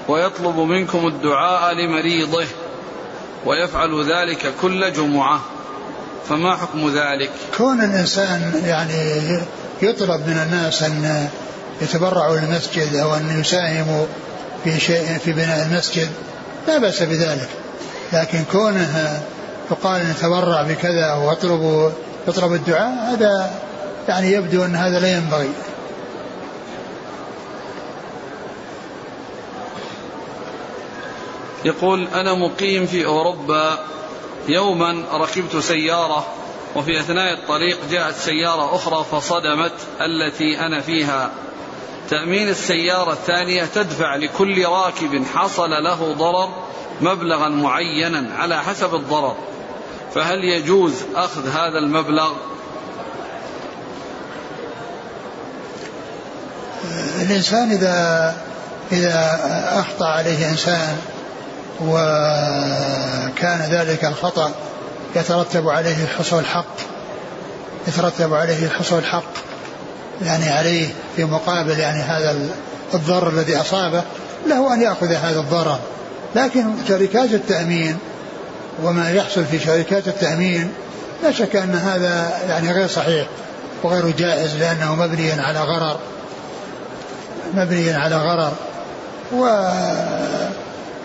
ويطلب 0.09 0.59
منكم 0.59 1.07
الدعاء 1.07 1.74
لمريضه 1.74 2.45
ويفعل 3.47 4.05
ذلك 4.05 4.55
كل 4.62 4.93
جمعة. 4.93 5.53
فما 6.29 6.57
حكم 6.57 6.89
ذلك؟ 6.89 7.31
كون 7.57 7.81
الإنسان 7.81 8.62
يعني 8.64 9.22
يطلب 9.83 10.27
من 10.27 10.39
الناس 10.39 10.83
أن 10.83 11.29
يتبرعوا 11.83 12.37
للمسجد 12.37 12.97
أو 12.97 13.14
أن 13.14 13.41
يساهموا 13.41 14.07
في 14.64 14.81
شيء 14.81 15.18
في 15.25 15.33
بناء 15.33 15.66
المسجد 15.66 16.09
لا 16.68 16.79
بأس 16.79 17.03
بذلك. 17.03 17.49
لكن 18.12 18.45
كونه 18.53 19.22
يقال 19.70 20.11
نتبرع 20.11 20.62
بكذا 20.62 21.12
واطلب 21.12 21.93
يطلب 22.29 22.53
الدعاء 22.53 23.14
هذا 23.14 23.51
يعني 24.09 24.33
يبدو 24.33 24.64
أن 24.64 24.77
هذا 24.77 25.01
لا 25.01 25.16
ينبغي. 25.16 25.51
يقول 31.64 32.09
أنا 32.09 32.35
مقيم 32.35 32.87
في 32.87 33.07
أوروبا 33.07 33.79
يوما 34.49 35.05
ركبت 35.12 35.57
سيارة 35.57 36.26
وفي 36.76 37.01
أثناء 37.01 37.32
الطريق 37.34 37.78
جاءت 37.90 38.14
سيارة 38.14 38.74
أخرى 38.74 39.05
فصدمت 39.12 39.72
التي 40.01 40.61
أنا 40.61 40.80
فيها. 40.80 41.30
تأمين 42.11 42.49
السيارة 42.49 43.12
الثانية 43.12 43.64
تدفع 43.64 44.16
لكل 44.16 44.64
راكب 44.64 45.24
حصل 45.34 45.70
له 45.70 46.14
ضرر 46.18 46.49
مبلغا 47.01 47.49
معينا 47.49 48.34
على 48.36 48.62
حسب 48.62 48.95
الضرر. 48.95 49.36
فهل 50.14 50.45
يجوز 50.45 50.92
أخذ 51.14 51.49
هذا 51.49 51.78
المبلغ؟ 51.78 52.32
الإنسان 57.22 57.70
إذا 57.70 58.36
إذا 58.92 59.40
أخطأ 59.80 60.07
عليه 60.07 60.51
إنسان 60.51 60.99
وكان 61.81 63.61
ذلك 63.70 64.05
الخطأ 64.05 64.53
يترتب 65.16 65.68
عليه 65.68 66.07
حصول 66.18 66.39
الحق 66.39 66.77
يترتب 67.89 68.35
عليه 68.35 68.68
حصول 68.68 68.99
الحق 68.99 69.33
يعني 70.22 70.49
عليه 70.49 70.89
في 71.16 71.25
مقابل 71.25 71.79
يعني 71.79 72.03
هذا 72.03 72.37
الضرر 72.95 73.29
الذي 73.29 73.57
أصابه 73.57 74.03
له 74.47 74.75
أن 74.75 74.83
يأخذ 74.83 75.12
هذا 75.12 75.41
الضرر. 75.41 75.79
لكن 76.37 76.64
شركات 76.89 77.33
التأمين 77.33 77.99
وما 78.83 79.11
يحصل 79.11 79.45
في 79.45 79.59
شركات 79.59 80.09
التأمين 80.09 80.72
لا 81.22 81.33
شك 81.33 81.57
أن 81.57 81.75
هذا 81.75 82.41
يعني 82.49 82.72
غير 82.72 82.89
صحيح 82.89 83.27
وغير 83.83 84.11
جائز 84.11 84.57
لأنه 84.57 84.95
مبني 84.95 85.33
على 85.33 85.59
غرر 85.59 85.99
مبني 87.55 87.93
على 87.93 88.16
غرر. 88.16 88.53
و 89.33 89.47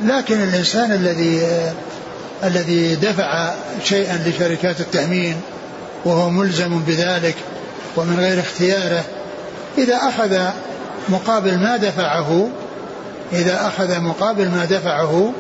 لكن 0.04 0.44
الإنسان 0.44 0.92
الذي 0.92 1.42
الذي 2.44 2.96
دفع 2.96 3.54
شيئا 3.84 4.24
لشركات 4.26 4.80
التأمين 4.80 5.42
وهو 6.06 6.30
ملزم 6.30 6.80
بذلك 6.80 7.36
ومن 7.96 8.20
غير 8.20 8.40
اختياره 8.40 9.04
إذا 9.78 9.96
أخذ 9.96 10.40
مقابل 11.10 11.58
ما 11.58 11.78
دفعه 11.78 12.50
إذا 13.34 13.68
أخذ 13.68 14.00
مقابل 14.00 14.50
ما 14.50 14.66
دفعه 14.66 15.34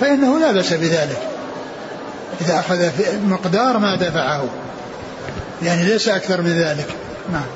فإنه 0.00 0.38
لا 0.38 0.52
بأس 0.52 0.72
بذلك. 0.72 1.18
إذا 2.40 2.58
أخذ 2.58 2.90
مقدار 3.26 3.78
ما 3.78 3.96
دفعه 3.96 4.44
يعني 5.62 5.82
ليس 5.82 6.08
أكثر 6.08 6.42
من 6.42 6.58
ذلك. 6.58 6.86
نعم. 7.32 7.46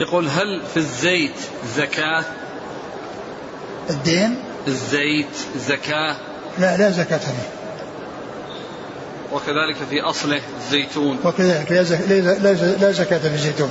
يقول 0.00 0.28
هل 0.28 0.62
في 0.74 0.76
الزيت 0.76 1.34
زكاة؟ 1.76 2.24
الدين؟ 3.90 4.36
الزيت 4.68 5.36
زكاة 5.68 6.16
لا 6.58 6.76
لا 6.76 6.90
زكاة 6.90 7.18
فيه 7.18 7.48
وكذلك 9.32 9.76
في 9.90 10.00
أصله 10.00 10.40
الزيتون. 10.60 11.18
وكذلك 11.24 11.72
لا 12.80 12.92
زكاة 12.92 13.18
في 13.18 13.34
الزيتون. 13.34 13.70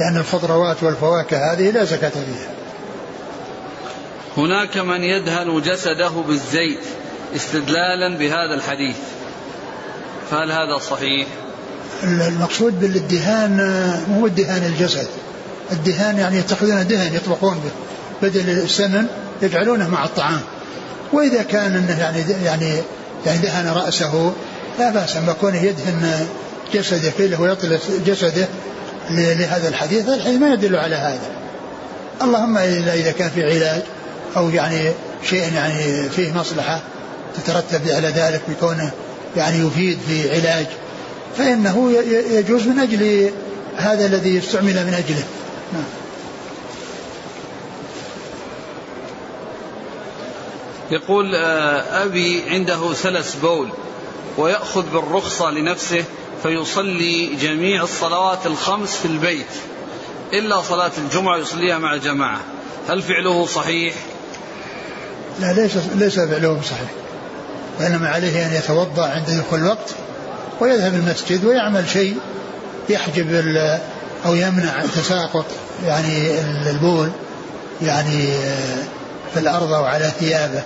لأن 0.00 0.16
الخضروات 0.16 0.82
والفواكه 0.82 1.52
هذه 1.52 1.70
لا 1.70 1.84
زكاة 1.84 2.08
فيها. 2.08 2.50
هناك 4.36 4.76
من 4.76 5.02
يدهن 5.02 5.60
جسده 5.60 6.08
بالزيت 6.08 6.80
استدلالا 7.36 8.18
بهذا 8.18 8.54
الحديث. 8.54 8.96
فهل 10.30 10.52
هذا 10.52 10.78
صحيح؟ 10.78 11.26
المقصود 12.04 12.80
بالادهان 12.80 13.56
مو 14.08 14.26
ادهان 14.26 14.62
الجسد. 14.66 15.08
الدهان 15.72 16.18
يعني 16.18 16.38
يتخذون 16.38 16.86
دهن 16.86 17.14
يطبخون 17.14 17.54
به. 17.54 17.70
بدل 18.28 18.50
السمن 18.50 19.06
يجعلونه 19.42 19.88
مع 19.88 20.04
الطعام. 20.04 20.40
وإذا 21.12 21.42
كان 21.42 21.76
إنه 21.76 22.00
يعني 22.00 22.24
يعني 22.44 22.72
يعني 23.26 23.38
دهن 23.38 23.68
رأسه 23.68 24.32
لا 24.78 24.90
بأس 24.90 25.16
اما 25.16 25.32
كونه 25.32 25.62
يدهن 25.62 26.26
جسده 26.74 27.12
كله 27.18 27.40
ويطلق 27.40 27.80
جسده 28.06 28.48
لهذا 29.10 29.68
الحديث. 29.68 30.08
الحديث 30.08 30.40
ما 30.40 30.52
يدل 30.52 30.76
على 30.76 30.96
هذا. 30.96 31.30
اللهم 32.22 32.58
إلا 32.58 32.94
إذا 32.94 33.10
كان 33.10 33.30
في 33.30 33.44
علاج 33.44 33.82
أو 34.36 34.50
يعني 34.50 34.92
شيء 35.24 35.52
يعني 35.54 36.08
فيه 36.08 36.32
مصلحة 36.32 36.80
تترتب 37.36 37.88
على 37.88 38.08
ذلك 38.08 38.40
بكونه 38.48 38.90
يعني 39.36 39.66
يفيد 39.66 39.98
في 40.08 40.30
علاج 40.30 40.66
فإنه 41.38 41.92
يجوز 42.30 42.66
من 42.66 42.78
أجل 42.78 43.30
هذا 43.76 44.06
الذي 44.06 44.36
يستعمل 44.36 44.86
من 44.86 44.94
أجله. 44.94 45.24
نعم. 45.72 45.97
يقول 50.90 51.34
آه، 51.34 52.04
أبي 52.04 52.42
عنده 52.50 52.94
سلس 52.94 53.34
بول 53.34 53.68
ويأخذ 54.38 54.84
بالرخصة 54.92 55.50
لنفسه 55.50 56.04
فيصلي 56.42 57.36
جميع 57.36 57.82
الصلوات 57.82 58.46
الخمس 58.46 58.96
في 58.96 59.04
البيت 59.04 59.46
إلا 60.32 60.62
صلاة 60.62 60.90
الجمعة 60.98 61.36
يصليها 61.36 61.78
مع 61.78 61.94
الجماعة 61.94 62.40
هل 62.88 63.02
فعله 63.02 63.46
صحيح؟ 63.46 63.94
لا 65.40 65.52
ليس 65.52 65.72
ليس 65.94 66.20
فعله 66.20 66.60
صحيح 66.62 66.90
وإنما 67.80 68.08
عليه 68.08 68.46
أن 68.46 68.52
يتوضأ 68.52 69.08
عند 69.08 69.30
دخول 69.30 69.58
الوقت 69.58 69.94
ويذهب 70.60 70.94
المسجد 70.94 71.44
ويعمل 71.44 71.88
شيء 71.88 72.16
يحجب 72.88 73.30
أو 74.26 74.34
يمنع 74.34 74.86
تساقط 74.96 75.46
يعني 75.84 76.40
البول 76.70 77.10
يعني 77.82 78.28
في 79.34 79.40
الأرض 79.40 79.72
أو 79.72 79.84
على 79.84 80.12
ثيابه. 80.20 80.62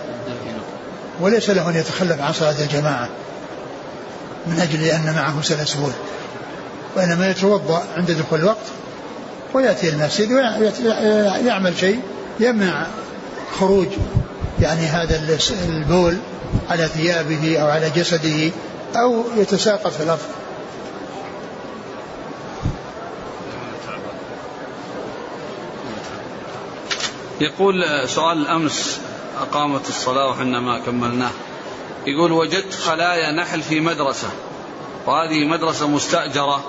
وليس 1.20 1.50
له 1.50 1.68
أن 1.68 1.76
يتخلف 1.76 2.20
عن 2.20 2.32
صلاة 2.32 2.54
الجماعة 2.62 3.08
من 4.46 4.60
أجل 4.60 4.84
أن 4.84 5.14
معه 5.14 5.42
سلس 5.42 5.74
بول 5.74 5.92
وإنما 6.96 7.30
يتوضأ 7.30 7.82
عند 7.96 8.10
دخول 8.10 8.40
الوقت 8.40 8.66
ويأتي 9.54 9.88
المسجد 9.88 10.32
ويعمل 10.32 11.78
شيء 11.78 12.00
يمنع 12.40 12.86
خروج 13.58 13.88
يعني 14.60 14.86
هذا 14.86 15.20
البول 15.68 16.16
على 16.70 16.86
ثيابه 16.86 17.58
أو 17.58 17.66
على 17.68 17.90
جسده 17.90 18.50
أو 18.96 19.24
يتساقط 19.36 19.92
في 19.92 20.02
الأرض. 20.02 20.20
يقول 27.43 27.84
سؤال 28.09 28.38
الأمس 28.38 29.01
أقامت 29.40 29.88
الصلاة 29.88 30.30
وحنا 30.30 30.61
ما 30.61 30.78
كملناه. 30.78 31.30
يقول 32.07 32.32
وجدت 32.32 32.74
خلايا 32.74 33.32
نحل 33.32 33.62
في 33.62 33.80
مدرسة 33.80 34.28
وهذه 35.07 35.45
مدرسة 35.45 35.88
مستأجرة 35.88 36.64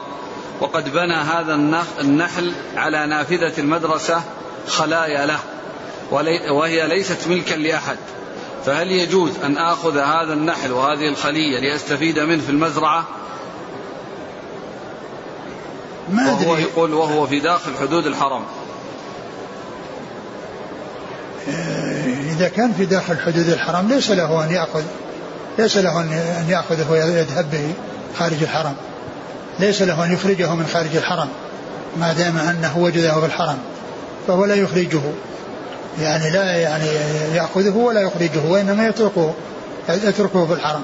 وقد 0.61 0.93
بنى 0.93 1.13
هذا 1.13 1.55
النحل 2.01 2.53
على 2.75 3.05
نافذة 3.05 3.53
المدرسة 3.57 4.21
خلايا 4.67 5.25
له 5.25 5.39
وهي 6.51 6.87
ليست 6.87 7.27
ملكا 7.27 7.55
لأحد. 7.55 7.97
فهل 8.65 8.91
يجوز 8.91 9.31
أن 9.43 9.57
آخذ 9.57 9.97
هذا 9.97 10.33
النحل 10.33 10.71
وهذه 10.71 11.07
الخلية 11.07 11.59
لأستفيد 11.59 12.19
منه 12.19 12.41
في 12.41 12.49
المزرعة؟ 12.49 13.07
ما 16.09 16.31
أدري. 16.31 16.45
وهو 16.45 16.57
يقول 16.57 16.93
وهو 16.93 17.27
في 17.27 17.39
داخل 17.39 17.71
حدود 17.81 18.05
الحرم. 18.07 18.41
آه، 18.41 18.72
إذا 22.31 22.47
كان 22.47 22.73
في 22.73 22.85
داخل 22.85 23.19
حدود 23.19 23.49
الحرم 23.49 23.87
ليس 23.87 24.11
له 24.11 24.43
أن 24.43 24.51
يأخذ 24.51 24.83
ليس 25.59 25.77
له 25.77 26.01
أن 26.01 26.45
يأخذه 26.49 26.91
ويذهب 26.91 27.51
به 27.51 27.73
خارج 28.19 28.43
الحرم. 28.43 28.75
ليس 29.59 29.81
له 29.81 30.05
أن 30.05 30.13
يخرجه 30.13 30.55
من 30.55 30.67
خارج 30.73 30.95
الحرم 30.95 31.29
ما 31.97 32.13
دام 32.13 32.37
أنه 32.37 32.77
وجده 32.77 33.19
في 33.19 33.25
الحرم 33.25 33.57
فهو 34.27 34.45
لا 34.45 34.55
يخرجه. 34.55 35.01
يعني 36.01 36.29
لا 36.29 36.55
يعني 36.55 36.85
يأخذه 37.35 37.75
ولا 37.75 38.01
يخرجه 38.01 38.45
وإنما 38.49 38.87
يتركه 38.87 39.33
يتركه 39.89 40.45
في 40.45 40.53
الحرم. 40.53 40.83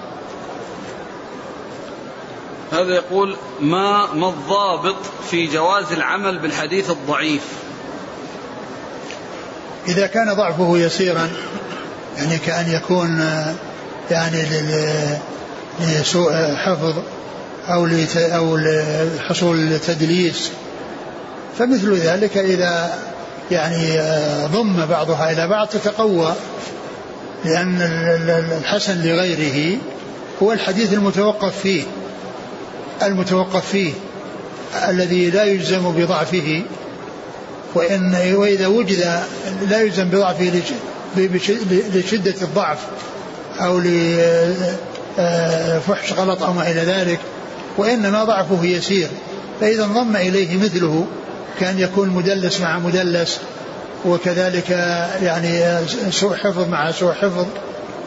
هذا 2.72 2.96
يقول 2.96 3.36
ما 3.62 4.14
ما 4.14 4.30
الضابط 4.30 4.96
في 5.30 5.48
جواز 5.48 5.92
العمل 5.92 6.40
بالحديث 6.40 6.90
الضعيف؟ 6.90 7.69
إذا 9.90 10.08
كان 10.08 10.34
ضعفه 10.34 10.78
يسيرا 10.78 11.30
يعني 12.18 12.38
كأن 12.38 12.72
يكون 12.72 13.26
يعني 14.12 14.44
لسوء 15.82 16.32
حفظ 16.56 16.94
أو 17.70 17.88
أو 18.18 18.58
لحصول 18.58 19.80
تدليس. 19.88 20.52
فمثل 21.60 21.94
ذلك 21.94 22.38
إذا 22.38 22.94
يعني 23.52 24.00
ضم 24.46 24.86
بعضها 24.86 25.32
إلى 25.32 25.48
بعض 25.48 25.68
تتقوى 25.68 26.34
لأن 27.46 27.82
الحسن 28.62 29.02
لغيره 29.02 29.78
هو 30.44 30.52
الحديث 30.52 30.94
المتوقف 30.94 31.60
فيه 31.60 31.84
المتوقف 33.04 33.70
فيه 33.70 33.94
الذي 34.90 35.30
لا 35.30 35.44
يجزم 35.44 35.92
بضعفه. 35.92 36.64
وإن 37.76 38.34
وإذا 38.36 38.68
وجد 38.68 39.22
لا 39.70 39.82
يجزم 39.82 40.10
بضعفه 40.10 40.52
لشدة 41.96 42.36
الضعف 42.42 42.78
أو 43.60 43.80
لفحش 45.18 46.14
غلط 46.14 46.44
أو 46.44 46.54
ما 46.54 46.72
إلى 46.72 46.82
ذلك 46.82 47.20
وإنما 47.78 48.24
ضعفه 48.24 48.66
يسير. 48.66 49.08
فإذا 49.62 49.84
انضم 49.84 50.16
إليه 50.16 50.58
مثله 50.58 51.06
كأن 51.60 51.80
يكون 51.80 52.10
مدلس 52.10 52.62
مع 52.62 52.80
مدلس 52.80 53.40
وكذلك 54.06 54.70
يعني 55.22 55.78
سوء 56.12 56.36
حفظ 56.36 56.70
مع 56.70 56.92
سوء 56.92 57.14
حفظ 57.14 57.46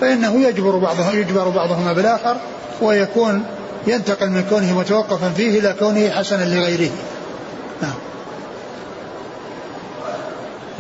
فإنه 0.01 0.43
يجبر 0.49 0.79
بعضه 0.79 1.13
يجبر 1.13 1.49
بعضهما 1.49 1.93
بالآخر 1.93 2.37
ويكون 2.81 3.45
ينتقل 3.87 4.31
من 4.31 4.45
كونه 4.51 4.79
متوقفا 4.79 5.33
فيه 5.37 5.61
إلى 5.61 5.75
كونه 5.79 6.11
حسنا 6.11 6.45
لغيره. 6.45 6.91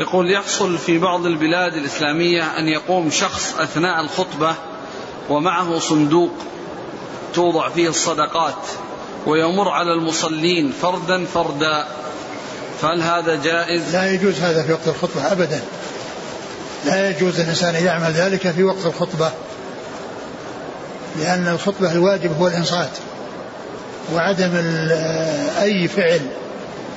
يقول 0.02 0.30
يحصل 0.30 0.78
في 0.78 0.98
بعض 0.98 1.26
البلاد 1.26 1.74
الإسلامية 1.74 2.58
أن 2.58 2.68
يقوم 2.68 3.10
شخص 3.10 3.54
أثناء 3.58 4.00
الخطبة 4.00 4.54
ومعه 5.30 5.78
صندوق 5.78 6.32
توضع 7.34 7.68
فيه 7.68 7.88
الصدقات 7.88 8.66
ويمر 9.26 9.68
على 9.68 9.92
المصلين 9.92 10.72
فردا 10.82 11.24
فردا 11.24 11.86
فهل 12.80 13.02
هذا 13.02 13.42
جائز؟ 13.42 13.94
لا 13.94 14.12
يجوز 14.12 14.40
هذا 14.40 14.62
في 14.62 14.72
وقت 14.72 14.88
الخطبة 14.88 15.32
أبدا 15.32 15.60
لا 16.84 17.10
يجوز 17.10 17.40
الإنسان 17.40 17.74
أن 17.74 17.84
يعمل 17.84 18.10
ذلك 18.12 18.50
في 18.50 18.62
وقت 18.64 18.86
الخطبة 18.86 19.30
لأن 21.18 21.48
الخطبة 21.48 21.92
الواجب 21.92 22.36
هو 22.40 22.46
الإنصات 22.46 22.90
وعدم 24.14 24.50
أي 25.60 25.88
فعل 25.88 26.20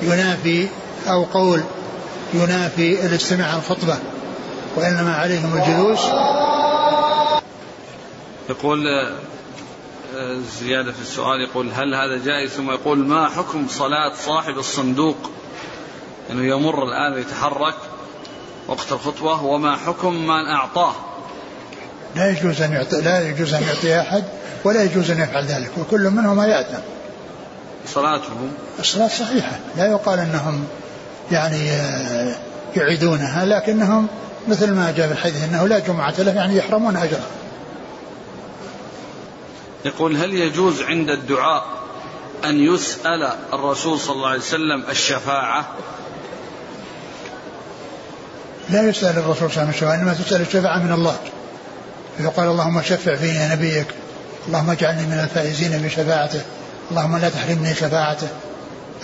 ينافي 0.01 0.68
أو 1.08 1.24
قول 1.24 1.64
ينافي 2.34 3.05
الاستماع 3.05 3.47
عن 3.47 3.57
الخطبة 3.57 3.97
وإنما 4.76 5.15
عليهم 5.15 5.57
الجلوس. 5.57 5.99
يقول 8.49 8.88
آه، 10.15 10.39
زيادة 10.59 10.91
في 10.91 11.01
السؤال 11.01 11.41
يقول 11.41 11.71
هل 11.71 11.95
هذا 11.95 12.26
جائز؟ 12.26 12.49
ثم 12.49 12.71
يقول 12.71 12.97
ما 12.97 13.30
حكم 13.30 13.67
صلاة 13.67 14.13
صاحب 14.26 14.57
الصندوق؟ 14.57 15.17
أنه 16.32 16.43
يمر 16.43 16.84
الآن 16.84 17.13
ويتحرك 17.13 17.76
وقت 18.67 18.91
الخطبة 18.91 19.43
وما 19.43 19.76
حكم 19.76 20.13
من 20.28 20.47
أعطاه؟ 20.47 20.93
لا 22.15 22.30
يجوز 22.30 22.61
أن 22.61 22.71
يعطي 22.71 23.01
لا 23.01 23.30
يجوز 23.30 23.53
أن 23.53 23.63
يعطي 23.63 23.99
أحد 23.99 24.23
ولا 24.63 24.84
يجوز 24.84 25.11
أن 25.11 25.19
يفعل 25.19 25.45
ذلك 25.45 25.71
وكل 25.78 26.09
منهما 26.09 26.45
يأثم 26.45 26.84
صلاتهم؟ 27.88 28.51
الصلاة 28.80 29.07
صحيحة 29.07 29.59
لا 29.78 29.86
يقال 29.86 30.19
أنهم 30.19 30.67
يعني 31.32 31.71
آه، 31.71 32.36
يعيدونها 32.76 33.45
لكنهم 33.45 34.07
مثل 34.47 34.71
ما 34.71 34.93
جاء 34.97 35.07
في 35.07 35.13
الحديث 35.13 35.43
أنه 35.43 35.67
لا 35.67 35.80
جمعة 35.80 36.13
له 36.17 36.32
يعني 36.32 36.57
يحرمون 36.57 36.97
أجره 36.97 37.26
يقول 39.86 40.17
هل 40.17 40.34
يجوز 40.34 40.82
عند 40.82 41.09
الدعاء 41.09 41.65
أن 42.45 42.59
يسأل 42.59 43.30
الرسول 43.53 43.99
صلى 43.99 44.15
الله 44.15 44.28
عليه 44.28 44.39
وسلم 44.39 44.84
الشفاعة؟ 44.89 45.65
لا 48.69 48.89
يسأل 48.89 49.17
الرسول 49.17 49.51
صلى 49.51 49.63
الله 49.63 49.67
عليه 49.67 49.78
وسلم 49.78 49.89
إنما 49.89 50.13
تسأل 50.13 50.41
الشفاعة 50.41 50.80
من 50.80 50.91
الله. 50.91 51.15
يقال 52.19 52.49
اللهم 52.49 52.82
شفع 52.82 53.15
فينا 53.15 53.55
نبيك 53.55 53.88
اللهم 54.47 54.69
اجعلني 54.69 55.05
من 55.05 55.19
الفائزين 55.19 55.82
بشفاعته 55.82 56.41
اللهم 56.91 57.17
لا 57.17 57.30
تحرمني 57.30 57.76
شفاعته. 57.76 58.28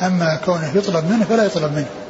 أما 0.01 0.39
كونه 0.45 0.72
يطلب 0.76 1.11
منه 1.11 1.26
فلا 1.26 1.45
يطلب 1.45 1.72
منه. 1.72 2.01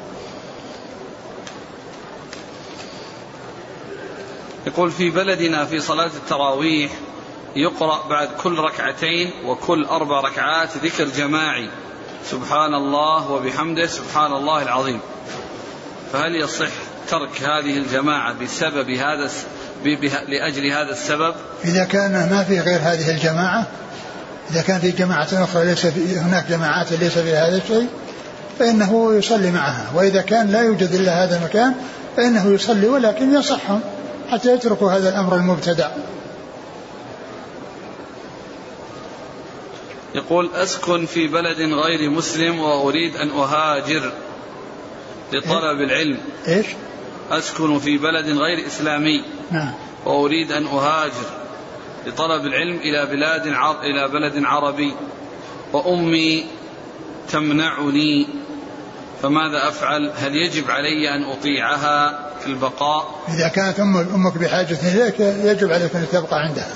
يقول 4.67 4.91
في 4.91 5.09
بلدنا 5.09 5.65
في 5.65 5.79
صلاة 5.79 6.11
التراويح 6.23 6.91
يقرأ 7.55 8.07
بعد 8.09 8.27
كل 8.43 8.59
ركعتين 8.59 9.31
وكل 9.45 9.85
أربع 9.85 10.19
ركعات 10.19 10.69
ذكر 10.83 11.05
جماعي. 11.05 11.69
سبحان 12.25 12.73
الله 12.73 13.31
وبحمده 13.31 13.87
سبحان 13.87 14.31
الله 14.31 14.61
العظيم. 14.61 14.99
فهل 16.13 16.35
يصح 16.35 16.71
ترك 17.09 17.41
هذه 17.41 17.77
الجماعة 17.77 18.33
بسبب 18.33 18.89
هذا 18.89 19.29
لأجل 20.27 20.71
هذا 20.71 20.91
السبب؟ 20.91 21.35
إذا 21.65 21.83
كان 21.83 22.11
ما 22.11 22.43
في 22.43 22.59
غير 22.59 22.79
هذه 22.79 23.11
الجماعة 23.11 23.67
إذا 24.51 24.61
كان 24.61 24.79
في 24.79 24.91
جماعة 24.91 25.27
أخرى 25.33 25.65
ليس 25.65 25.85
في 25.85 26.19
هناك 26.19 26.47
جماعات 26.49 26.91
ليس 26.93 27.17
فيها 27.17 27.47
هذا 27.47 27.57
الشيء 27.57 27.87
فإنه 28.59 29.13
يصلي 29.13 29.51
معها. 29.51 29.91
وإذا 29.95 30.21
كان 30.21 30.51
لا 30.51 30.61
يوجد 30.61 30.93
إلا 30.93 31.23
هذا 31.23 31.37
المكان 31.37 31.73
فإنه 32.17 32.53
يصلي 32.53 32.87
ولكن 32.87 33.33
يصحهم. 33.33 33.81
حتى 34.31 34.53
يتركوا 34.53 34.91
هذا 34.91 35.09
الأمر 35.09 35.35
المبتدع. 35.35 35.89
يقول 40.15 40.49
أسكن 40.55 41.05
في 41.05 41.27
بلد 41.27 41.61
غير 41.61 42.09
مسلم 42.09 42.59
وأريد 42.59 43.15
أن 43.15 43.29
أهاجر 43.29 44.11
لطلب 45.33 45.81
العلم. 45.81 46.19
إيش؟ 46.47 46.65
أسكن 47.31 47.79
في 47.79 47.97
بلد 47.97 48.25
غير 48.25 48.67
إسلامي 48.67 49.23
نعم. 49.51 49.73
وأريد 50.05 50.51
أن 50.51 50.65
أهاجر 50.67 51.29
لطلب 52.05 52.45
العلم 52.45 52.77
إلى 52.77 53.05
بلاد 53.05 53.47
إلى 53.83 54.07
بلد 54.07 54.43
عربي. 54.45 54.93
وأمي 55.73 56.45
تمنعني 57.29 58.27
فماذا 59.21 59.67
أفعل؟ 59.67 60.11
هل 60.15 60.35
يجب 60.35 60.71
علي 60.71 61.15
أن 61.15 61.23
أطيعها 61.23 62.29
في 62.39 62.47
البقاء؟ 62.47 63.21
إذا 63.27 63.47
كانت 63.47 63.79
أمك 63.79 64.37
بحاجة 64.37 64.77
إليك 64.83 65.19
يجب 65.19 65.71
عليك 65.71 65.95
أن 65.95 66.07
تبقى 66.11 66.39
عندها. 66.39 66.73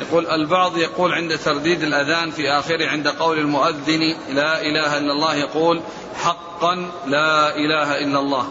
يقول 0.00 0.26
البعض 0.26 0.76
يقول 0.76 1.12
عند 1.12 1.38
ترديد 1.38 1.82
الأذان 1.82 2.30
في 2.30 2.50
آخره 2.50 2.88
عند 2.88 3.08
قول 3.08 3.38
المؤذن 3.38 4.00
لا 4.28 4.60
إله 4.60 4.98
إلا 4.98 5.12
الله 5.12 5.34
يقول 5.34 5.82
حقا 6.22 6.74
لا 7.06 7.56
إله 7.56 7.98
إلا 7.98 8.18
الله. 8.18 8.46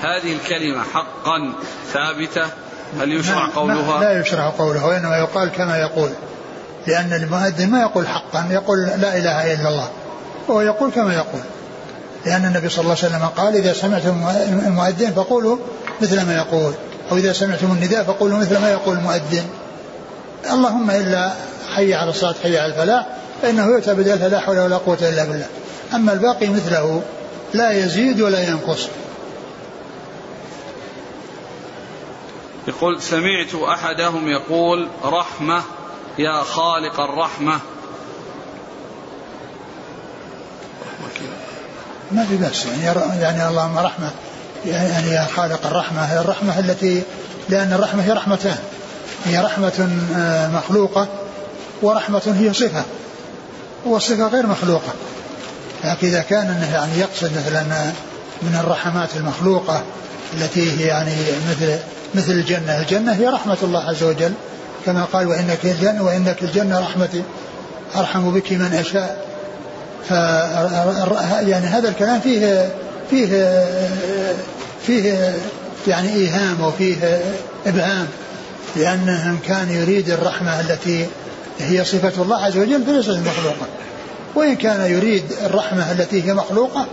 هذه 0.00 0.32
الكلمة 0.32 0.82
حقا 0.82 1.52
ثابتة؟ 1.92 2.46
هل 3.00 3.12
يشرع 3.12 3.48
قولها؟ 3.54 4.00
لا 4.00 4.20
يشرع 4.20 4.50
قولها 4.50 4.86
وإنما 4.86 5.18
يقال 5.18 5.48
كما 5.48 5.78
يقول. 5.78 6.10
لأن 6.86 7.12
المؤذن 7.12 7.70
ما 7.70 7.80
يقول 7.80 8.08
حقا 8.08 8.48
يقول 8.50 8.78
لا 8.78 9.16
إله 9.18 9.54
إلا 9.54 9.68
الله. 9.68 9.90
هو 10.50 10.60
يقول 10.60 10.90
كما 10.90 11.14
يقول. 11.14 11.40
لأن 12.26 12.44
النبي 12.44 12.68
صلى 12.68 12.82
الله 12.82 12.96
عليه 13.02 13.16
وسلم 13.16 13.28
قال 13.36 13.56
إذا 13.56 13.72
سمعتم 13.72 14.24
المؤذن 14.66 15.12
فقولوا 15.12 15.58
مثل 16.00 16.26
ما 16.26 16.36
يقول 16.36 16.72
أو 17.10 17.16
إذا 17.16 17.32
سمعتم 17.32 17.72
النداء 17.72 18.04
فقولوا 18.04 18.38
مثل 18.38 18.58
ما 18.58 18.70
يقول 18.70 18.96
المؤذن. 18.96 19.44
اللهم 20.50 20.90
إلا 20.90 21.32
حي 21.74 21.94
على 21.94 22.10
الصلاة 22.10 22.34
حي 22.42 22.58
على 22.58 22.72
الفلاح 22.72 23.06
فإنه 23.42 23.66
يؤتى 23.66 23.94
بدلها 23.94 24.28
لا 24.28 24.40
حول 24.40 24.58
ولا 24.58 24.76
قوة 24.76 24.98
إلا 25.00 25.24
بالله. 25.24 25.46
أما 25.94 26.12
الباقي 26.12 26.48
مثله 26.48 27.02
لا 27.54 27.72
يزيد 27.72 28.20
ولا 28.20 28.48
ينقص. 28.48 28.88
يقول 32.68 33.02
سمعت 33.02 33.54
أحدهم 33.54 34.28
يقول 34.28 34.88
رحمة 35.04 35.62
يا 36.18 36.42
خالق 36.42 37.00
الرحمة. 37.00 37.60
ما 42.12 42.26
في 42.28 42.36
بأس. 42.36 42.66
يعني 42.82 43.00
يعني 43.20 43.48
اللهم 43.48 43.78
رحمة. 43.78 44.10
يعني 44.66 45.10
يا 45.10 45.26
خالق 45.36 45.66
الرحمة 45.66 46.20
الرحمة 46.20 46.58
التي 46.58 47.02
لأن 47.48 47.72
الرحمة 47.72 48.02
هي 48.02 48.12
رحمتان 48.12 48.56
هي 49.24 49.38
رحمة 49.38 49.88
آه، 50.16 50.48
مخلوقة 50.48 51.08
ورحمة 51.82 52.34
هي 52.40 52.52
صفة. 52.52 52.82
والصفة 53.84 54.26
غير 54.28 54.46
مخلوقة. 54.46 54.92
لكن 55.84 56.06
إذا 56.08 56.20
كان 56.20 56.46
أنه 56.46 56.74
يعني 56.74 56.98
يقصد 56.98 57.30
مثلا 57.36 57.62
من 58.42 58.60
الرحمات 58.64 59.08
المخلوقة 59.16 59.82
التي 60.34 60.80
هي 60.80 60.86
يعني 60.86 61.12
مثل 61.50 61.78
مثل 62.14 62.32
الجنة. 62.32 62.78
الجنة 62.78 63.12
هي 63.12 63.28
رحمة 63.28 63.56
الله 63.62 63.80
عز 63.80 64.02
وجل. 64.02 64.32
كما 64.86 65.04
قال 65.04 65.28
وإنك 65.28 65.58
الجنة 65.64 66.02
وإنك 66.02 66.42
الجنة 66.42 66.80
رحمتي. 66.80 67.22
أرحم 67.96 68.30
بك 68.30 68.52
من 68.52 68.74
أشاء. 68.74 69.27
ف 70.08 70.10
يعني 71.40 71.66
هذا 71.66 71.88
الكلام 71.88 72.20
فيه 72.20 72.68
فيه 73.10 73.64
فيه 74.86 75.34
يعني 75.86 76.08
إيهام 76.14 76.60
وفيه 76.60 77.20
إبهام 77.66 78.06
لأنه 78.76 79.38
كان 79.46 79.70
يريد 79.70 80.10
الرحمة 80.10 80.60
التي 80.60 81.06
هي 81.58 81.84
صفة 81.84 82.22
الله 82.22 82.44
عز 82.44 82.56
وجل 82.56 82.84
فليست 82.84 83.10
مخلوقة. 83.10 83.66
وإن 84.34 84.56
كان 84.56 84.90
يريد 84.90 85.24
الرحمة 85.46 85.92
التي 85.92 86.28
هي 86.28 86.34
مخلوقة 86.34 86.86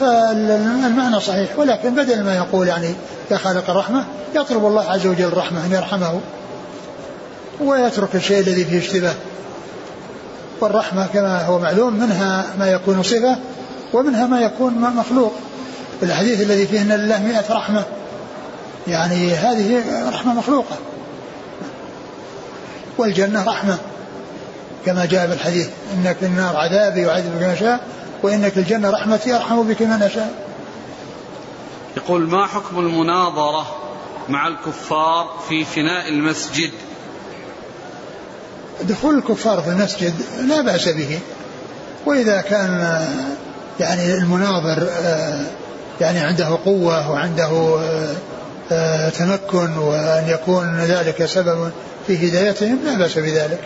فالمعنى 0.00 1.20
صحيح. 1.20 1.58
ولكن 1.58 1.94
بدل 1.94 2.24
ما 2.24 2.36
يقول 2.36 2.68
يعني 2.68 2.94
يا 3.30 3.36
خالق 3.36 3.70
الرحمة 3.70 4.04
يطلب 4.34 4.66
الله 4.66 4.90
عز 4.90 5.06
وجل 5.06 5.24
الرحمة 5.24 5.66
أن 5.66 5.72
يرحمه 5.72 6.20
ويترك 7.60 8.14
الشيء 8.14 8.40
الذي 8.40 8.64
فيه 8.64 8.78
اشتباه. 8.78 9.14
والرحمة 10.60 11.06
كما 11.06 11.44
هو 11.46 11.58
معلوم 11.58 11.94
منها 11.94 12.46
ما 12.58 12.70
يكون 12.70 13.02
صفة 13.02 13.38
ومنها 13.92 14.26
ما 14.26 14.40
يكون 14.40 14.74
مخلوق. 14.74 15.34
الحديث 16.02 16.40
الذي 16.40 16.66
فيه 16.66 16.82
أن 16.82 16.92
لله 16.92 17.22
مئة 17.22 17.54
رحمة 17.54 17.84
يعني 18.88 19.34
هذه 19.34 19.82
رحمة 20.08 20.34
مخلوقة. 20.34 20.76
والجنة 22.98 23.44
رحمة 23.44 23.78
كما 24.86 25.04
جاء 25.04 25.26
في 25.26 25.32
الحديث 25.32 25.68
إنك 25.94 26.16
النار 26.22 26.56
عذابي 26.56 27.00
يعذب 27.00 27.42
بك 27.42 27.54
شاء 27.54 27.80
وإنك 28.22 28.58
الجنة 28.58 28.90
رحمتي 28.90 29.36
أرحم 29.36 29.62
بك 29.62 29.82
من 29.82 30.02
أشاء. 30.02 30.34
يقول 31.96 32.28
ما 32.28 32.46
حكم 32.46 32.78
المناظرة 32.78 33.76
مع 34.28 34.48
الكفار 34.48 35.40
في 35.48 35.64
فناء 35.64 36.08
المسجد؟ 36.08 36.70
دخول 38.82 39.18
الكفار 39.18 39.60
في 39.62 39.68
المسجد 39.68 40.14
لا 40.48 40.60
بأس 40.60 40.88
به. 40.88 41.18
وإذا 42.06 42.40
كان 42.40 43.00
يعني 43.80 44.14
المناظر 44.14 44.88
يعني 46.00 46.18
عنده 46.18 46.58
قوة 46.64 47.10
وعنده 47.10 47.80
تمكن 49.10 49.76
وأن 49.78 50.28
يكون 50.28 50.76
ذلك 50.78 51.24
سبب 51.24 51.70
في 52.06 52.28
هدايتهم 52.28 52.78
لا 52.84 52.98
بأس 52.98 53.18
بذلك. 53.18 53.60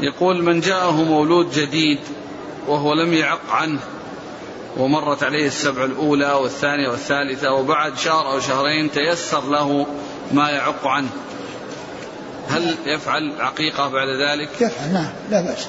يقول 0.00 0.42
من 0.42 0.60
جاءه 0.60 1.02
مولود 1.02 1.50
جديد 1.50 1.98
وهو 2.68 2.94
لم 2.94 3.14
يعق 3.14 3.50
عنه 3.50 3.80
ومرت 4.76 5.22
عليه 5.22 5.46
السبع 5.46 5.84
الأولى 5.84 6.32
والثانية 6.32 6.88
والثالثة 6.88 7.52
وبعد 7.52 7.98
شهر 7.98 8.32
أو 8.32 8.40
شهرين 8.40 8.90
تيسر 8.90 9.50
له 9.50 9.86
ما 10.32 10.50
يعق 10.50 10.86
عنه. 10.86 11.08
هل 12.48 12.76
يفعل 12.86 13.32
عقيقة 13.40 13.88
بعد 13.88 14.08
ذلك؟ 14.08 14.48
يفعل 14.60 14.92
نعم 14.92 15.10
لا 15.30 15.40
بأس. 15.40 15.66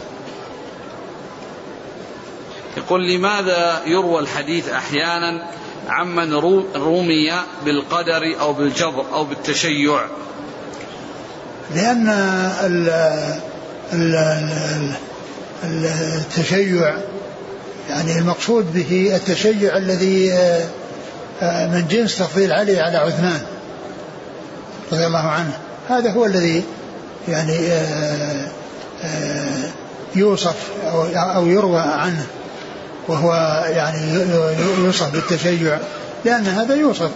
يقول 2.78 3.08
لماذا 3.08 3.82
يروى 3.86 4.20
الحديث 4.20 4.70
أحيانا 4.70 5.50
عمن 5.88 6.34
رمي 6.76 7.34
بالقدر 7.66 8.36
أو 8.40 8.54
بالجبر 8.54 9.06
أو 9.14 9.24
بالتشيع؟ 9.24 10.02
لأن 11.76 12.10
ال 12.64 12.90
ال 13.94 14.16
ال 15.64 15.86
التشيع 16.16 16.98
يعني 17.90 18.20
المقصود 18.20 18.74
به 18.74 19.16
التشيع 19.16 19.78
الذي 19.78 20.32
من 21.42 21.86
جنس 21.90 22.18
تفضيل 22.18 22.52
علي 22.52 22.80
على 22.80 22.98
عثمان 22.98 23.42
رضي 24.92 25.06
الله 25.06 25.28
عنه. 25.28 25.69
هذا 25.90 26.12
هو 26.12 26.26
الذي 26.26 26.64
يعني 27.28 27.58
يوصف 30.16 30.56
أو 31.16 31.48
يروى 31.48 31.80
عنه. 31.80 32.26
وهو 33.08 33.34
يعني 33.70 34.26
يوصف 34.86 35.14
بالتشيع. 35.14 35.78
لأن 36.26 36.46
هذا 36.46 36.76
يوصف 36.76 37.10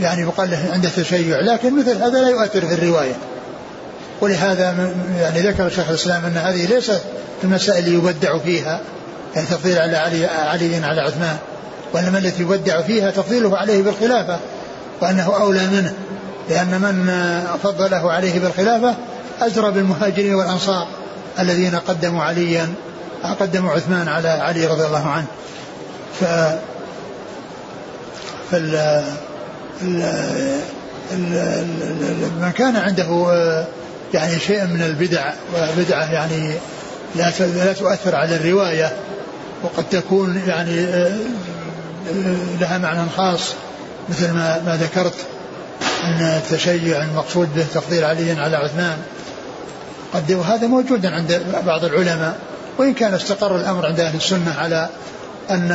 يعني 0.00 0.22
يقال 0.22 0.50
له 0.50 0.68
عنده 0.72 0.88
تشيع 0.96 1.40
لكن 1.40 1.78
مثل 1.78 2.02
هذا 2.02 2.20
لا 2.20 2.28
يؤثر 2.28 2.66
في 2.66 2.74
الرواية. 2.74 3.14
ولهذا 4.20 4.94
يعني 5.20 5.40
ذكر 5.40 5.68
شيخ 5.68 5.88
الإسلام 5.88 6.24
أن 6.24 6.36
هذه 6.36 6.66
ليست 6.66 7.00
المسائل 7.44 7.84
اللي 7.84 7.94
يبدع 7.94 8.38
فيها 8.38 8.80
يعني 9.34 9.46
تفضيل 9.46 9.78
على 9.78 9.96
علي, 9.96 10.26
علي 10.26 10.76
على 10.76 11.00
عثمان 11.00 11.36
وإنما 11.92 12.18
التي 12.18 12.42
يبدع 12.42 12.80
فيها 12.80 13.10
تفضيله 13.10 13.56
عليه 13.58 13.82
بالخلافة 13.82 14.38
وأنه 15.00 15.36
أولى 15.36 15.66
منه. 15.66 15.94
لأن 16.50 16.80
من 16.80 17.10
فضله 17.62 18.12
عليه 18.12 18.40
بالخلافة 18.40 18.94
أجرى 19.40 19.70
بالمهاجرين 19.70 20.34
والأنصار 20.34 20.86
الذين 21.38 21.74
قدموا 21.74 22.22
عليا 22.22 22.74
قدموا 23.40 23.70
عثمان 23.70 24.08
على 24.08 24.28
علي 24.28 24.66
رضي 24.66 24.84
الله 24.84 25.08
عنه. 25.08 25.26
ف 26.20 26.24
فال 28.50 28.74
ال... 29.82 30.02
ال... 31.12 31.28
من 32.40 32.52
كان 32.56 32.76
عنده 32.76 33.26
يعني 34.14 34.38
شيء 34.38 34.64
من 34.64 34.82
البدع 34.82 35.32
وبدعة 35.54 36.12
يعني 36.12 36.54
لا 37.16 37.30
لا 37.40 37.72
تؤثر 37.72 38.16
على 38.16 38.36
الرواية 38.36 38.92
وقد 39.62 39.84
تكون 39.90 40.42
يعني 40.46 40.86
لها 42.60 42.78
معنى 42.78 43.10
خاص 43.16 43.52
مثل 44.08 44.32
ما 44.32 44.62
ما 44.66 44.76
ذكرت. 44.76 45.14
أن 46.02 46.20
التشيع 46.20 47.02
المقصود 47.02 47.54
به 47.54 47.66
تفضيل 47.74 48.04
علي 48.04 48.40
على 48.40 48.56
عثمان. 48.56 48.98
قد 50.14 50.32
وهذا 50.32 50.66
موجود 50.66 51.06
عند 51.06 51.42
بعض 51.66 51.84
العلماء 51.84 52.38
وإن 52.78 52.94
كان 52.94 53.14
استقر 53.14 53.56
الأمر 53.56 53.86
عند 53.86 54.00
أهل 54.00 54.16
السنة 54.16 54.54
على 54.58 54.88
أن 55.50 55.72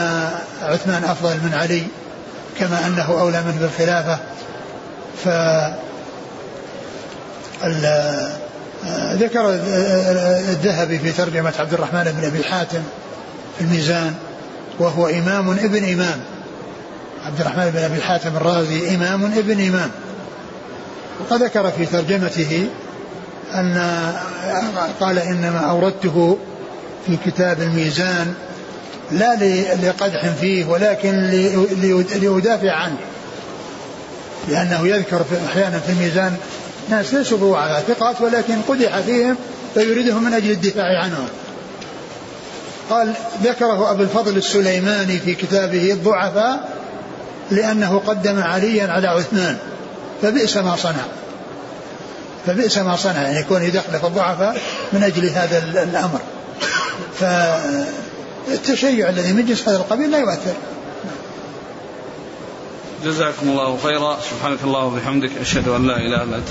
عثمان 0.62 1.04
أفضل 1.04 1.34
من 1.34 1.54
علي 1.54 1.84
كما 2.60 2.88
أنه 2.88 3.20
أولى 3.20 3.42
منه 3.42 3.58
بالخلافة. 3.62 4.18
ف 5.24 5.28
ذكر 9.14 9.50
الذهبي 10.50 11.00
في 11.00 11.12
ترجمة 11.12 11.54
عبد 11.60 11.74
الرحمن 11.74 12.04
بن 12.04 12.26
أبي 12.26 12.44
حاتم 12.44 12.82
في 13.58 13.64
الميزان 13.64 14.16
وهو 14.80 15.08
إمام 15.08 15.50
ابن 15.52 15.94
إمام. 15.94 16.20
عبد 17.24 17.40
الرحمن 17.42 17.70
بن 17.70 17.80
أبي 17.80 18.02
حاتم 18.02 18.38
الرازي 18.38 18.96
إمام 18.96 19.26
ابن 19.26 19.68
إمام. 19.68 19.92
وقد 21.20 21.44
ذكر 21.44 21.72
في 21.72 21.86
ترجمته 21.86 22.70
أن 23.54 23.82
قال 25.00 25.20
إنما 25.20 25.60
أوردته 25.60 26.38
في 27.08 27.18
كتاب 27.26 27.62
الميزان 27.62 28.34
لا 29.12 29.36
لقدح 29.76 30.28
فيه 30.42 30.66
ولكن 30.66 31.30
ليدافع 32.16 32.72
عنه. 32.72 32.98
لأنه 34.48 34.88
يذكر 34.88 35.24
في 35.24 35.36
أحيانا 35.46 35.80
في 35.80 35.92
الميزان 35.92 36.36
ناس 36.90 37.14
ليسوا 37.14 37.38
بوعاء 37.38 37.84
ثقات 37.88 38.22
ولكن 38.22 38.62
قدح 38.68 39.00
فيهم 39.00 39.36
فيريدهم 39.74 40.24
من 40.24 40.34
أجل 40.34 40.52
الدفاع 40.52 41.04
عنهم. 41.04 41.28
قال 42.90 43.14
ذكره 43.44 43.92
أبو 43.92 44.04
الفضل 44.04 44.38
السليماني 44.38 45.20
في 45.20 45.36
كتابه 45.36 45.92
الضعفاء 45.92 46.70
لأنه 47.52 48.02
قدم 48.08 48.40
عليا 48.40 48.88
على 48.88 49.08
عثمان. 49.08 49.58
فبئس 50.22 50.58
ما 50.58 50.76
صنع. 50.76 51.06
فبئس 52.46 52.78
ما 52.78 52.96
صنع. 52.96 53.22
يعني 53.22 53.40
يكون 53.40 53.64
يدخل 53.64 54.00
في 54.00 54.08
الضعفاء 54.08 54.62
من 54.94 55.04
أجل 55.04 55.30
هذا 55.30 55.84
الأمر. 55.84 56.20
فالتشيع 57.20 59.10
الذي 59.10 59.34
من 59.34 59.46
جنس 59.46 59.68
هذا 59.70 59.78
القبيل 59.78 60.12
لا 60.12 60.18
يؤثر. 60.18 60.54
جزاكم 63.06 63.50
الله 63.50 63.78
خيرا. 63.84 64.18
سبحانك 64.32 64.60
اللهم 64.64 64.94
وبحمدك 64.94 65.32
أشهد 65.42 65.68
أن 65.68 65.88
لا 65.88 65.98
إله 65.98 66.24
إلا 66.24 66.36
أنت 66.36 66.48